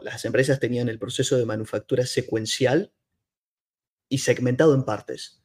las 0.00 0.24
empresas 0.24 0.58
tenían 0.58 0.88
el 0.88 0.98
proceso 0.98 1.36
de 1.36 1.44
manufactura 1.44 2.06
secuencial 2.06 2.94
y 4.08 4.18
segmentado 4.18 4.74
en 4.74 4.84
partes. 4.86 5.44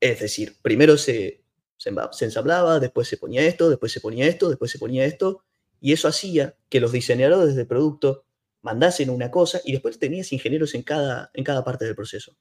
Es 0.00 0.20
decir, 0.20 0.56
primero 0.62 0.96
se, 0.96 1.44
se, 1.76 2.24
ensamblaba, 2.24 2.80
después 2.80 3.08
se 3.08 3.18
ponía 3.18 3.42
esto, 3.42 3.68
después 3.68 3.92
se 3.92 4.00
ponía 4.00 4.26
esto, 4.26 4.48
después 4.48 4.70
se 4.70 4.78
ponía 4.78 5.04
esto, 5.04 5.44
y 5.80 5.92
eso 5.92 6.08
hacía 6.08 6.56
que 6.68 6.80
los 6.80 6.92
diseñadores 6.92 7.56
de 7.56 7.64
producto 7.64 8.24
mandasen 8.62 9.10
una 9.10 9.30
cosa 9.30 9.60
y 9.64 9.72
después 9.72 9.98
tenías 9.98 10.32
ingenieros 10.32 10.74
en 10.74 10.82
cada, 10.82 11.30
en 11.34 11.44
cada 11.44 11.64
parte 11.64 11.84
del 11.84 11.94
proceso. 11.94 12.36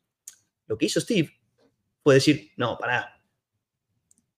Lo 0.68 0.78
que 0.78 0.86
hizo 0.86 1.00
Steve 1.00 1.40
fue 2.04 2.16
decir, 2.16 2.52
no, 2.58 2.78
pará, 2.78 3.22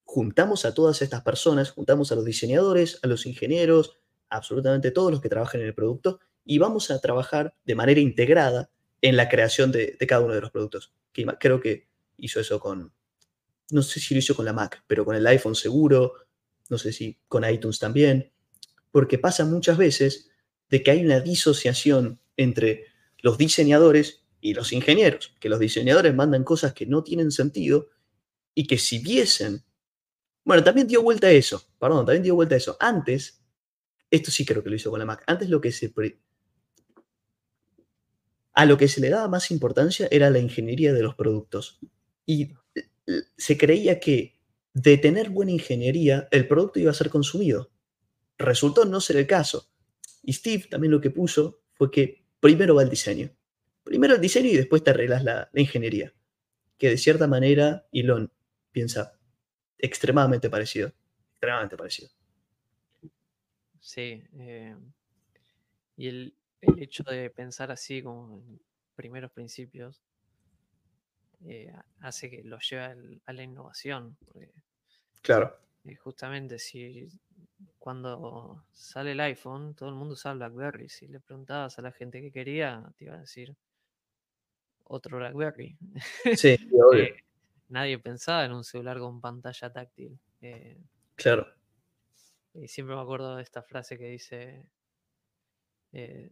juntamos 0.03 0.65
a 0.65 0.73
todas 0.73 1.01
estas 1.01 1.21
personas, 1.21 1.71
juntamos 1.71 2.11
a 2.11 2.15
los 2.15 2.25
diseñadores, 2.25 2.99
a 3.01 3.07
los 3.07 3.25
ingenieros, 3.25 3.97
absolutamente 4.29 4.91
todos 4.91 5.11
los 5.11 5.21
que 5.21 5.29
trabajan 5.29 5.61
en 5.61 5.67
el 5.67 5.73
producto, 5.73 6.19
y 6.45 6.57
vamos 6.57 6.91
a 6.91 6.99
trabajar 6.99 7.55
de 7.65 7.75
manera 7.75 7.99
integrada 7.99 8.69
en 9.01 9.15
la 9.17 9.29
creación 9.29 9.71
de, 9.71 9.97
cada 10.07 10.21
uno 10.21 10.33
de 10.33 10.41
los 10.41 10.51
productos. 10.51 10.93
Creo 11.11 11.59
que 11.59 11.87
hizo 12.17 12.39
eso 12.39 12.59
con, 12.59 12.93
no 13.71 13.81
sé 13.81 13.99
si 13.99 14.13
lo 14.13 14.19
hizo 14.19 14.35
con 14.35 14.45
la 14.45 14.53
Mac, 14.53 14.83
pero 14.87 15.05
con 15.05 15.15
el 15.15 15.25
iPhone 15.27 15.55
seguro, 15.55 16.13
no 16.69 16.77
sé 16.77 16.93
si 16.93 17.17
con 17.27 17.49
iTunes 17.49 17.79
también, 17.79 18.31
porque 18.91 19.17
pasa 19.17 19.45
muchas 19.45 19.77
veces 19.77 20.29
de 20.69 20.83
que 20.83 20.91
hay 20.91 21.05
una 21.05 21.19
disociación 21.19 22.19
entre 22.37 22.85
los 23.21 23.37
diseñadores 23.37 24.25
y 24.39 24.53
los 24.53 24.73
ingenieros, 24.73 25.35
que 25.39 25.49
los 25.49 25.59
diseñadores 25.59 26.15
mandan 26.15 26.43
cosas 26.43 26.73
que 26.73 26.85
no 26.85 27.03
tienen 27.03 27.31
sentido 27.31 27.89
y 28.55 28.67
que 28.67 28.77
si 28.77 28.99
viesen, 28.99 29.63
bueno, 30.43 30.63
también 30.63 30.87
dio 30.87 31.03
vuelta 31.03 31.27
a 31.27 31.31
eso, 31.31 31.63
perdón, 31.79 32.05
también 32.05 32.23
dio 32.23 32.35
vuelta 32.35 32.55
a 32.55 32.57
eso. 32.57 32.77
Antes, 32.79 33.43
esto 34.09 34.31
sí 34.31 34.45
creo 34.45 34.63
que 34.63 34.69
lo 34.69 34.75
hizo 34.75 34.89
con 34.89 34.99
la 34.99 35.05
Mac, 35.05 35.23
antes 35.27 35.49
lo 35.49 35.61
que 35.61 35.71
se... 35.71 35.89
pre- 35.89 36.19
a 38.53 38.65
lo 38.65 38.77
que 38.77 38.89
se 38.89 38.99
le 38.99 39.09
daba 39.09 39.29
más 39.29 39.49
importancia 39.51 40.09
era 40.11 40.29
la 40.29 40.39
ingeniería 40.39 40.93
de 40.93 41.03
los 41.03 41.15
productos. 41.15 41.79
Y 42.25 42.53
eh, 42.75 43.23
se 43.37 43.57
creía 43.57 43.99
que 43.99 44.39
de 44.73 44.97
tener 44.97 45.29
buena 45.29 45.51
ingeniería, 45.51 46.27
el 46.31 46.47
producto 46.47 46.79
iba 46.79 46.91
a 46.91 46.95
ser 46.95 47.09
consumido. 47.09 47.70
Resultó 48.41 48.85
no 48.85 48.99
ser 48.99 49.17
el 49.17 49.27
caso. 49.27 49.67
Y 50.23 50.33
Steve 50.33 50.67
también 50.69 50.91
lo 50.91 51.01
que 51.01 51.09
puso 51.09 51.61
fue 51.73 51.89
que 51.91 52.23
primero 52.39 52.75
va 52.75 52.83
el 52.83 52.89
diseño. 52.89 53.29
Primero 53.83 54.15
el 54.15 54.21
diseño 54.21 54.49
y 54.49 54.57
después 54.57 54.83
te 54.83 54.91
arreglas 54.91 55.23
la, 55.23 55.49
la 55.51 55.61
ingeniería. 55.61 56.13
Que 56.77 56.89
de 56.89 56.97
cierta 56.97 57.27
manera 57.27 57.87
Elon 57.91 58.31
piensa 58.71 59.17
extremadamente 59.77 60.49
parecido. 60.49 60.91
Extremadamente 61.31 61.77
parecido. 61.77 62.09
Sí. 63.79 64.23
eh, 64.37 64.75
y 65.97 66.07
el, 66.07 66.35
el 66.61 66.79
hecho 66.81 67.03
de 67.03 67.29
pensar 67.29 67.71
así 67.71 68.01
como 68.01 68.37
en 68.37 68.61
primeros 68.95 69.31
principios 69.31 70.01
eh, 71.43 71.73
hace 71.99 72.29
que 72.29 72.43
lo 72.43 72.59
lleve 72.59 73.19
a 73.25 73.33
la 73.33 73.43
innovación. 73.43 74.17
Porque 74.25 74.51
Claro, 75.21 75.55
eh, 75.83 75.95
justamente 75.95 76.59
si 76.59 77.07
cuando 77.81 78.63
sale 78.73 79.13
el 79.13 79.19
iPhone, 79.21 79.73
todo 79.73 79.89
el 79.89 79.95
mundo 79.95 80.13
usaba 80.13 80.35
BlackBerry. 80.35 80.87
Si 80.87 81.07
le 81.07 81.19
preguntabas 81.19 81.79
a 81.79 81.81
la 81.81 81.91
gente 81.91 82.21
que 82.21 82.31
quería, 82.31 82.83
te 82.95 83.05
iba 83.05 83.15
a 83.15 83.21
decir 83.21 83.55
otro 84.83 85.17
BlackBerry. 85.17 85.75
sí, 86.35 86.55
obvio, 86.73 87.05
Eh, 87.05 87.15
nadie 87.69 87.97
pensaba 87.97 88.45
en 88.45 88.51
un 88.51 88.63
celular 88.63 88.99
con 88.99 89.19
pantalla 89.19 89.73
táctil. 89.73 90.19
Eh, 90.43 90.77
claro. 91.15 91.47
y 92.53 92.67
siempre 92.67 92.95
me 92.95 93.01
acuerdo 93.01 93.35
de 93.37 93.41
esta 93.41 93.63
frase 93.63 93.97
que 93.97 94.09
dice, 94.09 94.63
eh, 95.91 96.29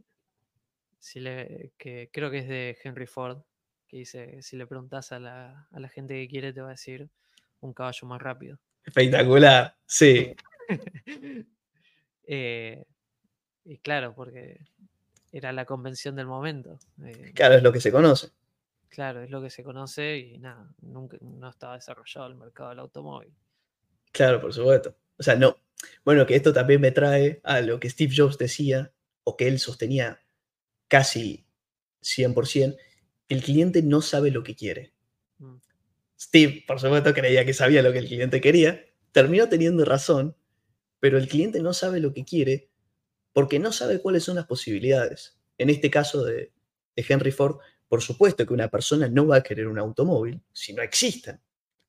si 1.00 1.20
le, 1.20 1.72
que 1.80 2.12
creo 2.14 2.30
que 2.30 2.38
es 2.40 2.48
de 2.48 2.78
Henry 2.84 3.08
Ford, 3.08 3.42
que 3.88 3.98
dice, 3.98 4.44
si 4.44 4.56
le 4.56 4.68
preguntas 4.68 5.12
a 5.12 5.20
la, 5.20 5.68
a 5.72 5.80
la 5.80 5.90
gente 5.90 6.14
que 6.14 6.28
quiere, 6.28 6.54
te 6.54 6.62
va 6.62 6.68
a 6.68 6.78
decir 6.78 7.10
un 7.62 7.74
caballo 7.74 8.08
más 8.08 8.22
rápido. 8.22 8.60
Espectacular, 8.84 9.76
sí, 9.88 10.36
Eh, 12.32 12.86
y 13.66 13.80
claro, 13.80 14.14
porque 14.14 14.60
era 15.32 15.52
la 15.52 15.66
convención 15.66 16.16
del 16.16 16.28
momento. 16.28 16.78
eh, 17.04 17.32
claro, 17.34 17.56
es 17.56 17.64
lo 17.64 17.72
que 17.72 17.82
se 17.82 17.92
conoce. 17.92 18.30
claro, 18.88 19.24
es 19.24 19.32
lo 19.32 19.42
que 19.42 19.50
se 19.50 19.64
conoce 19.64 20.20
y 20.20 20.38
nada, 20.38 20.72
nunca 20.82 21.18
no 21.22 21.50
estaba 21.50 21.74
desarrollado 21.74 22.28
el 22.28 22.36
mercado 22.36 22.70
del 22.70 22.80
automóvil. 22.80 23.34
Claro, 24.12 24.40
por 24.40 24.54
supuesto. 24.54 24.96
O 25.18 25.24
sea, 25.24 25.36
no. 25.36 25.58
Bueno, 26.06 26.26
que 26.28 26.36
esto 26.36 26.54
también 26.54 26.82
me 26.82 26.92
trae 26.92 27.42
a 27.44 27.62
lo 27.62 27.80
que 27.80 27.90
Steve 27.90 28.14
Jobs 28.16 28.38
decía, 28.38 28.92
o 29.24 29.36
que 29.36 29.48
él 29.48 29.58
sostenía 29.58 30.22
casi 30.88 31.46
100%, 32.02 32.78
el 33.30 33.44
cliente 33.44 33.82
no 33.82 34.02
sabe 34.02 34.32
lo 34.32 34.44
que 34.44 34.56
quiere. 34.56 34.94
Mm. 35.38 35.58
Steve, 36.20 36.64
por 36.68 36.80
supuesto, 36.80 37.14
creía 37.14 37.46
que 37.46 37.54
sabía 37.54 37.82
lo 37.82 37.92
que 37.92 38.00
el 38.00 38.08
cliente 38.08 38.42
quería, 38.42 38.86
terminó 39.12 39.48
teniendo 39.48 39.86
razón, 39.86 40.36
pero 41.00 41.18
el 41.18 41.28
cliente 41.28 41.60
no 41.62 41.74
sabe 41.74 42.00
lo 42.00 42.14
que 42.14 42.26
quiere 42.26 42.70
porque 43.34 43.60
no 43.60 43.72
sabe 43.72 44.02
cuáles 44.02 44.24
son 44.24 44.36
las 44.36 44.48
posibilidades. 44.48 45.40
En 45.58 45.70
este 45.70 45.90
caso 45.90 46.24
de, 46.24 46.52
de 46.96 47.06
Henry 47.08 47.32
Ford, 47.32 47.58
por 47.88 48.02
supuesto 48.02 48.46
que 48.46 48.54
una 48.54 48.70
persona 48.70 49.10
no 49.10 49.28
va 49.28 49.38
a 49.38 49.44
querer 49.44 49.68
un 49.68 49.80
automóvil 49.80 50.42
si 50.54 50.74
no 50.74 50.82
existen. 50.82 51.40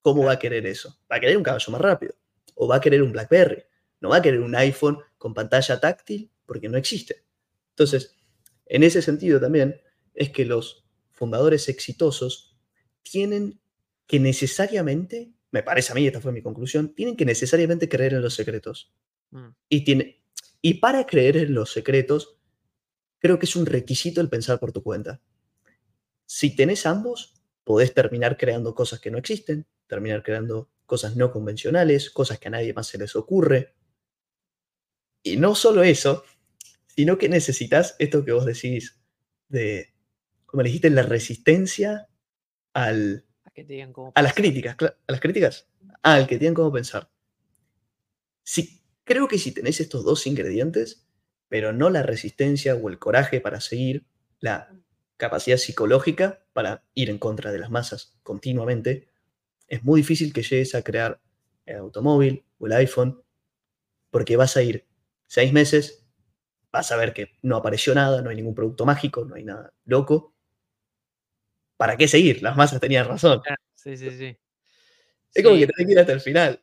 ¿Cómo 0.03 0.25
va 0.25 0.33
a 0.33 0.39
querer 0.39 0.67
eso? 0.67 0.99
Va 1.11 1.17
a 1.17 1.21
querer 1.21 1.37
un 1.37 1.43
caballo 1.43 1.73
más 1.73 1.81
rápido. 1.81 2.15
O 2.55 2.67
va 2.67 2.77
a 2.77 2.81
querer 2.81 3.03
un 3.03 3.13
BlackBerry. 3.13 3.63
No 4.01 4.09
va 4.09 4.17
a 4.17 4.23
querer 4.23 4.41
un 4.41 4.55
iPhone 4.57 4.99
con 5.19 5.35
pantalla 5.35 5.79
táctil 5.79 6.31
porque 6.47 6.69
no 6.69 6.79
existe. 6.79 7.25
Entonces, 7.71 8.17
en 8.67 8.83
ese 8.83 9.03
sentido 9.03 9.41
también 9.41 9.81
es 10.15 10.31
que 10.31 10.45
los 10.45 10.85
fundadores 11.11 11.69
exitosos 11.69 12.57
tienen 13.03 13.61
que 14.07 14.19
necesariamente, 14.19 15.33
me 15.53 15.63
parece 15.63 15.93
a 15.93 15.95
mí, 15.95 16.07
esta 16.07 16.21
fue 16.21 16.33
mi 16.33 16.43
conclusión, 16.43 16.95
tienen 16.95 17.17
que 17.17 17.25
necesariamente 17.25 17.89
creer 17.89 18.15
en 18.15 18.23
los 18.23 18.35
secretos. 18.35 18.93
Mm. 19.31 19.49
Y, 19.69 19.85
tiene, 19.85 20.23
y 20.63 20.75
para 20.75 21.07
creer 21.07 21.37
en 21.37 21.55
los 21.55 21.73
secretos, 21.73 22.39
creo 23.19 23.39
que 23.39 23.47
es 23.47 23.57
un 23.57 23.67
requisito 23.67 24.21
el 24.21 24.29
pensar 24.29 24.59
por 24.61 24.73
tu 24.73 24.83
cuenta. 24.83 25.21
Si 26.27 26.55
tenés 26.55 26.87
ambos, 26.87 27.43
podés 27.65 27.93
terminar 27.95 28.37
creando 28.37 28.75
cosas 28.75 29.01
que 29.01 29.11
no 29.11 29.19
existen, 29.19 29.67
terminar 29.87 30.23
creando 30.23 30.71
cosas 30.87 31.17
no 31.17 31.33
convencionales, 31.33 32.11
cosas 32.11 32.39
que 32.39 32.49
a 32.49 32.53
nadie 32.53 32.73
más 32.73 32.87
se 32.87 32.99
les 32.99 33.17
ocurre. 33.17 33.75
Y 35.23 35.37
no 35.37 35.55
solo 35.55 35.83
eso, 35.83 36.25
sino 36.87 37.19
que 37.19 37.29
necesitas 37.29 37.97
esto 37.99 38.25
que 38.25 38.33
vos 38.33 38.47
decís 38.47 39.01
de, 39.49 39.95
como 40.47 40.63
dijiste, 40.63 40.91
la 40.91 41.03
resistencia 41.03 42.09
al, 42.73 43.27
A 43.51 43.55
que 43.55 43.65
te 43.65 43.73
digan 43.75 43.93
cómo 43.93 44.13
a 44.15 44.23
las 44.23 44.35
críticas. 44.35 44.77
¿A 44.81 45.13
las 45.13 45.21
críticas? 45.21 45.69
Ah, 46.03 46.15
al 46.15 46.27
que 46.27 46.39
tienen 46.39 46.55
cómo 46.55 46.73
pensar. 46.73 47.11
Sí, 48.45 48.83
creo 49.05 49.29
que 49.29 49.39
si 49.39 49.53
tenés 49.53 49.81
estos 49.81 50.05
dos 50.05 50.27
ingredientes, 50.27 51.07
pero 51.49 51.73
no 51.73 51.91
la 51.91 52.03
resistencia 52.03 52.75
o 52.75 52.89
el 52.89 52.99
coraje 52.99 53.41
para 53.41 53.61
seguir, 53.61 54.07
la 54.39 54.73
capacidad 55.17 55.59
psicológica 55.59 56.45
para 56.53 56.85
ir 56.95 57.11
en 57.11 57.19
contra 57.19 57.53
de 57.53 57.59
las 57.59 57.71
masas 57.71 58.19
continuamente, 58.23 59.09
es 59.69 59.85
muy 59.85 60.01
difícil 60.01 60.33
que 60.33 60.43
llegues 60.43 60.75
a 60.75 60.83
crear 60.83 61.21
el 61.67 61.77
automóvil 61.77 62.45
o 62.59 62.67
el 62.67 62.73
iPhone, 62.73 63.23
porque 64.11 64.37
vas 64.37 64.57
a 64.57 64.63
ir 64.63 64.87
seis 65.27 65.53
meses, 65.53 66.07
vas 66.73 66.91
a 66.93 66.97
ver 66.97 67.13
que 67.13 67.33
no 67.43 67.57
apareció 67.57 67.95
nada, 67.95 68.23
no 68.23 68.31
hay 68.31 68.37
ningún 68.37 68.55
producto 68.55 68.87
mágico, 68.87 69.25
no 69.25 69.35
hay 69.35 69.45
nada 69.45 69.73
loco. 69.85 70.35
¿Para 71.81 71.97
qué 71.97 72.07
seguir? 72.09 72.43
Las 72.43 72.59
masas 72.59 72.79
tenían 72.79 73.09
razón. 73.09 73.41
Claro, 73.41 73.63
Sí, 73.75 73.97
sí, 73.97 74.11
sí. 74.11 74.37
Es 75.33 75.43
como 75.43 75.57
que 75.57 75.67
tenés 75.67 75.87
que 75.87 75.93
ir 75.93 75.99
hasta 75.99 76.13
el 76.13 76.21
final. 76.21 76.63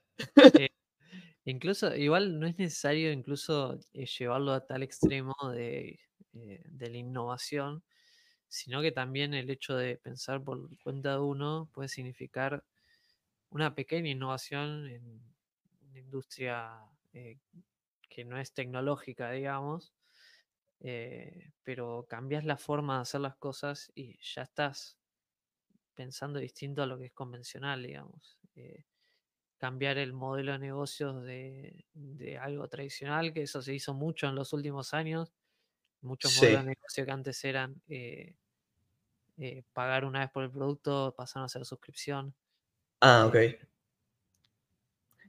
Incluso, 1.43 1.95
igual 1.95 2.39
no 2.39 2.45
es 2.45 2.55
necesario 2.59 3.11
incluso 3.11 3.79
eh, 3.93 4.05
llevarlo 4.05 4.51
a 4.53 4.67
tal 4.67 4.83
extremo 4.83 5.33
de, 5.51 5.99
eh, 6.33 6.61
de 6.65 6.89
la 6.91 6.97
innovación, 6.97 7.83
sino 8.47 8.83
que 8.83 8.91
también 8.91 9.33
el 9.33 9.49
hecho 9.49 9.75
de 9.75 9.97
pensar 9.97 10.43
por 10.43 10.69
cuenta 10.83 11.13
de 11.13 11.19
uno 11.19 11.67
puede 11.73 11.89
significar 11.89 12.63
una 13.49 13.73
pequeña 13.73 14.11
innovación 14.11 14.87
en 14.87 15.21
una 15.89 15.99
industria 15.99 16.77
eh, 17.13 17.39
que 18.07 18.23
no 18.23 18.37
es 18.37 18.53
tecnológica, 18.53 19.31
digamos, 19.31 19.95
eh, 20.79 21.53
pero 21.63 22.05
cambias 22.07 22.45
la 22.45 22.57
forma 22.57 22.97
de 22.97 23.01
hacer 23.01 23.21
las 23.21 23.35
cosas 23.37 23.91
y 23.95 24.19
ya 24.21 24.43
estás 24.43 24.99
pensando 25.97 26.39
distinto 26.39 26.83
a 26.83 26.87
lo 26.87 26.99
que 26.99 27.07
es 27.07 27.13
convencional, 27.13 27.83
digamos. 27.83 28.39
Eh, 28.55 28.85
cambiar 29.57 29.97
el 29.99 30.13
modelo 30.13 30.53
de 30.53 30.59
negocios 30.59 31.23
de, 31.23 31.85
de 31.93 32.37
algo 32.39 32.67
tradicional, 32.69 33.33
que 33.33 33.43
eso 33.43 33.61
se 33.61 33.73
hizo 33.75 33.93
mucho 33.95 34.27
en 34.27 34.35
los 34.35 34.53
últimos 34.53 34.93
años. 34.93 35.33
Muchos 36.01 36.33
modelos 36.33 36.61
de 36.63 36.69
negocio 36.71 37.05
que 37.05 37.11
antes 37.11 37.43
eran 37.45 37.81
eh, 37.89 38.35
eh, 39.37 39.63
pagar 39.73 40.05
una 40.05 40.19
vez 40.19 40.29
por 40.31 40.43
el 40.43 40.51
producto, 40.51 41.13
pasaron 41.15 41.45
a 41.45 41.49
ser 41.49 41.65
suscripción. 41.65 42.35
Ah, 43.01 43.25
ok. 43.27 43.37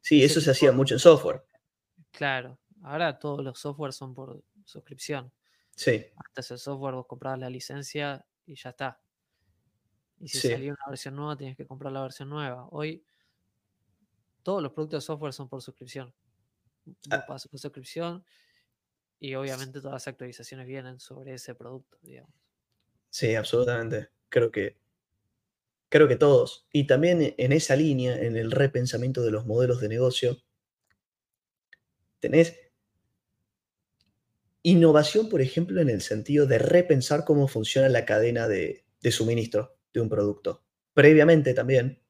Sí, 0.03 0.25
eso 0.25 0.41
se 0.41 0.51
hacía 0.51 0.73
mucho 0.73 0.95
en 0.95 0.99
software. 1.01 1.45
Claro, 2.11 2.59
ahora 2.83 3.19
todos 3.19 3.43
los 3.45 3.59
softwares 3.59 3.97
son 3.97 4.15
por 4.15 4.45
suscripción. 4.65 5.33
Sí, 5.77 6.05
Antes 6.17 6.51
el 6.53 6.59
software 6.59 6.95
vos 6.95 7.07
comprabas 7.07 7.41
la 7.41 7.51
licencia 7.51 8.27
y 8.47 8.57
ya 8.57 8.71
está. 8.71 9.03
Y 10.21 10.29
si 10.29 10.41
sí. 10.41 10.49
salía 10.49 10.73
una 10.73 10.91
versión 10.91 11.17
nueva, 11.17 11.37
tienes 11.37 11.57
que 11.57 11.67
comprar 11.67 11.93
la 11.93 12.03
versión 12.03 12.29
nueva. 12.31 12.69
Hoy 12.71 13.05
todos 14.43 14.63
los 14.63 14.73
productos 14.73 15.03
de 15.05 15.07
software 15.07 15.33
son 15.33 15.49
por 15.49 15.63
suscripción. 15.63 16.15
Vos 17.05 17.05
Ah, 17.11 17.25
pagas 17.25 17.49
por 17.49 17.61
suscripción 17.61 18.25
y 19.21 19.35
obviamente 19.37 19.81
todas 19.81 19.95
las 19.95 20.09
actualizaciones 20.09 20.67
vienen 20.69 21.01
sobre 21.01 21.35
ese 21.35 21.55
producto, 21.57 21.99
digamos. 22.03 22.35
sí, 23.11 23.35
absolutamente. 23.35 24.09
Creo 24.29 24.51
que, 24.51 24.79
creo 25.91 26.09
que 26.09 26.17
todos. 26.17 26.67
Y 26.73 26.87
también 26.87 27.35
en 27.37 27.53
esa 27.53 27.77
línea, 27.77 28.17
en 28.21 28.37
el 28.37 28.51
repensamiento 28.51 29.23
de 29.23 29.31
los 29.31 29.45
modelos 29.47 29.81
de 29.81 29.89
negocio, 29.89 30.39
tenés 32.21 32.55
innovación, 34.63 35.29
por 35.29 35.41
ejemplo, 35.41 35.81
en 35.81 35.89
el 35.91 36.01
sentido 36.03 36.47
de 36.47 36.59
repensar 36.59 37.25
cómo 37.25 37.49
funciona 37.49 37.89
la 37.89 38.05
cadena 38.05 38.47
de, 38.49 38.85
de 39.01 39.11
suministro 39.13 39.78
de 39.99 40.03
un 40.03 40.09
producto. 40.09 40.65
Previamente 40.95 41.55
también, 41.55 42.03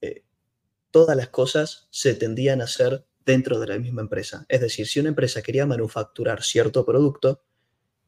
eh, 0.00 0.24
todas 0.90 1.16
las 1.16 1.28
cosas 1.28 1.88
se 1.90 2.14
tendían 2.14 2.60
a 2.60 2.64
hacer 2.64 3.06
dentro 3.24 3.58
de 3.58 3.66
la 3.66 3.78
misma 3.78 4.02
empresa. 4.02 4.46
Es 4.48 4.60
decir, 4.60 4.86
si 4.86 5.00
una 5.00 5.08
empresa 5.10 5.42
quería 5.42 5.66
manufacturar 5.66 6.42
cierto 6.42 6.84
producto, 6.84 7.44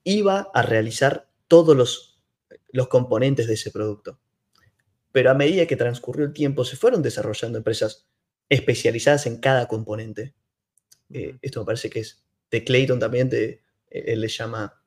iba 0.04 0.50
a 0.54 0.62
realizar 0.62 1.30
todos 1.48 1.76
los, 1.76 2.22
los 2.70 2.88
componentes 2.88 3.46
de 3.46 3.54
ese 3.54 3.70
producto. 3.70 4.20
Pero 5.12 5.30
a 5.30 5.34
medida 5.34 5.66
que 5.66 5.76
transcurrió 5.76 6.26
el 6.26 6.32
tiempo, 6.32 6.64
se 6.64 6.76
fueron 6.76 7.02
desarrollando 7.02 7.58
empresas 7.58 8.06
especializadas 8.48 9.26
en 9.26 9.38
cada 9.38 9.66
componente. 9.66 10.34
Eh, 11.10 11.38
esto 11.40 11.60
me 11.60 11.66
parece 11.66 11.88
que 11.88 12.00
es 12.00 12.24
de 12.50 12.62
Clayton 12.62 12.98
también, 12.98 13.28
de, 13.30 13.62
eh, 13.90 14.04
él 14.08 14.20
le 14.20 14.28
llama 14.28 14.82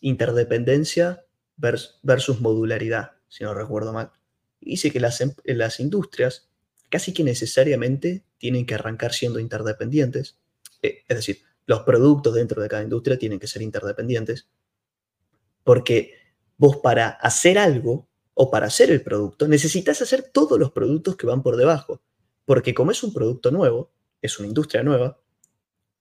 interdependencia 0.00 1.24
vers- 1.56 1.98
versus 2.02 2.40
modularidad, 2.40 3.12
si 3.30 3.44
no 3.44 3.54
recuerdo 3.54 3.94
mal. 3.94 4.12
Dice 4.60 4.90
que 4.90 5.00
las, 5.00 5.22
em- 5.22 5.34
las 5.44 5.80
industrias 5.80 6.50
casi 6.90 7.14
que 7.14 7.24
necesariamente 7.24 8.24
tienen 8.36 8.66
que 8.66 8.74
arrancar 8.74 9.14
siendo 9.14 9.38
interdependientes. 9.38 10.36
Eh, 10.82 11.04
es 11.08 11.16
decir, 11.16 11.40
los 11.64 11.80
productos 11.80 12.34
dentro 12.34 12.60
de 12.60 12.68
cada 12.68 12.82
industria 12.82 13.18
tienen 13.18 13.38
que 13.38 13.46
ser 13.46 13.62
interdependientes. 13.62 14.48
Porque 15.64 16.14
vos 16.58 16.78
para 16.78 17.08
hacer 17.08 17.58
algo 17.58 18.08
o 18.34 18.50
para 18.50 18.66
hacer 18.66 18.90
el 18.90 19.02
producto 19.02 19.46
necesitas 19.48 20.02
hacer 20.02 20.30
todos 20.32 20.58
los 20.58 20.72
productos 20.72 21.16
que 21.16 21.26
van 21.26 21.42
por 21.42 21.56
debajo. 21.56 22.02
Porque 22.44 22.74
como 22.74 22.90
es 22.90 23.02
un 23.02 23.14
producto 23.14 23.50
nuevo, 23.50 23.92
es 24.20 24.38
una 24.38 24.48
industria 24.48 24.82
nueva, 24.82 25.20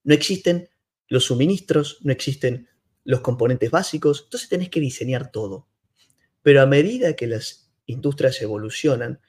no 0.03 0.13
existen 0.13 0.69
los 1.07 1.25
suministros, 1.25 1.99
no 2.01 2.11
existen 2.11 2.67
los 3.03 3.21
componentes 3.21 3.71
básicos, 3.71 4.23
entonces 4.25 4.49
tenés 4.49 4.69
que 4.69 4.79
diseñar 4.79 5.31
todo. 5.31 5.67
Pero 6.41 6.61
a 6.61 6.65
medida 6.65 7.15
que 7.15 7.27
las 7.27 7.69
industrias 7.85 8.41
evolucionan, 8.41 9.19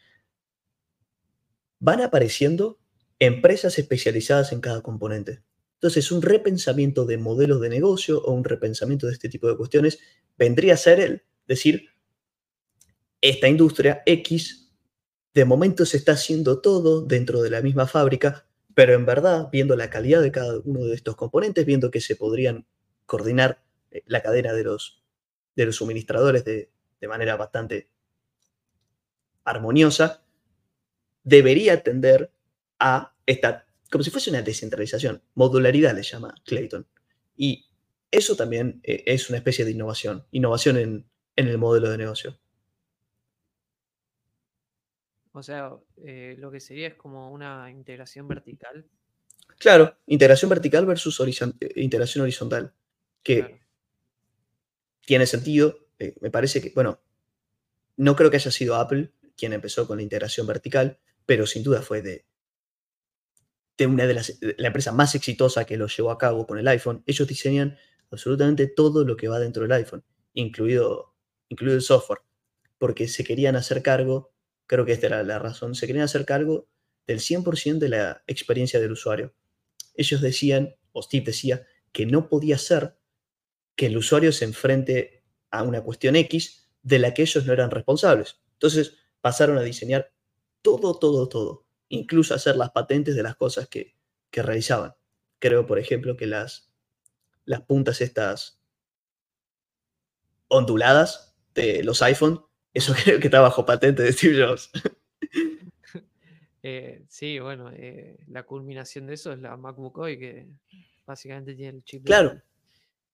van 1.79 2.03
apareciendo 2.03 2.79
empresas 3.19 3.79
especializadas 3.79 4.53
en 4.53 4.61
cada 4.61 4.83
componente. 4.83 5.43
Entonces, 5.75 6.13
un 6.13 6.21
repensamiento 6.21 7.07
de 7.07 7.17
modelos 7.17 7.61
de 7.61 7.71
negocio 7.71 8.23
o 8.23 8.33
un 8.33 8.45
repensamiento 8.45 9.07
de 9.07 9.15
este 9.15 9.31
tipo 9.31 9.49
de 9.49 9.57
cuestiones 9.57 9.99
vendría 10.37 10.75
a 10.75 10.77
ser 10.77 11.01
el 11.01 11.23
decir, 11.49 11.89
esta 13.23 13.49
industria 13.49 14.03
X 14.07 14.73
de 15.33 15.45
momento 15.45 15.87
se 15.87 15.97
está 15.97 16.13
haciendo 16.13 16.61
todo 16.61 17.03
dentro 17.03 17.43
de 17.43 17.51
la 17.51 17.63
misma 17.63 17.87
fábrica, 17.87 18.47
pero 18.75 18.95
en 18.95 19.07
verdad, 19.07 19.49
viendo 19.51 19.77
la 19.77 19.89
calidad 19.89 20.23
de 20.23 20.33
cada 20.33 20.61
uno 20.65 20.85
de 20.85 20.95
estos 20.95 21.17
componentes, 21.17 21.65
viendo 21.65 21.91
que 21.91 22.01
se 22.01 22.17
podrían 22.17 22.67
coordinar 23.07 23.63
eh, 23.91 24.03
la 24.07 24.23
cadena 24.23 24.53
de 24.53 24.65
los, 24.65 25.03
de 25.57 25.67
los 25.67 25.77
suministradores 25.77 26.45
de, 26.45 26.71
de 27.01 27.09
manera 27.09 27.37
bastante 27.37 27.91
armoniosa, 29.45 30.23
debería 31.25 31.83
tender 31.83 32.33
a 32.79 33.15
esta, 33.27 33.67
como 33.91 34.05
si 34.05 34.11
fuese 34.11 34.31
una 34.31 34.43
descentralización, 34.43 35.23
modularidad 35.35 35.95
le 35.95 36.03
llama 36.03 36.35
Clayton. 36.45 36.87
Y 37.37 37.67
eso 38.11 38.37
también 38.37 38.81
eh, 38.83 39.03
es 39.07 39.29
una 39.29 39.39
especie 39.39 39.65
de 39.65 39.71
innovación, 39.71 40.27
innovación 40.31 40.77
en, 40.77 41.11
en 41.37 41.49
el 41.49 41.59
modelo 41.59 41.89
de 41.91 41.99
negocio. 41.99 42.39
O 45.33 45.43
sea, 45.43 45.73
eh, 46.05 46.35
lo 46.39 46.51
que 46.51 46.61
sería 46.61 46.89
es 46.89 46.95
como 46.95 47.31
una 47.31 47.71
integración 47.71 48.27
vertical. 48.27 48.85
Claro, 49.59 49.97
integración 50.07 50.49
vertical 50.49 50.87
versus 50.87 51.21
horizon- 51.21 51.57
eh, 51.61 51.73
integración 51.77 52.23
horizontal, 52.23 52.75
que 53.23 53.39
Claro. 53.39 53.59
tiene 55.07 55.27
sentido, 55.27 55.79
eh, 56.01 56.15
me 56.21 56.31
parece 56.31 56.61
que, 56.61 56.73
bueno, 56.75 57.01
no 57.97 58.17
creo 58.17 58.31
que 58.31 58.39
haya 58.39 58.51
sido 58.51 58.75
Apple 58.75 59.13
quien 59.37 59.53
empezó 59.53 59.87
con 59.87 59.99
la 59.99 60.03
integración 60.03 60.47
vertical, 60.47 60.99
pero 61.27 61.47
sin 61.47 61.63
duda 61.63 61.83
fue 61.83 62.03
de, 62.03 62.27
de 63.79 63.87
una 63.87 64.07
de 64.07 64.15
las 64.15 64.39
la 64.41 64.67
empresa 64.67 64.93
más 64.93 65.15
exitosa 65.15 65.65
que 65.65 65.77
lo 65.77 65.87
llevó 65.87 66.11
a 66.11 66.19
cabo 66.19 66.47
con 66.47 66.59
el 66.59 66.67
iPhone. 66.69 67.03
Ellos 67.07 67.29
diseñan 67.29 67.77
absolutamente 68.11 68.67
todo 68.67 69.05
lo 69.05 69.17
que 69.17 69.29
va 69.29 69.39
dentro 69.39 69.63
del 69.63 69.73
iPhone, 69.73 70.05
incluido, 70.35 71.15
incluido 71.49 71.77
el 71.77 71.83
software, 71.83 72.21
porque 72.79 73.07
se 73.07 73.23
querían 73.23 73.57
hacer 73.57 73.83
cargo, 73.83 74.33
creo 74.67 74.85
que 74.85 74.93
esta 74.93 75.07
era 75.07 75.23
la 75.23 75.39
razón, 75.39 75.75
se 75.75 75.87
querían 75.87 76.05
hacer 76.05 76.25
cargo 76.25 76.69
del 77.07 77.21
100% 77.21 77.79
de 77.79 77.89
la 77.89 78.25
experiencia 78.27 78.81
del 78.81 78.93
usuario. 78.93 79.35
Ellos 79.95 80.21
decían, 80.21 80.77
o 80.93 81.03
Steve 81.03 81.27
decía, 81.27 81.67
que 81.93 82.07
no 82.07 82.29
podía 82.29 82.57
ser 82.57 82.97
que 83.77 83.87
el 83.87 83.97
usuario 83.97 84.33
se 84.33 84.45
enfrente 84.45 85.20
a 85.51 85.63
una 85.63 85.83
cuestión 85.83 86.17
X 86.17 86.69
de 86.83 86.99
la 86.99 87.15
que 87.15 87.23
ellos 87.23 87.45
no 87.47 87.53
eran 87.53 87.71
responsables. 87.71 88.41
Entonces 88.55 88.97
pasaron 89.21 89.59
a 89.59 89.63
diseñar 89.63 90.13
todo, 90.63 90.99
todo, 90.99 91.29
todo, 91.29 91.67
incluso 91.89 92.35
hacer 92.35 92.57
las 92.57 92.71
patentes 92.71 93.15
de 93.15 93.23
las 93.23 93.37
cosas 93.37 93.69
que, 93.69 93.97
que 94.31 94.43
realizaban. 94.43 94.95
Creo, 95.39 95.67
por 95.67 95.79
ejemplo, 95.79 96.17
que 96.17 96.27
las, 96.27 96.73
las 97.45 97.63
puntas 97.63 98.01
estas 98.01 98.61
onduladas 100.49 101.37
de 101.55 101.83
los 101.85 102.03
iPhone, 102.03 102.45
eso 102.75 102.95
creo 103.05 103.19
que 103.21 103.29
está 103.29 103.41
bajo 103.41 103.65
patente 103.65 104.03
de 104.03 104.13
Steve 104.13 104.45
Jobs. 104.45 104.71
Eh, 106.63 107.07
sí, 107.09 107.39
bueno, 107.39 107.71
eh, 107.73 108.19
la 108.27 108.43
culminación 108.43 109.07
de 109.07 109.15
eso 109.15 109.33
es 109.33 109.39
la 109.39 109.57
MacBook 109.57 109.97
hoy, 109.97 110.19
que 110.19 110.47
básicamente 111.07 111.55
tiene 111.55 111.79
el 111.79 111.85
chip. 111.85 112.03
de 112.03 112.07
Claro, 112.07 112.29
Apple, 112.29 112.43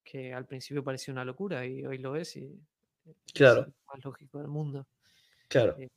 que 0.06 0.32
al 0.32 0.46
principio 0.46 0.84
parecía 0.84 1.12
una 1.12 1.24
locura 1.24 1.66
y 1.66 1.84
hoy 1.84 1.98
lo 1.98 2.14
es 2.16 2.36
y 2.36 2.44
es 3.04 3.16
claro, 3.34 3.62
el 3.62 3.74
más 3.92 4.04
lógico 4.04 4.38
del 4.38 4.48
mundo. 4.48 4.86
claro, 5.48 5.76
eh, 5.78 5.90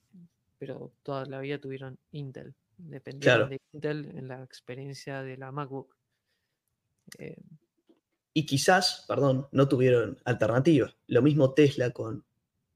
pero 0.58 0.92
toda 1.04 1.26
la 1.26 1.40
vida 1.40 1.60
tuvieron 1.62 1.98
Intel, 2.12 2.56
dependieron 2.78 3.48
claro. 3.48 3.50
de 3.50 3.62
Intel 3.72 4.18
en 4.18 4.28
la 4.28 4.44
experiencia 4.44 5.22
de 5.22 5.38
la 5.38 5.52
MacBook. 5.52 5.96
Eh, 7.20 7.38
Y 8.34 8.46
quizás, 8.46 9.06
perdón, 9.08 9.48
no 9.52 9.68
tuvieron 9.68 10.18
alternativa. 10.26 10.94
Lo 11.08 11.22
mismo 11.22 11.54
Tesla 11.54 11.92
con, 11.92 12.26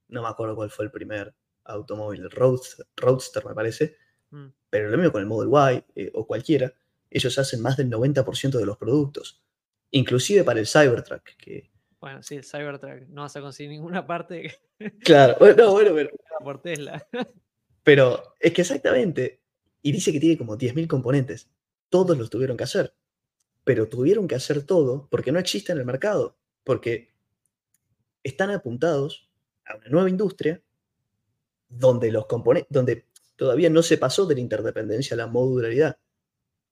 no 0.08 0.22
me 0.22 0.28
acuerdo 0.30 0.56
cuál 0.56 0.70
fue 0.70 0.86
el 0.86 0.92
primer 0.92 1.36
automóvil, 1.66 2.22
el 2.22 2.32
Roadster, 2.32 2.86
Roadster 2.96 3.46
me 3.46 3.56
parece, 3.56 3.98
mm, 4.32 4.48
pero 4.70 4.90
lo 4.90 4.98
mismo 4.98 5.12
con 5.12 5.22
el 5.22 5.28
Model 5.28 5.86
Y 5.96 6.02
eh, 6.02 6.12
o 6.14 6.28
cualquiera, 6.28 6.74
ellos 7.10 7.38
hacen 7.40 7.62
más 7.62 7.78
del 7.78 7.90
90% 7.90 8.58
de 8.60 8.66
los 8.66 8.78
productos, 8.78 9.44
inclusive 9.94 10.44
para 10.44 10.60
el 10.60 10.68
Cybertruck, 10.68 11.24
que, 11.38 11.72
bueno, 12.00 12.22
sí, 12.22 12.36
el 12.36 12.44
Cybertruck 12.44 13.08
no 13.08 13.22
vas 13.22 13.36
a 13.38 13.42
conseguir 13.42 13.72
ninguna 13.72 14.06
parte 14.06 14.60
claro, 15.04 15.38
bueno, 15.40 15.64
no, 15.64 15.72
bueno, 15.72 15.92
pero, 15.96 16.10
por 16.44 16.62
Tesla. 16.62 17.08
pero 17.84 18.36
es 18.40 18.52
que 18.52 18.62
exactamente, 18.62 19.42
y 19.82 19.92
dice 19.92 20.12
que 20.12 20.20
tiene 20.20 20.38
como 20.38 20.58
10.000 20.58 20.88
componentes, 20.88 21.50
todos 21.90 22.18
los 22.18 22.30
tuvieron 22.30 22.58
que 22.58 22.66
hacer, 22.66 22.94
pero 23.64 23.88
tuvieron 23.88 24.28
que 24.28 24.36
hacer 24.36 24.64
todo 24.64 25.08
porque 25.10 25.32
no 25.32 25.40
existe 25.40 25.72
en 25.72 25.78
el 25.78 25.86
mercado, 25.86 26.38
porque 26.64 27.14
están 28.24 28.50
apuntados 28.52 29.30
a 29.66 29.76
una 29.76 29.88
nueva 29.90 30.10
industria 30.10 30.62
donde 31.70 32.12
los 32.12 32.26
componentes, 32.26 32.72
donde 32.72 33.06
todavía 33.36 33.70
no 33.70 33.84
se 33.84 33.98
pasó 33.98 34.26
de 34.26 34.36
la 34.36 34.42
interdependencia 34.42 35.16
a 35.16 35.18
la 35.18 35.28
modularidad. 35.28 35.98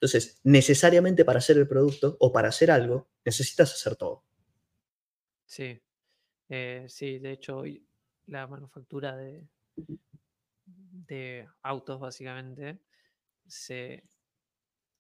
Entonces, 0.02 0.40
necesariamente 0.44 1.26
para 1.26 1.40
hacer 1.40 1.58
el 1.58 1.68
producto 1.68 2.18
o 2.20 2.32
para 2.34 2.50
hacer 2.50 2.72
algo, 2.72 3.10
necesitas 3.26 3.74
hacer 3.74 3.96
todo. 3.96 4.26
Sí, 5.46 5.80
eh, 6.50 6.86
sí, 6.90 7.20
de 7.20 7.32
hecho, 7.34 7.64
la 8.28 8.48
manufactura 8.48 9.16
de, 9.18 9.50
de 10.66 11.48
autos 11.64 12.00
básicamente 12.00 12.82
se, 13.48 14.10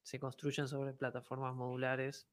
se 0.03 0.19
construyen 0.19 0.67
sobre 0.67 0.93
plataformas 0.93 1.55
modulares 1.55 2.29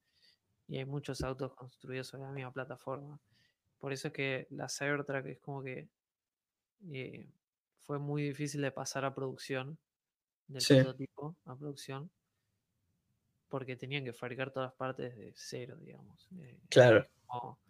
y 0.68 0.78
hay 0.78 0.86
muchos 0.86 1.22
autos 1.24 1.54
construidos 1.54 2.08
sobre 2.08 2.24
la 2.24 2.32
misma 2.32 2.52
plataforma. 2.52 3.20
Por 3.78 3.92
eso 3.92 4.08
es 4.08 4.14
que 4.14 4.48
la 4.50 4.68
Cybertruck 4.68 5.26
es 5.26 5.40
como 5.40 5.62
que 5.62 5.90
eh, 6.92 7.32
fue 7.78 7.98
muy 7.98 8.22
difícil 8.24 8.62
de 8.62 8.72
pasar 8.72 9.04
a 9.04 9.14
producción, 9.14 9.78
del 10.48 10.66
Sí. 10.66 10.74
prototipo 10.74 11.38
a 11.46 11.56
producción, 11.56 12.10
porque 13.48 13.76
tenían 13.76 14.04
que 14.04 14.12
fabricar 14.12 14.52
todas 14.52 14.68
las 14.70 14.76
partes 14.76 15.16
de 15.16 15.32
cero, 15.36 15.76
digamos. 15.80 16.28
eh, 16.40 16.60
Claro, 16.70 17.08
como, 17.26 17.60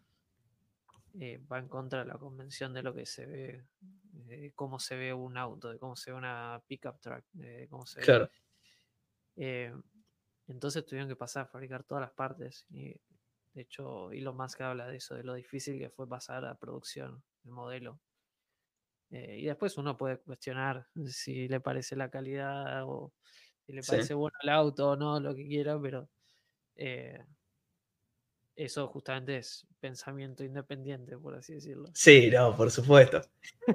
eh, 1.20 1.38
va 1.50 1.58
en 1.58 1.68
contra 1.68 2.00
de 2.00 2.06
la 2.06 2.18
convención 2.18 2.72
de 2.74 2.82
lo 2.82 2.94
que 2.94 3.06
se 3.06 3.26
ve, 3.26 3.66
de 3.80 4.52
cómo 4.54 4.78
se 4.78 4.96
ve 4.96 5.12
un 5.12 5.36
auto, 5.36 5.70
de 5.70 5.78
cómo 5.78 5.96
se 5.96 6.10
ve 6.12 6.16
una 6.18 6.62
pickup 6.66 7.00
truck, 7.00 7.24
de 7.32 7.68
cómo 7.68 7.86
se 7.86 8.04
ve. 8.04 8.16
claro, 8.16 8.30
Eh, 9.36 9.72
entonces 10.48 10.84
tuvieron 10.86 11.08
que 11.08 11.16
pasar 11.16 11.44
a 11.44 11.46
fabricar 11.46 11.84
todas 11.84 12.02
las 12.02 12.12
partes. 12.12 12.66
Y 12.70 12.92
de 13.54 13.62
hecho, 13.62 14.10
Elon 14.12 14.36
Musk 14.36 14.60
habla 14.62 14.86
de 14.88 14.96
eso, 14.98 15.14
de 15.14 15.24
lo 15.24 15.34
difícil 15.34 15.78
que 15.78 15.90
fue 15.90 16.08
pasar 16.08 16.44
a 16.44 16.56
producción 16.58 17.24
el 17.44 17.50
modelo. 17.52 18.00
Eh, 19.10 19.38
y 19.40 19.44
después 19.46 19.78
uno 19.78 19.96
puede 19.96 20.18
cuestionar 20.18 20.88
si 21.06 21.48
le 21.48 21.60
parece 21.60 21.96
la 21.96 22.10
calidad 22.10 22.82
o 22.86 23.14
si 23.68 23.74
le 23.74 23.82
Sí. 23.82 23.90
parece 23.90 24.14
bueno 24.14 24.34
el 24.42 24.48
auto 24.48 24.88
o 24.92 24.96
no, 24.96 25.20
lo 25.20 25.34
que 25.34 25.46
quiera, 25.46 25.78
pero 25.78 26.08
eh, 26.76 27.22
eso 28.56 28.88
justamente 28.88 29.36
es 29.36 29.66
pensamiento 29.78 30.42
independiente, 30.42 31.18
por 31.18 31.34
así 31.36 31.52
decirlo. 31.54 31.90
sí, 31.92 32.30
no, 32.30 32.56
por 32.56 32.70
supuesto. 32.70 33.20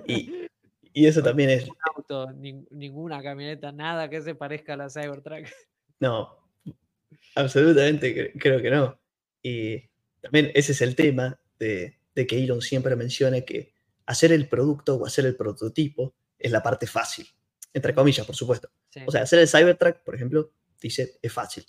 Y, 0.08 0.48
y 0.94 1.06
eso 1.06 1.22
también 1.22 1.52
es, 1.52 1.70
auto, 1.96 2.28
nin- 2.32 2.68
ninguna 2.72 3.22
camioneta, 3.22 3.72
nada 3.72 4.10
que 4.10 4.20
se 4.24 4.34
parezca 4.34 4.74
a 4.74 4.78
la 4.78 4.89
Cybertruck. 4.89 5.48
no, 6.00 6.39
absolutamente 7.36 8.34
cre- 8.34 8.41
creo 8.41 8.60
que 8.62 8.72
no. 8.72 9.00
Y 9.44 9.89
también 10.22 10.52
ese 10.56 10.72
es 10.72 10.82
el 10.82 10.96
tema 10.96 11.39
de, 11.60 12.00
de 12.16 12.26
que 12.28 12.44
Elon 12.44 12.62
siempre 12.64 12.96
menciona 12.96 13.41
que 13.41 13.74
hacer 14.08 14.32
el 14.32 14.50
producto 14.50 14.96
o 14.96 15.06
hacer 15.06 15.28
el 15.28 15.36
prototipo 15.36 16.16
es 16.39 16.52
la 16.52 16.64
parte 16.64 16.88
fácil, 16.88 17.28
entre 17.74 17.94
comillas, 17.94 18.26
por 18.26 18.36
supuesto. 18.36 18.70
Sí, 18.94 19.02
O 19.08 19.12
sea, 19.12 19.24
hacer 19.24 19.39
el 19.39 19.48
Cybertruck, 19.48 20.04
por 20.04 20.14
ejemplo, 20.14 20.52
dice, 20.80 21.18
es 21.22 21.34
fácil. 21.34 21.66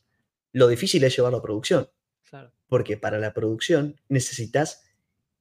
Lo 0.52 0.68
difícil 0.68 1.02
es 1.04 1.16
llevarlo 1.16 1.38
a 1.38 1.42
producción, 1.42 1.88
claro. 2.28 2.52
porque 2.68 2.98
para 2.98 3.18
la 3.18 3.32
producción 3.32 3.98
necesitas 4.08 4.84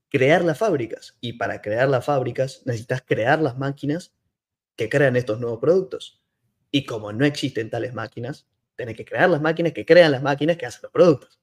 crear 0.10 0.46
las 0.46 0.60
fábricas 0.60 1.18
y 1.20 1.34
para 1.34 1.62
crear 1.62 1.90
las 1.90 2.06
fábricas 2.06 2.62
necesitas 2.66 3.02
crear 3.02 3.42
las 3.42 3.58
máquinas 3.58 4.16
que 4.78 4.88
crean 4.88 5.18
estos 5.18 5.42
nuevos 5.42 5.60
productos. 5.60 6.24
Y 6.72 6.86
como 6.86 7.12
no 7.12 7.26
existen 7.26 7.70
tales 7.70 7.94
máquinas, 7.94 8.48
tenés 8.76 8.96
que 8.96 9.04
crear 9.04 9.30
las 9.30 9.42
máquinas 9.42 9.74
que 9.74 9.86
crean 9.86 10.12
las 10.12 10.24
máquinas 10.24 10.56
que 10.56 10.66
hacen 10.66 10.82
los 10.84 10.92
productos. 10.92 11.42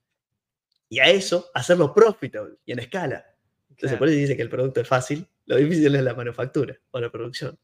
Y 0.88 1.00
a 1.00 1.10
eso 1.10 1.50
hacerlo 1.52 1.92
profitable 1.92 2.56
y 2.64 2.72
en 2.72 2.78
escala. 2.78 3.26
Entonces, 3.68 3.90
claro. 3.90 3.98
por 3.98 4.08
eso 4.08 4.16
dice 4.16 4.36
que 4.36 4.42
el 4.42 4.48
producto 4.48 4.80
es 4.80 4.88
fácil, 4.88 5.28
lo 5.44 5.56
difícil 5.56 5.94
es 5.94 6.02
la 6.02 6.14
manufactura 6.14 6.78
o 6.92 6.98
la 6.98 7.12
producción. 7.12 7.58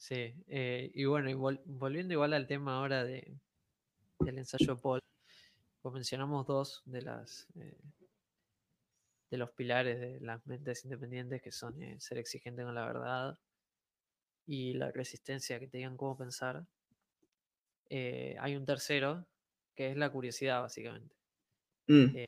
Sí, 0.00 0.34
eh, 0.48 0.90
y 0.94 1.04
bueno, 1.04 1.28
y 1.30 1.34
vol- 1.34 1.60
volviendo 1.66 2.14
igual 2.14 2.32
al 2.32 2.46
tema 2.46 2.76
ahora 2.78 3.04
de, 3.04 3.38
del 4.20 4.38
ensayo 4.38 4.76
de 4.76 4.82
Paul, 4.82 5.00
pues 5.82 5.94
mencionamos 5.94 6.46
dos 6.46 6.82
de 6.86 7.02
las 7.02 7.48
eh, 7.56 7.78
de 9.30 9.38
los 9.38 9.50
pilares 9.52 9.98
de 9.98 10.20
las 10.20 10.46
mentes 10.46 10.84
independientes 10.84 11.40
que 11.40 11.50
son 11.52 11.82
eh, 11.82 11.98
ser 12.00 12.18
exigente 12.18 12.62
con 12.62 12.74
la 12.74 12.84
verdad 12.84 13.38
y 14.44 14.74
la 14.74 14.90
resistencia 14.92 15.58
que 15.58 15.66
te 15.66 15.78
digan 15.78 15.96
cómo 15.96 16.18
pensar. 16.18 16.66
Eh, 17.90 18.36
hay 18.40 18.56
un 18.56 18.64
tercero 18.64 19.26
que 19.74 19.90
es 19.90 19.96
la 19.96 20.10
curiosidad, 20.10 20.62
básicamente. 20.62 21.14
Mm, 21.88 22.20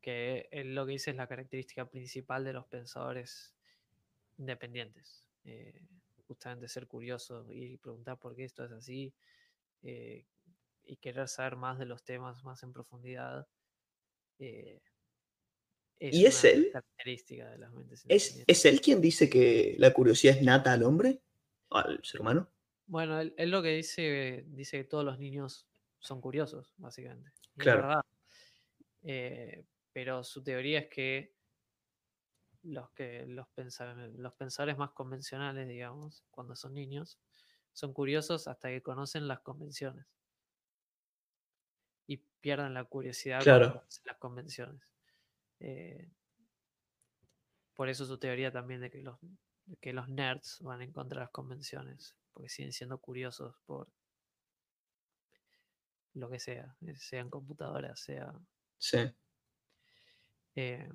que 0.00 0.48
es 0.50 0.66
lo 0.66 0.86
que 0.86 0.92
dice 0.92 1.10
es 1.10 1.16
la 1.16 1.26
característica 1.26 1.88
principal 1.90 2.44
de 2.44 2.52
los 2.52 2.66
pensadores 2.66 3.54
independientes. 4.38 5.26
eh, 5.44 5.86
justamente 6.30 6.68
ser 6.68 6.86
curioso 6.88 7.46
y 7.50 7.76
preguntar 7.78 8.18
por 8.20 8.36
qué 8.36 8.44
esto 8.44 8.64
es 8.64 8.72
así 8.72 9.14
eh, 9.82 10.26
y 10.84 10.96
querer 10.98 11.28
saber 11.28 11.56
más 11.56 11.78
de 11.80 11.86
los 11.86 12.04
temas 12.04 12.44
más 12.44 12.62
en 12.64 12.72
profundidad. 12.72 13.48
eh, 14.40 14.82
es 16.00 16.20
¿Y 16.20 16.26
es 16.26 16.44
una 16.44 16.44
él? 16.44 16.72
característica 16.72 17.48
de 17.50 17.58
las 17.58 17.72
mentes 17.72 18.04
¿Es. 18.08 18.42
¿Es 18.46 18.64
él 18.66 18.80
quien 18.82 19.00
dice 19.00 19.30
que 19.30 19.74
la 19.78 19.92
curiosidad 19.94 20.36
es 20.36 20.42
nata 20.42 20.72
al 20.72 20.82
hombre? 20.82 21.22
¿O 21.70 21.76
al 21.78 22.00
ser 22.04 22.20
humano? 22.20 22.50
Bueno, 22.86 23.20
él, 23.20 23.34
él 23.38 23.50
lo 23.50 23.62
que 23.62 23.68
dice, 23.76 24.44
dice 24.48 24.78
que 24.78 24.84
todos 24.84 25.04
los 25.04 25.18
niños 25.18 25.68
son 25.98 26.20
curiosos, 26.20 26.74
básicamente. 26.76 27.30
Y 27.54 27.62
Claro. 27.62 27.82
es 27.82 27.82
verdad. 27.82 28.00
Eh, 29.02 29.64
pero 29.92 30.24
su 30.24 30.42
teoría 30.42 30.80
es 30.80 30.88
que 30.88 31.36
los 32.62 32.90
que 32.92 33.26
los, 33.26 33.46
los 34.16 34.34
pensadores 34.34 34.76
más 34.78 34.90
convencionales, 34.92 35.68
digamos, 35.68 36.24
cuando 36.30 36.54
son 36.56 36.74
niños, 36.74 37.18
son 37.72 37.92
curiosos 37.94 38.48
hasta 38.48 38.68
que 38.68 38.82
conocen 38.82 39.28
las 39.28 39.40
convenciones. 39.40 40.06
Y 42.06 42.18
pierden 42.40 42.74
la 42.74 42.84
curiosidad 42.84 43.40
Claro. 43.42 43.66
cuando 43.66 43.80
conocen 43.80 44.02
las 44.06 44.18
convenciones. 44.18 44.82
Eh, 45.60 46.10
por 47.74 47.88
eso 47.88 48.04
su 48.04 48.18
teoría 48.18 48.52
también 48.52 48.80
de 48.80 48.90
que 48.90 49.02
los, 49.02 49.18
que 49.80 49.92
los 49.92 50.08
nerds 50.08 50.60
van 50.60 50.82
en 50.82 50.92
contra 50.92 51.20
de 51.20 51.24
las 51.24 51.30
convenciones, 51.32 52.16
porque 52.32 52.48
siguen 52.48 52.72
siendo 52.72 52.98
curiosos 53.00 53.56
por 53.66 53.88
lo 56.14 56.28
que 56.28 56.38
sea, 56.40 56.76
sean 56.96 57.30
computadoras, 57.30 58.00
sea... 58.00 58.32
Sí. 58.78 58.98
eh, 60.56 60.88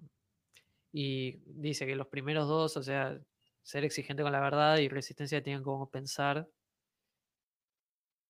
y 0.97 1.41
dice 1.45 1.85
que 1.85 1.93
los 1.97 2.07
primeros 2.07 2.47
dos, 2.47 2.77
o 2.77 2.81
sea, 2.81 3.19
ser 3.63 3.83
exigente 3.83 4.23
con 4.23 4.31
la 4.31 4.39
verdad 4.39 4.77
y 4.77 4.87
resistencia 4.87 5.43
tienen 5.43 5.61
como 5.61 5.89
pensar, 5.91 6.47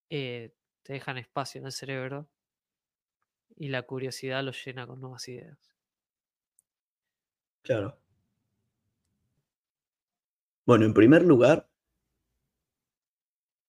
eh, 0.09 0.51
te 0.81 0.93
dejan 0.93 1.19
espacio 1.19 1.59
en 1.59 1.67
el 1.67 1.71
cerebro 1.71 2.27
y 3.55 3.67
la 3.67 3.83
curiosidad 3.83 4.43
los 4.43 4.65
llena 4.65 4.87
con 4.87 4.99
nuevas 4.99 5.27
ideas. 5.27 5.75
Claro. 7.61 7.99
Bueno, 10.65 10.85
en 10.85 10.95
primer 10.95 11.21
lugar, 11.21 11.69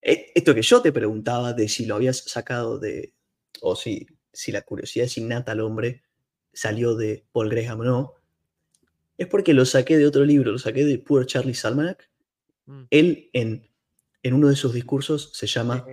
e- 0.00 0.32
esto 0.34 0.54
que 0.54 0.62
yo 0.62 0.80
te 0.80 0.90
preguntaba 0.90 1.52
de 1.52 1.68
si 1.68 1.84
lo 1.84 1.96
habías 1.96 2.16
sacado 2.20 2.78
de, 2.78 3.12
o 3.60 3.76
si, 3.76 4.06
si 4.32 4.52
la 4.52 4.62
curiosidad 4.62 5.04
es 5.04 5.18
innata 5.18 5.52
al 5.52 5.60
hombre, 5.60 6.02
salió 6.54 6.94
de 6.96 7.26
Paul 7.32 7.50
Graham 7.50 7.80
o 7.80 7.84
no, 7.84 8.15
es 9.18 9.26
porque 9.26 9.54
lo 9.54 9.64
saqué 9.64 9.96
de 9.98 10.06
otro 10.06 10.24
libro, 10.24 10.52
lo 10.52 10.58
saqué 10.58 10.84
de 10.84 10.98
Poor 10.98 11.26
Charlie 11.26 11.56
Almanac. 11.64 12.10
Mm, 12.66 12.82
Él 12.90 13.30
en, 13.32 13.70
en 14.22 14.34
uno 14.34 14.48
de 14.48 14.56
sus 14.56 14.72
discursos 14.72 15.30
se 15.32 15.46
llama, 15.46 15.86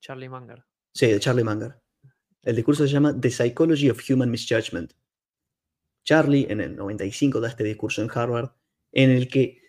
Charlie 0.00 0.28
Munger. 0.28 0.64
sí, 0.92 1.06
de 1.06 1.20
Charlie 1.20 1.44
Munger. 1.44 1.80
El 2.42 2.56
discurso 2.56 2.86
se 2.86 2.92
llama 2.92 3.18
The 3.18 3.30
Psychology 3.30 3.90
of 3.90 4.00
Human 4.08 4.30
Misjudgment. 4.30 4.92
Charlie 6.04 6.46
en 6.48 6.60
el 6.60 6.76
95 6.76 7.40
da 7.40 7.48
este 7.48 7.64
discurso 7.64 8.02
en 8.02 8.10
Harvard 8.14 8.50
en 8.92 9.10
el 9.10 9.26
que 9.28 9.62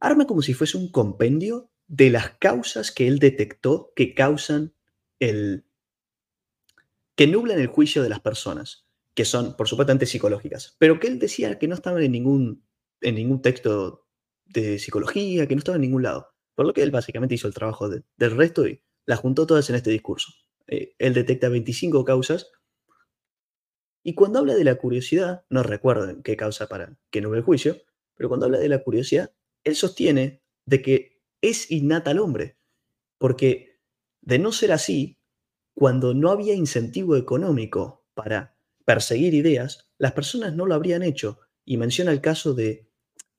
arma 0.00 0.26
como 0.26 0.42
si 0.42 0.54
fuese 0.54 0.76
un 0.76 0.90
compendio 0.90 1.70
de 1.86 2.10
las 2.10 2.30
causas 2.38 2.90
que 2.90 3.06
él 3.06 3.18
detectó 3.20 3.92
que 3.94 4.14
causan 4.14 4.74
el... 5.20 5.64
que 7.14 7.26
nublan 7.28 7.60
el 7.60 7.68
juicio 7.68 8.02
de 8.02 8.08
las 8.08 8.20
personas, 8.20 8.86
que 9.20 9.26
son, 9.26 9.54
por 9.54 9.68
supuesto, 9.68 10.06
psicológicas, 10.06 10.76
pero 10.78 10.98
que 10.98 11.06
él 11.06 11.18
decía 11.18 11.58
que 11.58 11.68
no 11.68 11.74
estaban 11.74 12.02
en 12.02 12.12
ningún, 12.12 12.64
en 13.02 13.16
ningún 13.16 13.42
texto 13.42 14.06
de 14.46 14.78
psicología, 14.78 15.46
que 15.46 15.54
no 15.54 15.58
estaban 15.58 15.76
en 15.82 15.88
ningún 15.90 16.04
lado. 16.04 16.28
Por 16.54 16.64
lo 16.64 16.72
que 16.72 16.82
él 16.82 16.90
básicamente 16.90 17.34
hizo 17.34 17.46
el 17.46 17.52
trabajo 17.52 17.90
de- 17.90 18.02
del 18.16 18.30
resto 18.30 18.66
y 18.66 18.82
las 19.04 19.18
juntó 19.20 19.46
todas 19.46 19.68
en 19.68 19.76
este 19.76 19.90
discurso. 19.90 20.32
Eh, 20.68 20.94
él 20.98 21.12
detecta 21.12 21.50
25 21.50 22.02
causas 22.02 22.50
y 24.02 24.14
cuando 24.14 24.38
habla 24.38 24.54
de 24.54 24.64
la 24.64 24.76
curiosidad, 24.76 25.44
no 25.50 25.62
recuerdo 25.62 26.22
qué 26.22 26.34
causa 26.34 26.66
para 26.66 26.96
que 27.10 27.20
nuble 27.20 27.40
el 27.40 27.44
juicio, 27.44 27.76
pero 28.14 28.30
cuando 28.30 28.46
habla 28.46 28.58
de 28.58 28.70
la 28.70 28.82
curiosidad, 28.82 29.34
él 29.64 29.76
sostiene 29.76 30.42
de 30.64 30.80
que 30.80 31.20
es 31.42 31.70
innata 31.70 32.12
al 32.12 32.20
hombre, 32.20 32.56
porque 33.18 33.82
de 34.22 34.38
no 34.38 34.50
ser 34.50 34.72
así, 34.72 35.18
cuando 35.74 36.14
no 36.14 36.30
había 36.30 36.54
incentivo 36.54 37.16
económico 37.16 38.06
para 38.14 38.56
perseguir 38.84 39.34
ideas, 39.34 39.90
las 39.98 40.12
personas 40.12 40.54
no 40.54 40.66
lo 40.66 40.74
habrían 40.74 41.02
hecho. 41.02 41.40
Y 41.64 41.76
menciona 41.76 42.10
el 42.10 42.20
caso 42.20 42.54
de, 42.54 42.88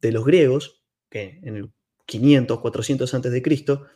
de 0.02 0.12
los 0.12 0.26
griegos, 0.26 0.84
que 1.10 1.39
en 1.44 1.56
el 1.58 1.72
500, 2.06 2.60
400 2.60 3.14
antes 3.14 3.32
de 3.32 3.42
Cristo, 3.42 3.88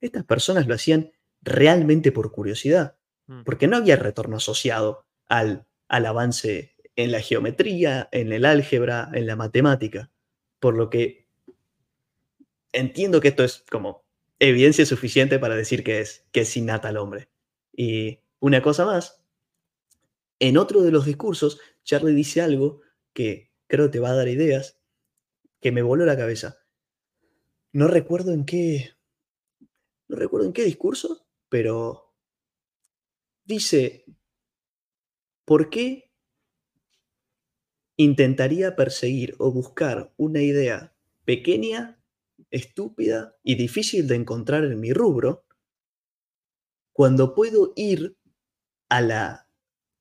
estas 0.00 0.24
personas 0.24 0.66
lo 0.66 0.74
hacían 0.74 1.12
realmente 1.42 2.12
por 2.12 2.30
curiosidad, 2.32 2.96
Mm, 3.30 3.44
porque 3.44 3.68
no 3.68 3.76
había 3.76 3.94
retorno 3.94 4.36
asociado 4.36 5.06
al, 5.28 5.64
al 5.88 6.06
avance 6.06 6.74
en 6.96 7.12
la 7.12 7.20
geometría, 7.20 8.08
en 8.10 8.32
el 8.32 8.44
álgebra, 8.44 9.08
en 9.14 9.26
la 9.26 9.36
matemática. 9.36 10.10
Por 10.58 10.76
lo 10.76 10.90
que 10.90 11.28
entiendo 12.72 13.20
que 13.20 13.28
esto 13.28 13.44
es 13.44 13.64
como 13.70 14.04
evidencia 14.40 14.84
suficiente 14.84 15.38
para 15.38 15.54
decir 15.54 15.84
que 15.84 16.00
es, 16.00 16.26
que 16.32 16.40
es 16.40 16.56
innata 16.56 16.88
al 16.88 16.96
hombre. 16.96 17.28
Y 17.72 18.18
una 18.40 18.62
cosa 18.62 18.84
más, 18.84 19.19
en 20.40 20.56
otro 20.56 20.82
de 20.82 20.90
los 20.90 21.04
discursos, 21.04 21.60
Charlie 21.84 22.14
dice 22.14 22.40
algo 22.40 22.80
que 23.12 23.52
creo 23.68 23.90
te 23.90 24.00
va 24.00 24.10
a 24.10 24.16
dar 24.16 24.28
ideas, 24.28 24.80
que 25.60 25.70
me 25.70 25.82
voló 25.82 26.06
la 26.06 26.16
cabeza. 26.16 26.58
No 27.72 27.86
recuerdo 27.86 28.32
en 28.32 28.44
qué, 28.46 28.90
no 30.08 30.16
recuerdo 30.16 30.46
en 30.46 30.52
qué 30.52 30.64
discurso, 30.64 31.26
pero 31.48 32.14
dice, 33.44 34.06
¿por 35.44 35.68
qué 35.68 36.10
intentaría 37.96 38.74
perseguir 38.76 39.34
o 39.38 39.52
buscar 39.52 40.14
una 40.16 40.40
idea 40.40 40.96
pequeña, 41.26 42.02
estúpida 42.50 43.36
y 43.42 43.56
difícil 43.56 44.08
de 44.08 44.16
encontrar 44.16 44.64
en 44.64 44.80
mi 44.80 44.94
rubro 44.94 45.44
cuando 46.92 47.34
puedo 47.34 47.74
ir 47.76 48.16
a 48.88 49.02
la 49.02 49.49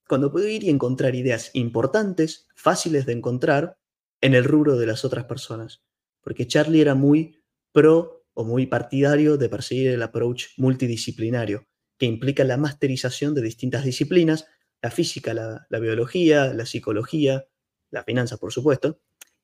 cuando 0.09 0.31
puedo 0.31 0.47
ir 0.47 0.63
y 0.63 0.69
encontrar 0.69 1.13
ideas 1.13 1.51
importantes, 1.53 2.47
fáciles 2.55 3.05
de 3.05 3.13
encontrar 3.13 3.77
en 4.21 4.33
el 4.33 4.43
rubro 4.43 4.75
de 4.75 4.87
las 4.87 5.05
otras 5.05 5.25
personas? 5.25 5.83
Porque 6.21 6.47
Charlie 6.47 6.81
era 6.81 6.95
muy 6.95 7.37
pro 7.71 8.25
o 8.33 8.43
muy 8.43 8.65
partidario 8.65 9.37
de 9.37 9.49
perseguir 9.49 9.91
el 9.91 10.01
approach 10.01 10.47
multidisciplinario, 10.57 11.67
que 11.99 12.07
implica 12.07 12.43
la 12.43 12.57
masterización 12.57 13.35
de 13.35 13.43
distintas 13.43 13.85
disciplinas, 13.85 14.47
la 14.81 14.89
física, 14.89 15.35
la, 15.35 15.79
biología, 15.79 16.55
la 16.55 16.65
psicología, 16.65 17.45
la 17.91 18.03
finanza, 18.03 18.37
por 18.37 18.51
supuesto. 18.51 18.99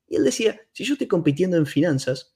Y 0.08 0.16
él 0.16 0.24
decía, 0.24 0.60
si 0.72 0.84
yo 0.84 0.94
estoy 0.94 1.08
compitiendo 1.08 1.58
en 1.58 1.68
finanzas, 1.68 2.36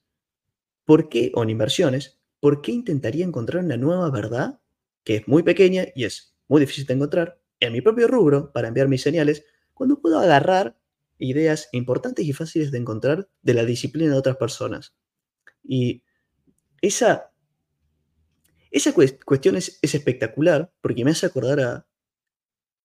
¿por 0.86 1.10
qué, 1.10 1.32
o 1.34 1.42
en 1.42 1.50
inversiones, 1.50 2.20
¿por 2.40 2.62
qué 2.62 2.74
intentaría 2.74 3.26
encontrar 3.26 3.64
una 3.64 3.78
nueva 3.78 4.12
verdad 4.12 4.62
que 5.04 5.16
es 5.16 5.28
muy 5.28 5.42
pequeña 5.42 5.88
y 5.96 6.04
es 6.04 6.36
muy 6.48 6.60
difícil 6.60 6.86
de 6.86 6.94
encontrar 6.94 7.39
en 7.60 7.74
mi 7.74 7.82
propio 7.82 8.08
rubro 8.08 8.52
para 8.52 8.68
enviar 8.68 8.88
mis 8.88 9.02
señales, 9.02 9.46
cuando 9.74 10.02
puedo 10.02 10.20
agarrar 10.20 10.78
ideas 11.18 11.70
importantes 11.74 12.26
y 12.26 12.34
fáciles 12.34 12.72
de 12.72 12.78
encontrar 12.78 13.30
de 13.42 13.54
la 13.54 13.66
disciplina 13.66 14.12
de 14.12 14.18
otras 14.18 14.38
personas? 14.38 14.96
Y 15.64 16.04
esa, 16.82 17.32
esa 18.72 18.94
cues- 18.94 19.24
cuestión 19.24 19.56
es, 19.56 19.80
es 19.82 19.96
espectacular 19.96 20.74
porque 20.82 21.04
me 21.04 21.12
hace 21.12 21.26
acordar 21.26 21.60
a, 21.60 21.88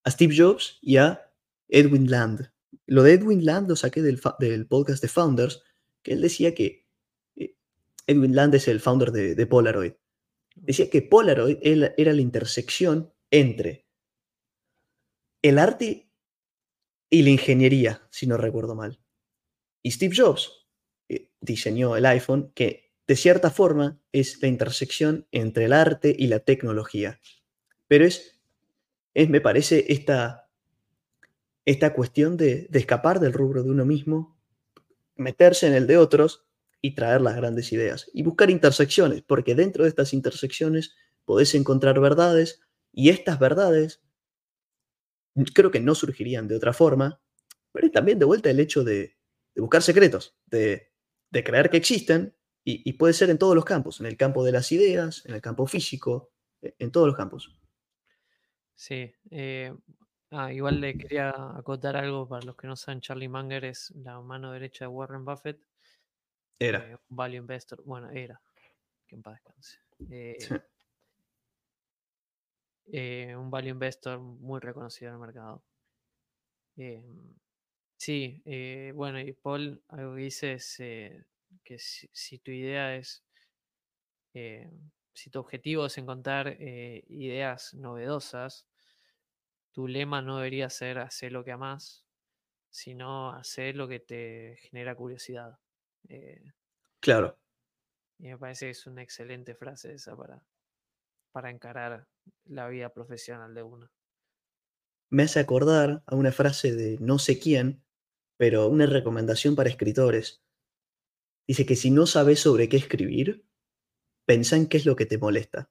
a 0.03 0.11
Steve 0.11 0.35
Jobs 0.37 0.79
y 0.83 0.97
a 0.97 1.31
Edwin 1.69 2.11
Land. 2.11 2.51
Lo 2.87 3.03
de 3.03 3.15
Edwin 3.15 3.45
Land 3.45 3.69
lo 3.69 3.77
saqué 3.77 4.03
del, 4.03 4.21
podcast 4.69 5.03
de 5.03 5.09
Founders, 5.09 5.63
que 6.03 6.13
él 6.13 6.21
decía 6.21 6.55
que 6.55 6.87
eh, 7.37 7.57
Edwin 8.07 8.35
Land 8.35 8.57
es 8.57 8.69
el 8.69 8.81
founder 8.81 9.11
de, 9.11 9.47
Polaroid. 9.47 9.93
Decía 10.57 10.91
que 10.91 11.03
Polaroid 11.03 11.57
era 11.63 12.13
la 12.13 12.21
intersección 12.21 13.13
entre 13.31 13.84
el 15.45 15.59
arte 15.59 16.09
y 17.11 17.23
la 17.23 17.29
ingeniería, 17.29 18.01
si 18.11 18.27
no 18.27 18.39
recuerdo 18.39 18.75
mal. 18.75 18.99
Y 19.83 19.91
Steve 19.91 20.15
Jobs 20.17 20.67
eh, 21.11 21.29
diseñó 21.43 21.97
el 21.97 22.07
iPhone, 22.07 22.51
que 22.55 22.95
de 23.07 23.15
cierta 23.15 23.51
forma 23.51 24.01
es 24.11 24.41
la 24.41 24.49
intersección 24.49 25.29
entre 25.33 25.67
el 25.67 25.75
arte 25.75 26.17
y 26.19 26.29
la 26.29 26.41
tecnología. 26.41 27.21
Pero 27.89 28.07
es, 28.07 28.41
es 29.13 29.29
me 29.29 29.43
parece, 29.43 29.85
esta, 29.93 30.49
esta 31.67 31.93
cuestión 31.93 32.39
de, 32.39 32.67
de 32.71 32.79
escapar 32.79 33.21
del 33.21 33.35
rubro 33.35 33.63
de 33.63 33.71
uno 33.71 33.85
mismo, 33.85 34.41
meterse 35.15 35.67
en 35.67 35.75
el 35.75 35.87
de 35.87 35.99
otros 35.99 36.47
y 36.81 36.95
traer 36.95 37.21
las 37.21 37.37
grandes 37.37 37.71
ideas. 37.71 38.11
Y 38.15 38.23
buscar 38.23 38.49
intersecciones, 38.49 39.21
porque 39.21 39.55
dentro 39.55 39.85
de 39.85 39.91
estas 39.91 40.15
intersecciones 40.15 40.95
podés 41.27 41.55
encontrar 41.55 42.01
verdades 42.01 42.63
y 42.93 43.11
estas 43.11 43.39
verdades 43.39 44.04
creo 45.55 45.71
que 45.71 45.81
no 45.81 45.95
surgirían 45.95 46.49
de 46.49 46.57
otra 46.57 46.73
forma, 46.73 47.21
pero 47.73 47.91
también 47.91 48.19
de 48.19 48.25
vuelta 48.25 48.51
el 48.51 48.61
hecho 48.61 48.85
de, 48.85 49.17
de 49.55 49.61
buscar 49.61 49.83
secretos, 49.83 50.37
de, 50.47 50.93
de 51.31 51.45
creer 51.45 51.71
que 51.71 51.77
existen 51.77 52.37
y, 52.65 52.89
y 52.89 52.95
puede 52.95 53.13
ser 53.15 53.31
en 53.31 53.39
todos 53.39 53.55
los 53.55 53.65
campos, 53.65 54.01
en 54.01 54.07
el 54.07 54.17
campo 54.17 54.45
de 54.45 54.53
las 54.53 54.73
ideas, 54.73 55.25
en 55.27 55.35
el 55.35 55.41
campo 55.43 55.67
físico, 55.67 56.33
e- 56.63 56.75
en 56.79 56.91
todos 56.93 57.07
los 57.07 57.17
campos. 57.17 57.59
Sí. 58.75 59.13
eh, 59.31 59.75
ah, 60.31 60.53
igual 60.53 60.81
le 60.81 60.97
quería 60.97 61.31
acotar 61.57 61.97
algo 61.97 62.29
para 62.29 62.45
los 62.45 62.57
que 62.57 62.67
no 62.67 62.77
saben, 62.77 63.01
Charlie 63.01 63.29
Munger 63.29 63.65
es 63.65 63.91
la 63.97 64.21
mano 64.21 64.53
derecha 64.53 64.85
de 64.85 64.89
Warren 64.89 65.25
Buffett, 65.25 65.61
Era. 66.59 66.79
eh, 66.93 66.97
value 67.09 67.37
investor, 67.39 67.83
bueno, 67.85 68.11
era, 68.11 68.41
que 69.07 69.17
en 69.17 69.23
paz 69.23 69.35
descanse. 69.35 69.79
eh, 70.11 70.37
Sí. 70.39 70.55
Eh, 72.87 73.35
un 73.37 73.51
value 73.51 73.71
investor 73.71 74.19
muy 74.21 74.61
reconocido 74.61 75.11
en 75.11 75.15
el 75.15 75.21
mercado. 75.21 75.65
Em, 76.77 77.35
sí, 77.97 78.43
eh, 78.45 78.93
bueno, 78.95 79.21
y 79.21 79.33
Paul 79.33 79.83
algo 79.89 80.15
que 80.17 80.23
dice 80.23 80.55
es 80.55 80.81
eh, 80.81 81.25
que 81.63 81.79
si, 81.79 82.09
si 82.13 82.39
tu 82.39 82.51
idea 82.51 82.97
es, 82.97 83.25
si 85.13 85.31
tu 85.31 85.39
objetivo 85.39 85.87
es 85.87 85.97
encontrar 85.97 86.57
ideas 86.61 87.73
novedosas, 87.75 88.67
tu 89.71 89.87
lema 89.87 90.23
no 90.23 90.39
debería 90.39 90.69
ser 90.71 90.99
hacer 90.99 91.31
lo 91.31 91.45
que 91.45 91.53
amas, 91.53 92.05
sino 92.71 93.31
hacer 93.31 93.77
lo 93.77 93.87
que 93.87 94.01
te 94.01 94.57
genera 94.59 94.97
curiosidad. 94.97 95.61
Claro. 96.99 97.39
Y 98.19 98.29
me 98.29 98.39
parece 98.39 98.67
que 98.67 98.71
es 98.71 98.87
una 98.89 99.03
excelente 99.03 99.55
frase 99.55 99.95
esa 99.95 100.17
para, 100.17 100.45
para 101.31 101.51
encarar 101.51 102.09
la 102.45 102.69
vida 102.69 102.93
profesional 102.93 103.55
de 103.55 103.63
uno. 103.63 103.91
Me 105.11 105.23
hace 105.23 105.41
acordar 105.41 106.03
a 106.07 106.17
una 106.17 106.33
frase 106.33 106.75
de 106.75 106.99
no 107.01 107.19
sé 107.19 107.39
quién, 107.39 107.85
pero 108.37 108.69
una 108.69 108.87
recomendación 108.87 109.55
para 109.55 109.69
escritores. 109.69 110.43
Dice 111.47 111.67
que 111.67 111.77
si 111.77 111.91
no 111.91 112.07
sabes 112.07 112.41
sobre 112.41 112.69
qué 112.69 112.77
escribir, 112.77 113.47
pensá 114.27 114.57
en 114.57 114.67
qué 114.67 114.79
es 114.79 114.87
lo 114.87 114.97
que 114.97 115.07
te 115.07 115.19
molesta. 115.19 115.71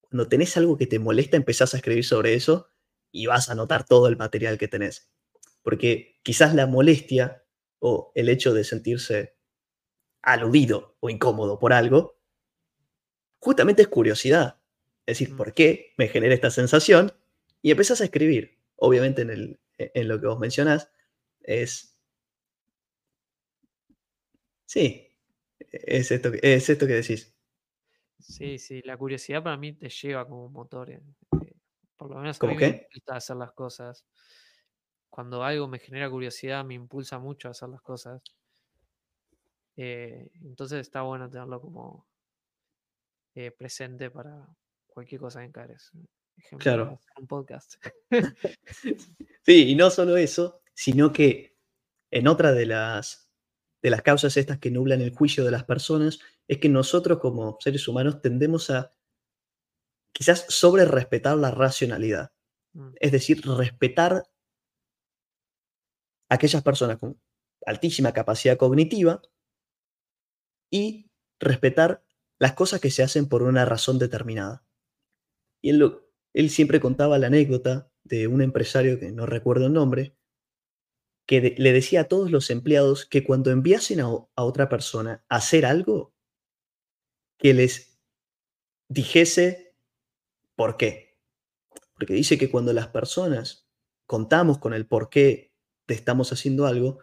Cuando 0.00 0.28
tenés 0.28 0.56
algo 0.56 0.76
que 0.76 0.86
te 0.86 0.98
molesta, 0.98 1.36
empezás 1.36 1.74
a 1.74 1.76
escribir 1.76 2.04
sobre 2.04 2.34
eso 2.34 2.68
y 3.10 3.26
vas 3.26 3.50
a 3.50 3.54
notar 3.54 3.84
todo 3.84 4.08
el 4.08 4.16
material 4.16 4.58
que 4.58 4.68
tenés. 4.68 5.10
Porque 5.62 6.18
quizás 6.22 6.54
la 6.54 6.66
molestia 6.66 7.44
o 7.78 8.12
el 8.14 8.28
hecho 8.28 8.54
de 8.54 8.64
sentirse 8.64 9.36
aludido 10.22 10.96
o 11.00 11.10
incómodo 11.10 11.58
por 11.58 11.72
algo, 11.72 12.18
justamente 13.38 13.82
es 13.82 13.88
curiosidad. 13.88 14.61
Es 15.06 15.18
decir. 15.18 15.36
¿por 15.36 15.52
qué 15.54 15.92
me 15.98 16.08
genera 16.08 16.34
esta 16.34 16.50
sensación? 16.50 17.12
Y 17.60 17.70
empezás 17.70 18.00
a 18.00 18.04
escribir. 18.04 18.58
Obviamente 18.76 19.22
en, 19.22 19.30
el, 19.30 19.60
en 19.78 20.08
lo 20.08 20.20
que 20.20 20.26
vos 20.26 20.38
mencionás 20.38 20.90
es... 21.40 21.98
Sí, 24.66 25.08
es 25.70 26.10
esto, 26.10 26.32
que- 26.32 26.40
es 26.42 26.68
esto 26.68 26.86
que 26.86 26.94
decís. 26.94 27.34
Sí, 28.18 28.58
sí, 28.58 28.80
la 28.82 28.96
curiosidad 28.96 29.42
para 29.42 29.56
mí 29.56 29.72
te 29.72 29.88
lleva 29.88 30.26
como 30.26 30.48
motor. 30.48 30.90
eh, 30.90 31.02
por 31.96 32.10
lo 32.10 32.16
menos 32.16 32.36
a 32.36 32.40
¿Cómo 32.40 32.54
mí 32.54 32.58
qué? 32.58 32.88
me 33.08 33.16
hacer 33.16 33.36
las 33.36 33.52
cosas. 33.52 34.04
Cuando 35.10 35.44
algo 35.44 35.68
me 35.68 35.78
genera 35.78 36.08
curiosidad, 36.08 36.64
me 36.64 36.74
impulsa 36.74 37.18
mucho 37.18 37.48
a 37.48 37.50
hacer 37.50 37.68
las 37.68 37.82
cosas. 37.82 38.22
Eh, 39.76 40.30
entonces 40.42 40.80
está 40.80 41.02
bueno 41.02 41.28
tenerlo 41.30 41.60
como 41.60 42.06
eh, 43.34 43.50
presente 43.50 44.10
para 44.10 44.46
cualquier 44.92 45.20
cosa 45.20 45.40
que 45.40 45.46
encares. 45.46 45.90
Ejemplo, 46.36 46.58
Claro. 46.62 46.82
hacer 47.00 47.12
un 47.20 47.26
podcast. 47.26 47.74
Sí, 49.44 49.70
y 49.70 49.74
no 49.74 49.90
solo 49.90 50.16
eso, 50.16 50.62
sino 50.74 51.12
que 51.12 51.56
en 52.10 52.28
otra 52.28 52.52
de 52.52 52.66
las, 52.66 53.28
de 53.82 53.90
las 53.90 54.02
causas 54.02 54.36
estas 54.36 54.58
que 54.58 54.70
nublan 54.70 55.00
el 55.00 55.14
juicio 55.14 55.44
de 55.44 55.50
las 55.50 55.64
personas 55.64 56.20
es 56.46 56.58
que 56.58 56.68
nosotros 56.68 57.18
como 57.18 57.56
seres 57.60 57.88
humanos 57.88 58.20
tendemos 58.22 58.70
a 58.70 58.92
quizás 60.12 60.46
sobre 60.48 60.84
respetar 60.84 61.36
la 61.36 61.50
racionalidad. 61.50 62.32
Mm, 62.74 62.92
Es 63.00 63.12
decir, 63.12 63.42
respetar 63.44 64.24
a 66.28 66.34
aquellas 66.34 66.62
personas 66.62 66.98
con 66.98 67.20
altísima 67.66 68.12
capacidad 68.12 68.56
cognitiva 68.56 69.20
y 70.70 71.10
respetar 71.40 72.04
las 72.38 72.54
cosas 72.54 72.80
que 72.80 72.90
se 72.90 73.02
hacen 73.02 73.28
por 73.28 73.42
una 73.42 73.64
razón 73.64 73.98
determinada. 73.98 74.64
Y 75.62 75.70
él, 75.70 76.50
siempre 76.50 76.78
contaba 76.80 77.18
la 77.18 77.28
anécdota 77.28 77.90
de 78.04 78.26
un 78.26 78.42
empresario 78.42 78.98
que 79.00 79.12
no 79.12 79.24
recuerdo 79.24 79.66
el 79.66 79.72
nombre, 79.72 80.14
que 81.26 81.40
de- 81.40 81.54
le 81.58 81.72
decía 81.72 82.02
a 82.02 82.04
todos 82.08 82.30
los 82.30 82.48
empleados 82.50 83.06
que 83.06 83.24
cuando 83.24 83.50
enviasen 83.50 84.00
a, 84.00 84.04
a 84.04 84.44
otra 84.44 84.68
persona 84.68 85.24
a 85.28 85.36
hacer 85.36 85.66
algo, 85.66 86.14
que 87.38 87.52
les 87.54 87.98
dijese 88.88 89.76
por 90.56 90.76
qué. 90.76 91.18
Porque 91.94 92.14
dice 92.14 92.38
que 92.38 92.50
cuando 92.50 92.72
las 92.72 92.88
personas 92.88 93.68
contamos 94.06 94.58
con 94.58 94.74
el 94.74 94.86
por 94.86 95.10
qué 95.10 95.54
te 95.86 95.94
estamos 95.94 96.32
haciendo 96.32 96.66
algo, 96.66 97.00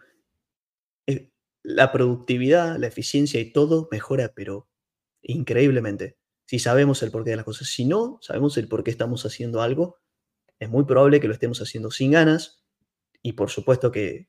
eh, 1.06 1.30
la 1.62 1.92
productividad, 1.92 2.78
la 2.78 2.86
eficiencia 2.86 3.40
y 3.40 3.52
todo 3.52 3.88
mejora, 3.90 4.32
pero 4.34 4.68
increíblemente. 5.22 6.18
Si 6.50 6.58
sabemos 6.58 7.00
el 7.04 7.12
porqué 7.12 7.30
de 7.30 7.36
las 7.36 7.44
cosas. 7.44 7.68
Si 7.68 7.84
no 7.84 8.18
sabemos 8.22 8.56
el 8.58 8.66
por 8.66 8.82
qué 8.82 8.90
estamos 8.90 9.24
haciendo 9.24 9.62
algo, 9.62 10.00
es 10.58 10.68
muy 10.68 10.82
probable 10.84 11.20
que 11.20 11.28
lo 11.28 11.32
estemos 11.32 11.62
haciendo 11.62 11.92
sin 11.92 12.10
ganas 12.10 12.64
y 13.22 13.34
por 13.34 13.50
supuesto 13.50 13.92
que 13.92 14.26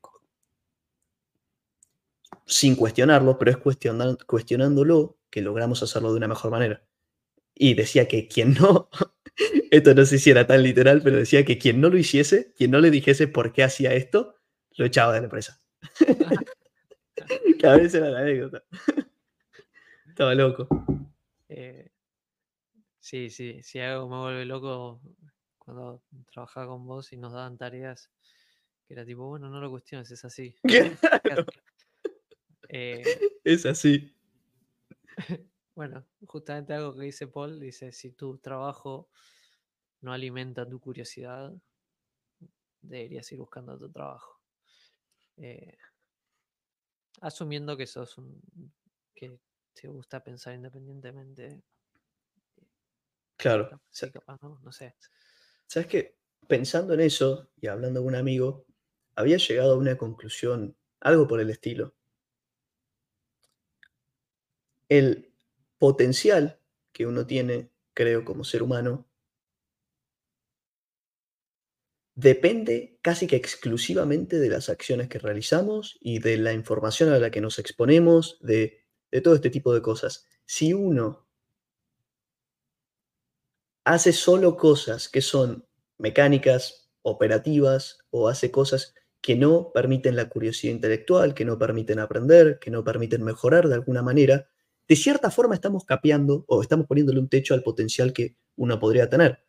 sin 2.46 2.76
cuestionarlo, 2.76 3.40
pero 3.40 3.50
es 3.50 3.58
cuestionar- 3.58 4.24
cuestionándolo 4.28 5.18
que 5.32 5.42
logramos 5.42 5.82
hacerlo 5.82 6.12
de 6.12 6.18
una 6.18 6.28
mejor 6.28 6.52
manera. 6.52 6.84
Y 7.56 7.74
decía 7.74 8.08
que 8.08 8.28
quien 8.28 8.54
no, 8.54 8.90
esto 9.72 9.96
no 9.96 10.06
sé 10.06 10.20
si 10.20 10.30
era 10.32 10.48
tan 10.48 10.64
literal, 10.64 11.02
pero 11.04 11.18
decía 11.18 11.46
que 11.46 11.58
quien 11.58 11.82
no 11.82 11.90
lo 11.90 11.98
hiciese, 11.98 12.54
quien 12.56 12.72
no 12.72 12.80
le 12.82 12.92
dijese 12.92 13.28
por 13.28 13.54
qué 13.54 13.64
hacía 13.64 13.96
esto, 13.96 14.36
lo 14.78 14.86
echaba 14.86 15.14
de 15.14 15.22
la 15.22 15.26
empresa. 15.26 15.60
Cada 17.60 17.78
vez 17.78 17.94
era 17.94 18.10
la 18.10 18.20
anécdota. 18.20 18.64
Estaba 20.08 20.36
loco. 20.36 20.68
eh, 21.50 21.91
sí, 23.12 23.30
sí, 23.30 23.62
si 23.62 23.78
algo 23.80 24.08
me 24.08 24.20
vuelve 24.20 24.46
loco 24.46 25.02
cuando 25.58 26.02
trabajaba 26.32 26.68
con 26.68 26.88
vos 26.88 27.12
y 27.12 27.18
nos 27.18 27.34
daban 27.34 27.58
tareas, 27.58 28.10
que 28.88 28.94
era 28.94 29.06
tipo, 29.06 29.28
bueno, 29.28 29.50
no 29.50 29.60
lo 29.60 29.70
cuestiones, 29.70 30.10
es 30.12 30.24
así. 30.24 30.56
Claro, 31.22 31.46
Eh, 32.70 33.04
es 33.44 33.66
así. 33.66 34.16
Bueno, 35.76 36.06
justamente 36.26 36.74
algo 36.74 36.96
que 36.96 37.04
dice 37.04 37.28
Paul, 37.28 37.60
dice, 37.60 37.92
si 37.94 38.12
tu 38.12 38.38
trabajo 38.38 39.10
no 40.02 40.14
alimenta 40.14 40.68
tu 40.68 40.80
curiosidad, 40.80 41.54
deberías 42.82 43.30
ir 43.32 43.40
buscando 43.40 43.74
otro 43.74 43.90
trabajo. 43.90 44.40
Eh, 45.38 45.78
asumiendo 47.22 47.76
que 47.78 47.88
sos 47.88 48.18
un, 48.18 48.42
que 49.16 49.38
te 49.74 49.88
gusta 49.88 50.22
pensar 50.22 50.54
independientemente, 50.56 51.64
Claro. 53.44 53.64
capaz 53.70 53.82
Sa- 53.92 54.08
sí, 54.08 54.12
capaz 54.14 54.38
no, 54.42 54.60
no 54.64 54.72
sé. 54.72 54.96
¿Sabes 55.68 55.88
qué? 55.88 56.18
Pensando 56.48 56.94
en 56.96 57.02
eso 57.02 57.50
y 57.62 57.68
hablando 57.68 58.02
con 58.02 58.10
un 58.10 58.16
amigo, 58.16 58.66
había 59.16 59.38
llegado 59.38 59.74
a 59.74 59.78
una 59.78 59.98
conclusión, 59.98 60.78
algo 61.02 61.28
por 61.28 61.40
el 61.42 61.50
estilo. 61.52 61.96
El 64.90 65.34
potencial 65.80 66.60
que 66.94 67.08
uno 67.08 67.26
tiene, 67.26 67.72
creo, 67.96 68.24
como 68.24 68.44
ser 68.44 68.62
humano, 68.62 69.08
depende 72.16 73.00
casi 73.02 73.28
que 73.28 73.36
exclusivamente 73.36 74.40
de 74.40 74.50
las 74.50 74.70
acciones 74.70 75.08
que 75.10 75.20
realizamos 75.20 75.98
y 76.02 76.20
de 76.20 76.38
la 76.38 76.54
información 76.54 77.10
a 77.12 77.20
la 77.20 77.32
que 77.32 77.42
nos 77.42 77.60
exponemos, 77.60 78.38
de, 78.42 78.84
de 79.12 79.22
todo 79.22 79.36
este 79.36 79.50
tipo 79.50 79.74
de 79.74 79.82
cosas. 79.82 80.26
Si 80.46 80.74
uno 80.74 81.28
hace 83.84 84.14
solo 84.14 84.58
cosas 84.58 85.10
que 85.10 85.22
son 85.22 85.66
mecánicas, 85.98 86.90
operativas, 87.02 88.00
o 88.10 88.28
hace 88.28 88.52
cosas 88.52 88.94
que 89.22 89.36
no 89.36 89.72
permiten 89.74 90.16
la 90.16 90.30
curiosidad 90.30 90.74
intelectual, 90.74 91.34
que 91.34 91.46
no 91.46 91.58
permiten 91.58 92.00
aprender, 92.00 92.60
que 92.60 92.72
no 92.72 92.84
permiten 92.84 93.24
mejorar 93.24 93.68
de 93.68 93.76
alguna 93.76 94.02
manera, 94.02 94.48
de 94.88 94.96
cierta 94.96 95.32
forma 95.32 95.56
estamos 95.56 95.86
capeando 95.86 96.44
o 96.48 96.62
estamos 96.62 96.88
poniéndole 96.88 97.20
un 97.20 97.30
techo 97.30 97.54
al 97.54 97.64
potencial 97.64 98.14
que 98.14 98.36
uno 98.56 98.80
podría 98.80 99.10
tener. 99.10 99.40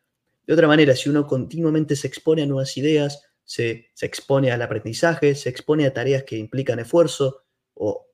De 0.45 0.53
otra 0.53 0.67
manera, 0.67 0.95
si 0.95 1.09
uno 1.09 1.25
continuamente 1.25 1.95
se 1.95 2.07
expone 2.07 2.43
a 2.43 2.45
nuevas 2.45 2.77
ideas, 2.77 3.23
se, 3.43 3.87
se 3.93 4.05
expone 4.05 4.51
al 4.51 4.61
aprendizaje, 4.61 5.35
se 5.35 5.49
expone 5.49 5.85
a 5.85 5.93
tareas 5.93 6.23
que 6.23 6.37
implican 6.37 6.79
esfuerzo 6.79 7.43
o, 7.73 8.07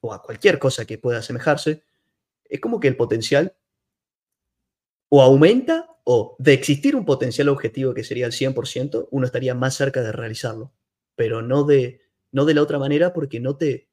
o 0.00 0.12
a 0.12 0.22
cualquier 0.22 0.58
cosa 0.58 0.84
que 0.84 0.98
pueda 0.98 1.18
asemejarse, 1.18 1.82
es 2.44 2.60
como 2.60 2.78
que 2.78 2.88
el 2.88 2.96
potencial 2.96 3.56
o 5.10 5.22
aumenta 5.22 5.90
o 6.04 6.36
de 6.38 6.54
existir 6.54 6.96
un 6.96 7.04
potencial 7.04 7.48
objetivo 7.48 7.92
que 7.92 8.04
sería 8.04 8.26
el 8.26 8.32
100%, 8.32 9.08
uno 9.10 9.26
estaría 9.26 9.54
más 9.54 9.74
cerca 9.74 10.02
de 10.02 10.12
realizarlo, 10.12 10.72
pero 11.14 11.42
no 11.42 11.64
de, 11.64 12.00
no 12.32 12.44
de 12.46 12.54
la 12.54 12.62
otra 12.62 12.78
manera 12.78 13.12
porque 13.12 13.40
no 13.40 13.56
te... 13.56 13.90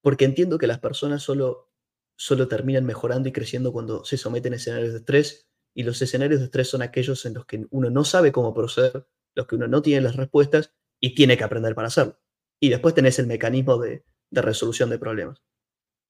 Porque 0.00 0.24
entiendo 0.24 0.58
que 0.58 0.68
las 0.68 0.78
personas 0.78 1.22
solo, 1.22 1.70
solo 2.16 2.48
terminan 2.48 2.86
mejorando 2.86 3.28
y 3.28 3.32
creciendo 3.32 3.72
cuando 3.72 4.04
se 4.04 4.16
someten 4.16 4.52
a 4.52 4.56
escenarios 4.56 4.92
de 4.92 5.00
estrés 5.00 5.50
y 5.74 5.82
los 5.82 6.00
escenarios 6.00 6.40
de 6.40 6.46
estrés 6.46 6.68
son 6.68 6.82
aquellos 6.82 7.26
en 7.26 7.34
los 7.34 7.44
que 7.44 7.66
uno 7.70 7.90
no 7.90 8.04
sabe 8.04 8.32
cómo 8.32 8.54
proceder, 8.54 9.06
los 9.34 9.46
que 9.46 9.56
uno 9.56 9.66
no 9.66 9.82
tiene 9.82 10.02
las 10.02 10.16
respuestas 10.16 10.72
y 11.00 11.14
tiene 11.14 11.36
que 11.36 11.44
aprender 11.44 11.74
para 11.74 11.88
hacerlo. 11.88 12.18
Y 12.60 12.70
después 12.70 12.94
tenés 12.94 13.18
el 13.18 13.26
mecanismo 13.26 13.76
de, 13.78 14.04
de 14.30 14.42
resolución 14.42 14.88
de 14.88 14.98
problemas. 14.98 15.42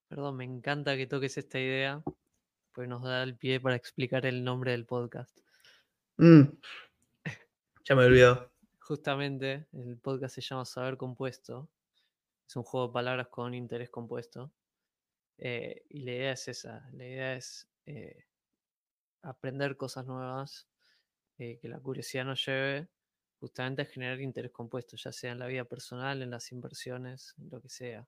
Perdón, 0.08 0.36
me 0.36 0.44
encanta 0.44 0.96
que 0.96 1.06
toques 1.06 1.36
esta 1.36 1.58
idea, 1.58 2.02
pues 2.78 2.88
nos 2.88 3.02
da 3.02 3.24
el 3.24 3.36
pie 3.36 3.58
para 3.58 3.74
explicar 3.74 4.24
el 4.24 4.44
nombre 4.44 4.70
del 4.70 4.86
podcast. 4.86 5.36
Mm. 6.16 6.42
Ya 7.84 7.96
me 7.96 8.04
he 8.04 8.06
olvidado. 8.06 8.52
Justamente, 8.78 9.66
el 9.72 9.98
podcast 9.98 10.36
se 10.36 10.42
llama 10.42 10.64
Saber 10.64 10.96
Compuesto. 10.96 11.68
Es 12.46 12.54
un 12.54 12.62
juego 12.62 12.86
de 12.86 12.92
palabras 12.92 13.26
con 13.30 13.52
interés 13.52 13.90
compuesto. 13.90 14.52
eh, 15.38 15.86
y 15.88 16.04
la 16.04 16.12
idea 16.12 16.32
es 16.34 16.46
esa. 16.46 16.88
La 16.92 17.04
idea 17.04 17.34
es 17.34 17.68
eh, 17.84 18.26
aprender 19.22 19.76
cosas 19.76 20.06
nuevas, 20.06 20.68
eh, 21.38 21.58
que 21.60 21.66
la 21.66 21.80
curiosidad 21.80 22.26
nos 22.26 22.46
lleve 22.46 22.86
justamente 23.40 23.82
a 23.82 23.86
generar 23.86 24.20
interés 24.20 24.52
compuesto, 24.52 24.96
ya 24.96 25.10
sea 25.10 25.32
en 25.32 25.40
la 25.40 25.48
vida 25.48 25.64
personal, 25.64 26.22
en 26.22 26.30
las 26.30 26.52
inversiones, 26.52 27.34
en 27.38 27.50
lo 27.50 27.60
que 27.60 27.70
sea. 27.70 28.06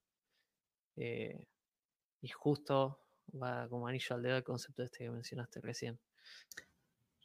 Eh, 0.94 1.44
y 2.20 2.28
justo 2.28 3.00
va 3.40 3.68
como 3.68 3.86
anillo 3.86 4.16
al 4.16 4.22
dedo 4.22 4.36
el 4.36 4.44
concepto 4.44 4.82
este 4.82 4.98
que 5.04 5.10
mencionaste 5.10 5.60
recién. 5.60 5.98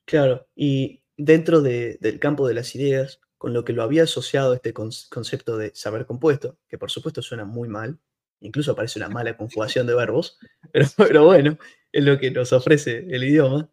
Claro, 0.06 0.48
y 0.56 1.02
dentro 1.18 1.61
de- 1.61 1.98
del 1.99 2.19
campo 2.19 2.48
de 2.48 2.53
las 2.53 2.76
ideas, 2.76 3.19
con 3.38 3.53
lo 3.53 3.64
que 3.65 3.73
lo 3.73 3.84
había 3.84 4.03
asociado 4.03 4.53
este 4.53 4.73
con- 4.73 4.91
concepto 5.10 5.57
de 5.57 5.73
saber 5.76 6.06
compuesto, 6.06 6.57
que 6.68 6.77
por 6.77 6.91
supuesto 6.91 7.22
suena 7.22 7.45
muy 7.45 7.68
mal, 7.69 7.99
incluso 8.40 8.76
parece 8.76 8.99
una 8.99 9.10
mala 9.10 9.36
conjugación 9.38 9.88
de 9.88 9.95
verbos, 9.95 10.38
pero, 10.98 11.26
bueno, 11.26 11.57
es 11.91 12.03
lo 12.03 12.19
que 12.19 12.32
nos 12.32 12.53
ofrece 12.53 12.99
el 13.10 13.23
idioma, 13.23 13.69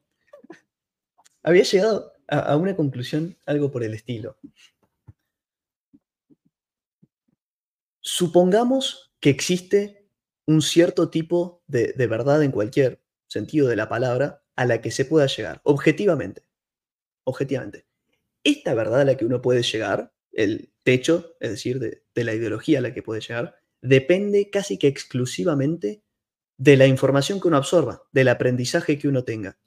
había 1.42 1.64
llegado 1.64 2.12
a 2.28 2.56
una 2.56 2.74
conclusión 2.76 3.36
algo 3.46 3.70
por 3.70 3.82
el 3.82 3.92
estilo. 3.94 4.38
Supongamos 8.00 9.12
que 9.20 9.30
existe 9.30 10.01
un 10.46 10.62
cierto 10.62 11.10
tipo 11.10 11.62
de, 11.66 11.94
verdad 12.06 12.42
en 12.42 12.50
cualquier 12.50 13.02
sentido 13.28 13.68
de 13.68 13.76
la 13.76 13.88
palabra 13.88 14.42
a 14.56 14.66
la 14.66 14.80
que 14.80 14.90
se 14.90 15.04
pueda 15.04 15.26
llegar, 15.26 15.60
objetivamente. 15.64 16.42
Objetivamente. 17.24 17.86
Esta 18.44 18.74
verdad 18.74 19.02
a 19.02 19.04
la 19.04 19.16
que 19.16 19.24
uno 19.24 19.40
puede 19.40 19.62
llegar, 19.62 20.12
el 20.32 20.72
techo, 20.82 21.36
es 21.40 21.50
decir, 21.50 21.78
de, 21.78 22.04
de 22.14 22.24
la 22.24 22.34
ideología 22.34 22.78
a 22.78 22.82
la 22.82 22.92
que 22.92 23.02
puede 23.02 23.20
llegar, 23.20 23.56
depende 23.80 24.50
casi 24.50 24.78
que 24.78 24.88
exclusivamente 24.88 26.02
de 26.58 26.76
la 26.76 26.86
información 26.86 27.40
que 27.40 27.48
uno 27.48 27.56
absorba, 27.56 28.02
del 28.12 28.28
aprendizaje 28.28 28.98
que 28.98 29.08
uno 29.08 29.24
tenga. 29.24 29.58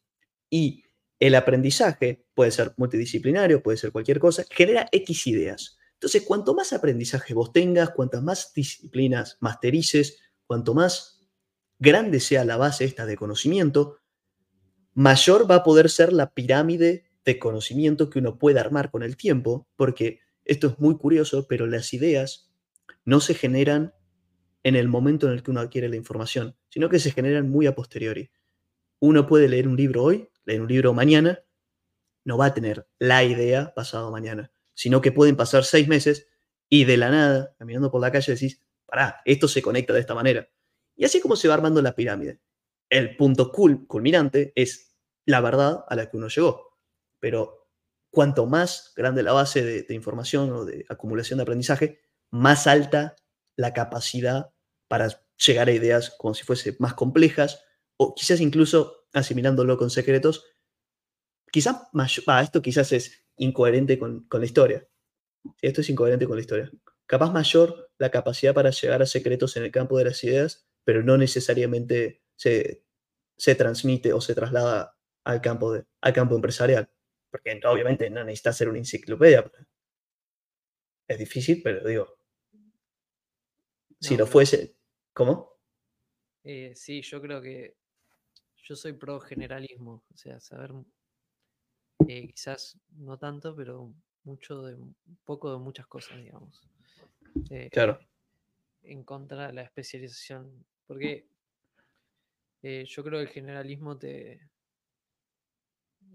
Y 0.50 0.86
el 1.20 1.36
aprendizaje 1.36 2.26
puede 2.34 2.52
ser 2.52 2.74
multidisciplinario, 2.78 3.64
puede 3.64 3.78
ser 3.78 3.92
cualquier 3.92 4.20
cosa, 4.20 4.44
genera 4.50 4.88
X 4.92 5.28
ideas. 5.28 5.78
Entonces, 5.94 6.24
cuanto 6.24 6.54
más 6.54 6.74
aprendizaje 6.74 7.34
vos 7.34 7.52
tengas, 7.52 7.92
cuantas 7.92 8.22
más 8.22 8.54
disciplinas 8.54 9.38
masterices, 9.40 10.20
cuanto 10.48 10.74
más 10.74 11.28
grande 11.80 12.20
sea 12.20 12.46
la 12.46 12.58
base 12.58 12.86
esta 12.86 13.06
de 13.06 13.18
conocimiento, 13.18 13.98
mayor 14.94 15.50
va 15.50 15.56
a 15.56 15.64
poder 15.64 15.90
ser 15.90 16.14
la 16.14 16.34
pirámide 16.34 17.06
de 17.26 17.40
conocimiento 17.40 18.10
que 18.10 18.20
uno 18.20 18.38
puede 18.38 18.60
armar 18.60 18.92
con 18.92 19.04
el 19.04 19.18
tiempo, 19.18 19.68
porque 19.76 20.20
esto 20.46 20.68
es 20.68 20.80
muy 20.80 20.98
curioso, 20.98 21.48
pero 21.48 21.66
las 21.68 21.94
ideas 21.94 22.52
no 23.04 23.20
se 23.20 23.34
generan 23.34 23.94
en 24.64 24.76
el 24.76 24.88
momento 24.88 25.28
en 25.28 25.34
el 25.34 25.44
que 25.44 25.52
uno 25.52 25.60
adquiere 25.60 25.90
la 25.90 25.96
información, 25.96 26.56
sino 26.70 26.90
que 26.90 27.00
se 27.00 27.12
generan 27.12 27.50
muy 27.50 27.68
a 27.68 27.76
posteriori. 27.76 28.32
Uno 29.00 29.28
puede 29.28 29.48
leer 29.48 29.68
un 29.68 29.76
libro 29.76 30.04
hoy, 30.04 30.30
leer 30.46 30.62
un 30.62 30.68
libro 30.68 30.94
mañana, 30.94 31.44
no 32.24 32.38
va 32.38 32.48
a 32.48 32.54
tener 32.54 32.88
la 32.98 33.24
idea 33.24 33.74
pasado 33.76 34.12
mañana, 34.12 34.52
sino 34.74 35.02
que 35.02 35.12
pueden 35.12 35.36
pasar 35.36 35.64
seis 35.64 35.88
meses 35.88 36.28
y 36.70 36.86
de 36.86 36.98
la 36.98 37.10
nada, 37.10 37.56
caminando 37.60 37.92
por 37.92 38.02
la 38.02 38.12
calle, 38.12 38.34
decís, 38.34 38.65
pará, 38.86 39.22
esto 39.26 39.48
se 39.48 39.62
conecta 39.62 39.94
de 39.94 40.00
esta 40.00 40.14
manera. 40.14 40.48
Y 40.96 41.06
así 41.06 41.18
es 41.18 41.22
como 41.22 41.36
se 41.36 41.48
va 41.48 41.54
armando 41.54 41.82
la 41.82 41.96
pirámide. 41.96 42.40
El 42.90 43.18
punto 43.18 43.52
cul 43.52 43.88
culminante 43.88 44.54
es 44.56 44.96
la 45.26 45.42
verdad 45.42 45.84
a 45.88 45.96
la 45.96 46.10
que 46.10 46.18
uno 46.18 46.28
llegó. 46.28 46.80
Pero 47.20 47.70
cuanto 48.12 48.46
más 48.46 48.94
grande 48.96 49.24
la 49.24 49.34
base 49.34 49.64
de, 49.64 49.94
información 49.94 50.52
o 50.52 50.66
de 50.66 50.86
acumulación 50.90 51.38
de 51.38 51.44
aprendizaje, 51.44 52.02
más 52.32 52.68
alta 52.68 53.16
la 53.56 53.74
capacidad 53.74 54.54
para 54.88 55.10
llegar 55.46 55.68
a 55.68 55.74
ideas 55.74 56.16
como 56.18 56.34
si 56.34 56.44
fuese 56.44 56.76
más 56.80 56.94
complejas 56.94 57.64
o 57.98 58.14
quizás 58.14 58.40
incluso 58.40 59.08
asimilándolo 59.14 59.78
con 59.78 59.90
secretos. 59.90 60.46
Quizás, 61.52 61.90
esto 62.42 62.62
quizás 62.62 62.92
es 62.92 63.26
incoherente 63.38 63.98
con 63.98 64.28
la 64.32 64.46
historia. 64.46 64.88
Esto 65.62 65.82
es 65.82 65.90
incoherente 65.90 66.26
con 66.26 66.36
la 66.36 66.42
historia. 66.42 66.72
Capaz 67.08 67.32
mayor 67.32 67.92
la 67.98 68.12
capacidad 68.12 68.54
para 68.54 68.72
llegar 68.72 69.02
a 69.02 69.06
secretos 69.06 69.58
en 69.58 69.64
el 69.64 69.72
campo 69.72 69.98
de 69.98 70.06
las 70.06 70.24
ideas, 70.24 70.68
pero 70.84 71.04
no 71.04 71.18
necesariamente 71.18 72.24
se, 72.36 72.84
se 73.38 73.56
transmite 73.56 74.14
o 74.14 74.22
se 74.22 74.36
traslada 74.36 74.98
al 75.24 75.42
campo, 75.42 75.74
de, 75.74 75.86
al 76.02 76.14
campo 76.14 76.36
empresarial. 76.36 76.90
Porque 77.30 77.60
obviamente 77.66 78.10
no 78.10 78.24
necesita 78.24 78.54
ser 78.54 78.70
una 78.70 78.80
enciclopedia. 78.80 79.52
Es 81.08 81.18
difícil, 81.18 81.62
pero 81.64 81.88
digo, 81.88 82.18
si 84.00 84.14
No, 84.14 84.20
lo 84.20 84.28
fuese, 84.28 84.78
¿cómo? 85.14 85.60
Eh, 86.44 86.74
sí, 86.76 87.02
yo 87.02 87.22
creo 87.22 87.42
que 87.42 87.76
yo 88.58 88.76
soy 88.76 88.94
pro 88.94 89.20
generalismo, 89.20 90.04
o 90.14 90.18
sea, 90.18 90.40
saber 90.40 90.72
eh, 92.08 92.28
quizás 92.28 92.80
no 92.90 93.18
tanto, 93.18 93.56
pero 93.56 93.94
mucho 94.24 94.64
de 94.64 94.78
poco 95.24 95.52
de 95.52 95.60
muchas 95.60 95.88
cosas, 95.88 96.18
digamos. 96.18 96.68
Eh, 97.50 97.70
Claro, 97.72 98.00
en 98.84 99.04
contra 99.04 99.48
de 99.48 99.54
la 99.54 99.64
especialización, 99.64 100.66
porque 100.86 101.28
eh, 102.62 102.86
yo 102.88 103.04
creo 103.04 103.20
que 103.20 103.26
el 103.26 103.30
generalismo 103.30 103.98
te 103.98 104.50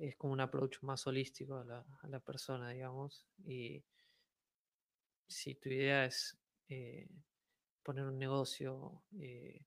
es 0.01 0.17
como 0.17 0.33
un 0.33 0.41
approach 0.41 0.83
más 0.83 1.07
holístico 1.07 1.57
a 1.57 1.85
la, 2.09 2.21
persona, 2.21 2.71
digamos, 2.71 3.27
y 3.45 3.85
si 5.27 5.55
tu 5.57 5.69
idea 5.69 6.07
es 6.07 6.39
eh, 6.69 7.09
poner 7.83 8.05
un 8.05 8.19
negocio, 8.19 9.03
eh, 9.19 9.67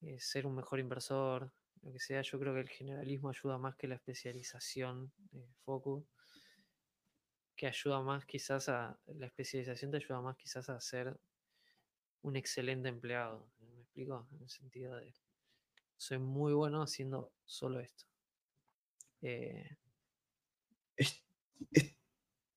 eh, 0.00 0.18
ser 0.18 0.46
un 0.46 0.54
mejor 0.54 0.80
inversor, 0.80 1.52
lo 1.82 1.92
que 1.92 2.00
sea, 2.00 2.22
yo 2.22 2.38
creo 2.38 2.54
que 2.54 2.60
el 2.60 2.68
generalismo 2.68 3.28
ayuda 3.28 3.58
más 3.58 3.76
que 3.76 3.88
la 3.88 3.96
especialización 3.96 5.12
foco, 5.64 6.06
que 7.60 7.66
ayuda 7.66 8.00
más 8.00 8.24
quizás 8.24 8.70
a, 8.70 8.98
la 9.06 9.26
especialización 9.26 9.90
te 9.90 9.98
ayuda 9.98 10.22
más 10.22 10.34
quizás 10.38 10.70
a 10.70 10.80
ser 10.80 11.14
un 12.22 12.34
excelente 12.34 12.88
empleado, 12.88 13.50
¿me 13.58 13.82
explico? 13.82 14.26
En 14.32 14.40
el 14.44 14.48
sentido 14.48 14.96
de, 14.96 15.14
soy 15.98 16.16
muy 16.20 16.54
bueno 16.54 16.80
haciendo 16.80 17.34
solo 17.44 17.80
esto. 17.80 18.06
Eh, 19.20 19.76
es- 20.96 21.22
es- 21.72 21.94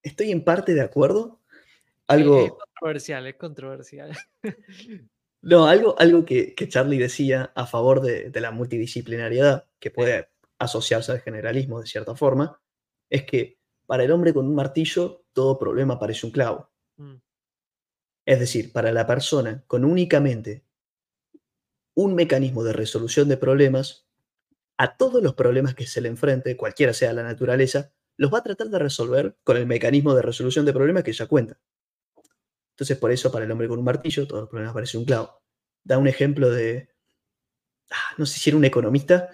estoy 0.04 0.32
en 0.32 0.46
parte 0.46 0.74
de 0.74 0.80
acuerdo. 0.80 1.42
eh, 1.42 1.98
es 2.08 2.08
Algo, 2.08 2.58
controversial, 2.60 3.28
es 3.28 3.36
controversial. 3.36 4.18
no, 5.42 5.68
algo, 5.68 6.00
algo 6.00 6.24
que, 6.24 6.56
que 6.56 6.70
Charlie 6.70 6.98
decía 6.98 7.52
a 7.56 7.66
favor 7.66 8.00
de, 8.00 8.30
de 8.30 8.40
la 8.40 8.52
multidisciplinariedad, 8.52 9.68
que 9.82 9.92
puede 9.92 10.30
asociarse 10.60 11.12
al 11.12 11.20
generalismo 11.20 11.82
de 11.82 11.88
cierta 11.88 12.16
forma, 12.16 12.62
es 13.10 13.26
que 13.26 13.60
para 13.86 14.04
el 14.04 14.12
hombre 14.12 14.34
con 14.34 14.48
un 14.48 14.56
martillo 14.56 15.26
todo 15.34 15.58
problema 15.60 16.00
parece 16.00 16.26
un 16.26 16.32
clavo. 16.32 16.70
Mm, 16.98 17.16
Es 18.26 18.40
decir, 18.40 18.72
para 18.72 18.92
la 18.92 19.06
persona 19.08 19.64
con 19.68 19.86
únicamente 19.86 20.66
un 21.96 22.16
mecanismo 22.16 22.64
de 22.64 22.74
resolución 22.74 23.30
de 23.30 23.38
problemas, 23.38 24.08
a 24.78 24.98
todos 24.98 25.22
los 25.22 25.36
problemas 25.36 25.76
que 25.76 25.86
se 25.86 26.02
le 26.02 26.10
enfrente, 26.10 26.58
cualquiera 26.58 26.94
sea 26.94 27.14
la 27.14 27.24
naturaleza, 27.24 27.94
los 28.18 28.34
va 28.34 28.40
a 28.40 28.44
tratar 28.44 28.68
de 28.70 28.80
resolver 28.80 29.38
con 29.44 29.58
el 29.58 29.66
mecanismo 29.68 30.14
de 30.16 30.22
resolución 30.22 30.66
de 30.66 30.74
problemas 30.74 31.04
que 31.04 31.14
ya 31.14 31.28
cuenta. 31.28 31.60
Entonces, 32.72 32.98
por 32.98 33.12
eso, 33.12 33.32
para 33.32 33.46
el 33.46 33.52
hombre 33.52 33.68
con 33.68 33.80
un 33.80 33.86
martillo, 33.86 34.28
todos 34.28 34.42
los 34.42 34.50
problemas 34.50 34.74
parecen 34.74 35.02
un 35.02 35.06
clavo. 35.06 35.42
Da 35.84 35.98
un 35.98 36.08
ejemplo 36.08 36.50
de, 36.50 36.90
ah, 37.92 38.16
no 38.18 38.26
sé 38.26 38.40
si 38.40 38.50
era 38.50 38.58
un 38.58 38.66
economista, 38.66 39.30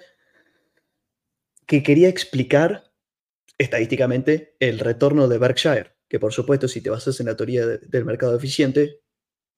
que 1.66 1.84
quería 1.84 2.10
explicar 2.10 2.89
estadísticamente 3.60 4.56
el 4.60 4.80
retorno 4.80 5.28
de 5.28 5.38
Berkshire, 5.38 5.96
que 6.08 6.20
por 6.20 6.34
supuesto, 6.34 6.68
si 6.68 6.82
te 6.82 6.90
basas 6.90 7.20
en 7.20 7.28
la 7.28 7.36
teoría 7.38 7.68
de- 7.68 7.78
del 7.80 8.06
mercado 8.06 8.36
eficiente, 8.36 9.02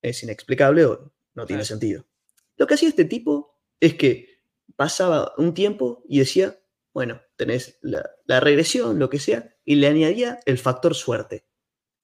es 0.01 0.21
inexplicable 0.23 0.83
o 0.85 1.13
no 1.35 1.45
tiene 1.45 1.63
sentido. 1.63 2.05
Lo 2.57 2.67
que 2.67 2.73
hacía 2.73 2.89
este 2.89 3.05
tipo 3.05 3.57
es 3.79 3.93
que 3.95 4.27
pasaba 4.75 5.33
un 5.37 5.53
tiempo 5.53 6.03
y 6.09 6.19
decía, 6.19 6.59
bueno, 6.93 7.21
tenés 7.37 7.77
la, 7.81 8.09
la 8.25 8.39
regresión, 8.39 8.99
lo 8.99 9.09
que 9.09 9.19
sea, 9.19 9.55
y 9.63 9.75
le 9.75 9.87
añadía 9.87 10.39
el 10.45 10.57
factor 10.57 10.95
suerte. 10.95 11.45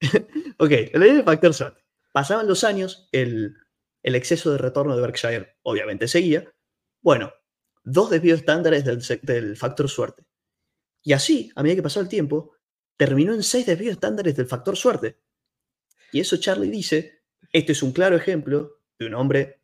ok, 0.60 0.70
le 0.70 0.92
añadía 0.94 1.20
el 1.20 1.24
factor 1.24 1.54
suerte. 1.54 1.84
Pasaban 2.14 2.48
los 2.48 2.64
años, 2.64 3.10
el, 3.12 3.56
el 4.04 4.16
exceso 4.16 4.52
de 4.52 4.58
retorno 4.60 4.96
de 4.96 5.02
Berkshire 5.02 5.58
obviamente 5.64 6.08
seguía. 6.08 6.54
Bueno, 7.02 7.34
dos 7.84 8.10
desvíos 8.12 8.40
estándares 8.40 8.86
del 8.86 9.58
factor 9.58 9.90
suerte. 9.90 10.24
Y 11.08 11.14
así, 11.14 11.50
a 11.56 11.64
medida 11.64 11.78
que 11.78 11.84
pasaba 11.84 12.04
el 12.04 12.10
tiempo, 12.10 12.58
terminó 12.98 13.34
en 13.34 13.42
seis 13.42 13.66
desvíos 13.66 13.94
estándares 13.94 14.36
del 14.36 14.46
factor 14.46 14.76
suerte. 14.76 15.18
Y 16.12 16.20
eso 16.20 16.36
Charlie 16.36 16.70
dice, 16.70 17.22
este 17.54 17.72
es 17.72 17.82
un 17.82 17.94
claro 17.94 18.18
ejemplo 18.18 18.82
de 19.00 19.08
un 19.08 19.14
hombre 19.14 19.62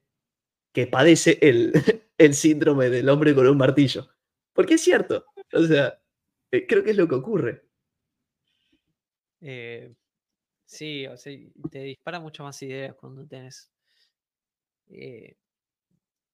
que 0.71 0.87
padece 0.87 1.39
el, 1.41 1.73
el 2.17 2.33
síndrome 2.33 2.89
del 2.89 3.09
hombre 3.09 3.35
con 3.35 3.45
un 3.45 3.57
martillo. 3.57 4.07
Porque 4.53 4.75
es 4.75 4.81
cierto. 4.83 5.25
O 5.51 5.63
sea, 5.63 6.01
eh, 6.49 6.65
creo 6.65 6.81
que 6.81 6.91
es 6.91 6.97
lo 6.97 7.09
que 7.09 7.15
ocurre. 7.15 7.67
eh, 9.41 9.93
sí, 10.63 11.05
o 11.07 11.17
sea, 11.17 11.37
te 11.69 11.79
dispara 11.79 12.21
muchas 12.21 12.45
más 12.45 12.63
ideas 12.63 12.95
cuando 12.95 13.27
tienes 13.27 13.69
eh, 14.91 15.35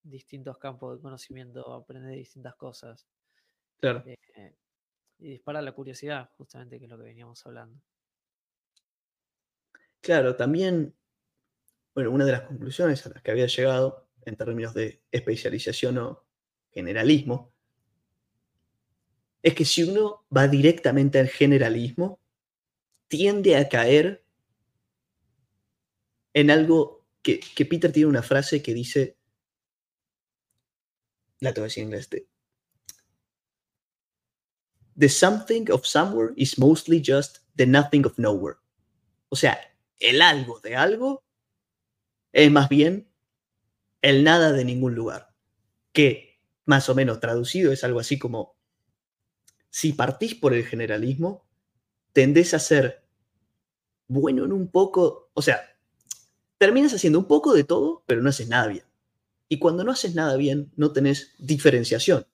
distintos 0.04 0.60
campos 0.60 0.98
de 0.98 1.02
conocimiento, 1.02 1.74
aprendes 1.74 2.16
distintas 2.16 2.56
cosas. 2.56 3.08
Claro. 3.80 4.04
eh, 4.06 4.54
y 5.20 5.30
dispara 5.30 5.62
la 5.62 5.74
curiosidad, 5.74 6.30
justamente, 6.38 6.80
que 6.80 6.86
es 6.86 6.92
lo 6.92 6.98
que 6.98 7.04
veníamos 7.04 7.46
hablando. 7.46 7.82
Claro, 10.02 10.36
también, 10.36 10.96
bueno, 11.94 12.12
una 12.12 12.26
de 12.26 12.32
las 12.32 12.42
conclusiones 12.44 13.06
a 13.06 13.10
las 13.10 13.22
que 13.22 13.32
había 13.32 13.48
llegado 13.48 14.08
en 14.26 14.36
términos 14.38 14.74
de 14.74 15.04
especialización 15.12 15.98
o 15.98 16.26
generalismo, 16.72 17.54
es 19.42 19.54
que 19.54 19.66
si 19.66 19.84
uno 19.84 20.26
va 20.36 20.48
directamente 20.48 21.20
al 21.20 21.28
generalismo, 21.28 22.20
tiende 23.08 23.58
a 23.58 23.68
caer 23.68 24.26
en 26.34 26.52
algo 26.52 27.06
que, 27.22 27.40
que 27.40 27.66
Peter 27.66 27.92
tiene 27.92 28.10
una 28.10 28.22
frase 28.22 28.62
que 28.62 28.74
dice, 28.74 29.18
la 31.40 31.54
tengo 31.54 31.66
que 31.66 31.70
decir 31.70 31.84
en 31.84 31.90
inglés, 31.90 32.10
the 35.00 35.08
something 35.08 35.72
of 35.72 35.86
somewhere 35.86 36.34
is 36.36 36.60
mostly 36.60 37.02
just 37.02 37.40
the 37.56 37.66
nothing 37.66 38.06
of 38.06 38.18
nowhere. 38.20 38.58
O 39.30 39.36
sea, 39.36 39.58
el 40.00 40.22
algo 40.22 40.60
de 40.60 40.76
algo 40.76 41.24
es 42.34 42.52
más 42.52 42.68
bien 42.68 43.10
el 44.02 44.24
nada 44.24 44.52
de 44.52 44.66
ningún 44.66 44.96
lugar. 44.96 45.34
Que 45.94 46.40
más 46.66 46.90
o 46.90 46.96
menos 46.96 47.20
traducido 47.20 47.72
es 47.72 47.84
algo 47.84 48.00
así 48.00 48.20
como, 48.20 48.58
si 49.70 49.94
partís 49.94 50.36
por 50.36 50.54
el 50.54 50.66
generalismo, 50.66 51.46
tendés 52.12 52.54
a 52.54 52.60
ser 52.60 53.04
bueno 54.08 54.44
en 54.44 54.52
un 54.52 54.68
poco, 54.68 55.32
o 55.34 55.42
sea, 55.42 55.62
terminas 56.58 56.94
haciendo 56.94 57.20
un 57.20 57.28
poco 57.28 57.54
de 57.54 57.64
todo, 57.64 58.04
pero 58.06 58.22
no 58.22 58.30
haces 58.30 58.50
nada 58.50 58.68
bien. 58.68 58.84
Y 59.48 59.60
cuando 59.60 59.84
no 59.84 59.92
haces 59.92 60.14
nada 60.14 60.36
bien, 60.36 60.72
no 60.76 60.92
tenés 60.92 61.34
diferenciación, 61.40 62.28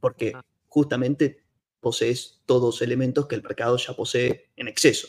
porque 0.00 0.32
ah. 0.34 0.44
justamente 0.68 1.47
posees 1.80 2.42
todos 2.46 2.82
elementos 2.82 3.26
que 3.26 3.34
el 3.34 3.42
mercado 3.42 3.76
ya 3.76 3.94
posee 3.94 4.50
en 4.56 4.68
exceso. 4.68 5.08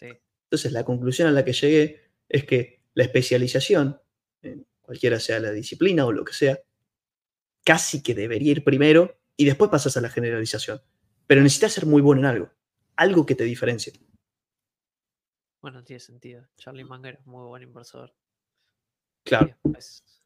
Entonces, 0.00 0.72
la 0.72 0.84
conclusión 0.84 1.28
a 1.28 1.32
la 1.32 1.46
que 1.46 1.54
llegué 1.54 2.10
es 2.28 2.44
que 2.44 2.82
la 2.92 3.04
especialización, 3.04 4.00
en 4.42 4.66
cualquiera 4.82 5.18
sea 5.18 5.40
la 5.40 5.50
disciplina 5.50 6.04
o 6.04 6.12
lo 6.12 6.24
que 6.24 6.34
sea, 6.34 6.60
casi 7.64 8.02
que 8.02 8.14
debería 8.14 8.52
ir 8.52 8.64
primero 8.64 9.18
y 9.36 9.46
después 9.46 9.70
pasas 9.70 9.96
a 9.96 10.02
la 10.02 10.10
generalización. 10.10 10.82
Pero 11.26 11.40
necesitas 11.40 11.72
ser 11.72 11.86
muy 11.86 12.02
bueno 12.02 12.20
en 12.20 12.26
algo, 12.26 12.50
algo 12.96 13.24
que 13.24 13.34
te 13.34 13.44
diferencie. 13.44 13.94
Bueno, 15.62 15.82
tiene 15.84 16.00
sentido. 16.00 16.46
Charlie 16.56 16.84
Munger 16.84 17.14
es 17.14 17.26
muy 17.26 17.46
buen 17.46 17.62
inversor. 17.62 18.14
Claro. 19.24 19.56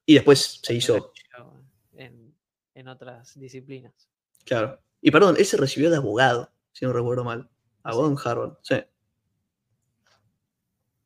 Y 0.07 0.15
después, 0.15 0.61
se 0.63 0.75
hizo. 0.75 1.13
En, 1.93 2.35
en, 2.75 2.89
otras 2.89 3.39
disciplinas. 3.39 4.09
Claro. 4.45 4.81
Y 5.01 5.11
perdón, 5.11 5.37
él 5.39 5.45
se 5.45 5.57
recibió 5.57 5.91
de 5.91 5.97
abogado, 5.97 6.53
si 6.73 6.85
no 6.85 6.93
recuerdo 6.93 7.25
mal. 7.25 7.51
Abogado 7.83 8.13
en 8.13 8.19
Harvard, 8.23 8.59
sí. 8.63 8.77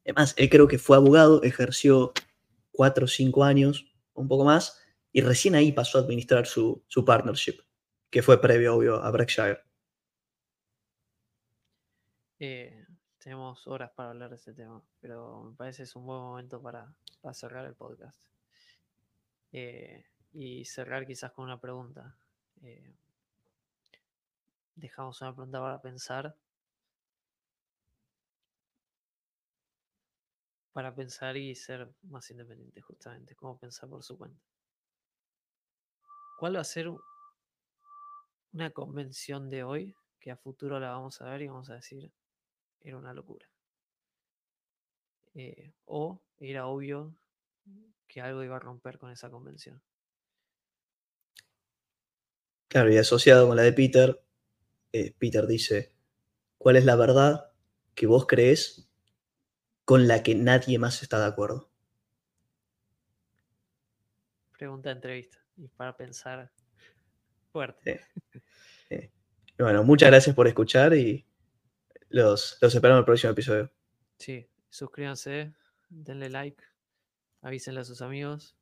Además, 0.04 0.34
él 0.36 0.48
creo 0.48 0.66
que 0.66 0.78
fue 0.78 0.96
abogado, 0.96 1.42
ejerció 1.42 2.12
cuatro 2.72 3.04
o 3.04 3.08
cinco 3.08 3.44
años, 3.44 3.92
un 4.14 4.28
poco 4.28 4.44
más, 4.44 4.80
y 5.12 5.20
recién 5.20 5.54
ahí 5.54 5.72
pasó 5.72 5.98
a 5.98 6.02
administrar 6.02 6.46
su, 6.46 6.82
su 6.88 7.04
partnership, 7.04 7.60
que 8.10 8.22
fue 8.22 8.40
previo, 8.40 8.76
obvio, 8.76 8.96
a 8.96 9.10
Berkshire. 9.10 9.60
Eh, 12.38 12.86
tenemos 13.18 13.66
horas 13.66 13.90
para 13.94 14.10
hablar 14.10 14.30
de 14.30 14.36
este 14.36 14.54
tema, 14.54 14.82
pero 14.98 15.42
me 15.42 15.54
parece 15.54 15.82
es 15.82 15.94
un 15.94 16.06
buen 16.06 16.20
momento 16.20 16.62
para, 16.62 16.90
cerrar 17.34 17.66
el 17.66 17.74
podcast. 17.74 18.18
Eh, 19.52 20.06
y 20.32 20.64
cerrar 20.64 21.06
quizás 21.06 21.32
con 21.32 21.44
una 21.44 21.60
pregunta. 21.60 22.16
Eh, 22.62 22.94
dejamos 24.80 25.20
una 25.20 25.34
pregunta 25.34 25.60
para 25.60 25.80
pensar. 25.80 26.36
Para 30.72 30.94
pensar 30.94 31.36
y 31.36 31.54
ser 31.54 31.92
más 32.02 32.30
independiente, 32.30 32.80
justamente, 32.80 33.34
cómo 33.36 33.58
pensar 33.58 33.88
por 33.88 34.02
su 34.02 34.16
cuenta. 34.16 34.40
¿Cuál 36.38 36.56
va 36.56 36.60
a 36.60 36.64
ser 36.64 36.88
una 38.52 38.70
convención 38.70 39.48
de 39.48 39.62
hoy 39.62 39.94
que 40.18 40.30
a 40.30 40.36
futuro 40.36 40.78
la 40.80 40.90
vamos 40.90 41.20
a 41.20 41.30
ver 41.30 41.42
y 41.42 41.48
vamos 41.48 41.70
a 41.70 41.74
decir, 41.74 42.12
era 42.80 42.96
una 42.96 43.14
locura. 43.14 43.48
Eh, 45.34 45.72
o 45.86 46.20
era 46.38 46.66
obvio 46.66 47.14
que 48.08 48.20
algo 48.20 48.42
iba 48.42 48.56
a 48.56 48.60
romper 48.60 48.98
con 48.98 49.10
esa 49.10 49.30
convención. 49.30 49.80
Claro, 52.68 52.92
y 52.92 52.98
asociado 52.98 53.48
con 53.48 53.56
la 53.56 53.62
de 53.62 53.72
Peter, 53.72 54.20
eh, 54.92 55.14
Peter 55.18 55.46
dice, 55.46 55.92
¿cuál 56.58 56.76
es 56.76 56.84
la 56.84 56.96
verdad 56.96 57.52
que 57.94 58.06
vos 58.06 58.26
crees 58.26 58.88
con 59.84 60.08
la 60.08 60.22
que 60.22 60.34
nadie 60.34 60.78
más 60.78 61.02
está 61.02 61.18
de 61.18 61.26
acuerdo? 61.26 61.70
Pregunta 64.56 64.90
de 64.90 64.94
entrevista, 64.96 65.38
y 65.56 65.68
para 65.68 65.96
pensar 65.96 66.52
fuerte. 67.52 68.00
Bueno, 69.58 69.84
muchas 69.84 70.08
gracias 70.08 70.34
por 70.34 70.48
escuchar 70.48 70.94
y 70.94 71.26
los, 72.08 72.56
los 72.62 72.74
esperamos 72.74 72.96
en 72.96 73.00
el 73.00 73.04
próximo 73.04 73.32
episodio. 73.32 73.70
Sí, 74.18 74.48
suscríbanse, 74.70 75.52
denle 75.90 76.30
like, 76.30 76.64
avísenle 77.42 77.80
a 77.80 77.84
sus 77.84 78.00
amigos 78.00 78.56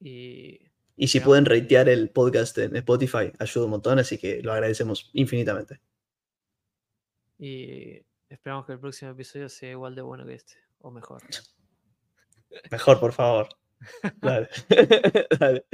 y... 0.00 0.71
Y 0.96 1.08
si 1.08 1.20
pueden 1.20 1.44
ratear 1.46 1.88
el 1.88 2.10
podcast 2.10 2.58
en 2.58 2.76
Spotify, 2.76 3.32
ayuda 3.38 3.64
un 3.64 3.70
montón, 3.70 3.98
así 3.98 4.18
que 4.18 4.42
lo 4.42 4.52
agradecemos 4.52 5.10
infinitamente. 5.14 5.80
Y 7.38 8.04
esperamos 8.28 8.66
que 8.66 8.72
el 8.72 8.80
próximo 8.80 9.10
episodio 9.10 9.48
sea 9.48 9.70
igual 9.70 9.94
de 9.94 10.02
bueno 10.02 10.26
que 10.26 10.34
este, 10.34 10.54
o 10.78 10.90
mejor. 10.90 11.22
Mejor, 12.70 13.00
por 13.00 13.12
favor. 13.12 13.48
Dale. 14.20 14.48
Dale. 15.40 15.66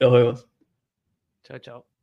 Nos 0.00 0.12
vemos. 0.12 0.48
Chao, 1.44 1.58
chao. 1.60 1.93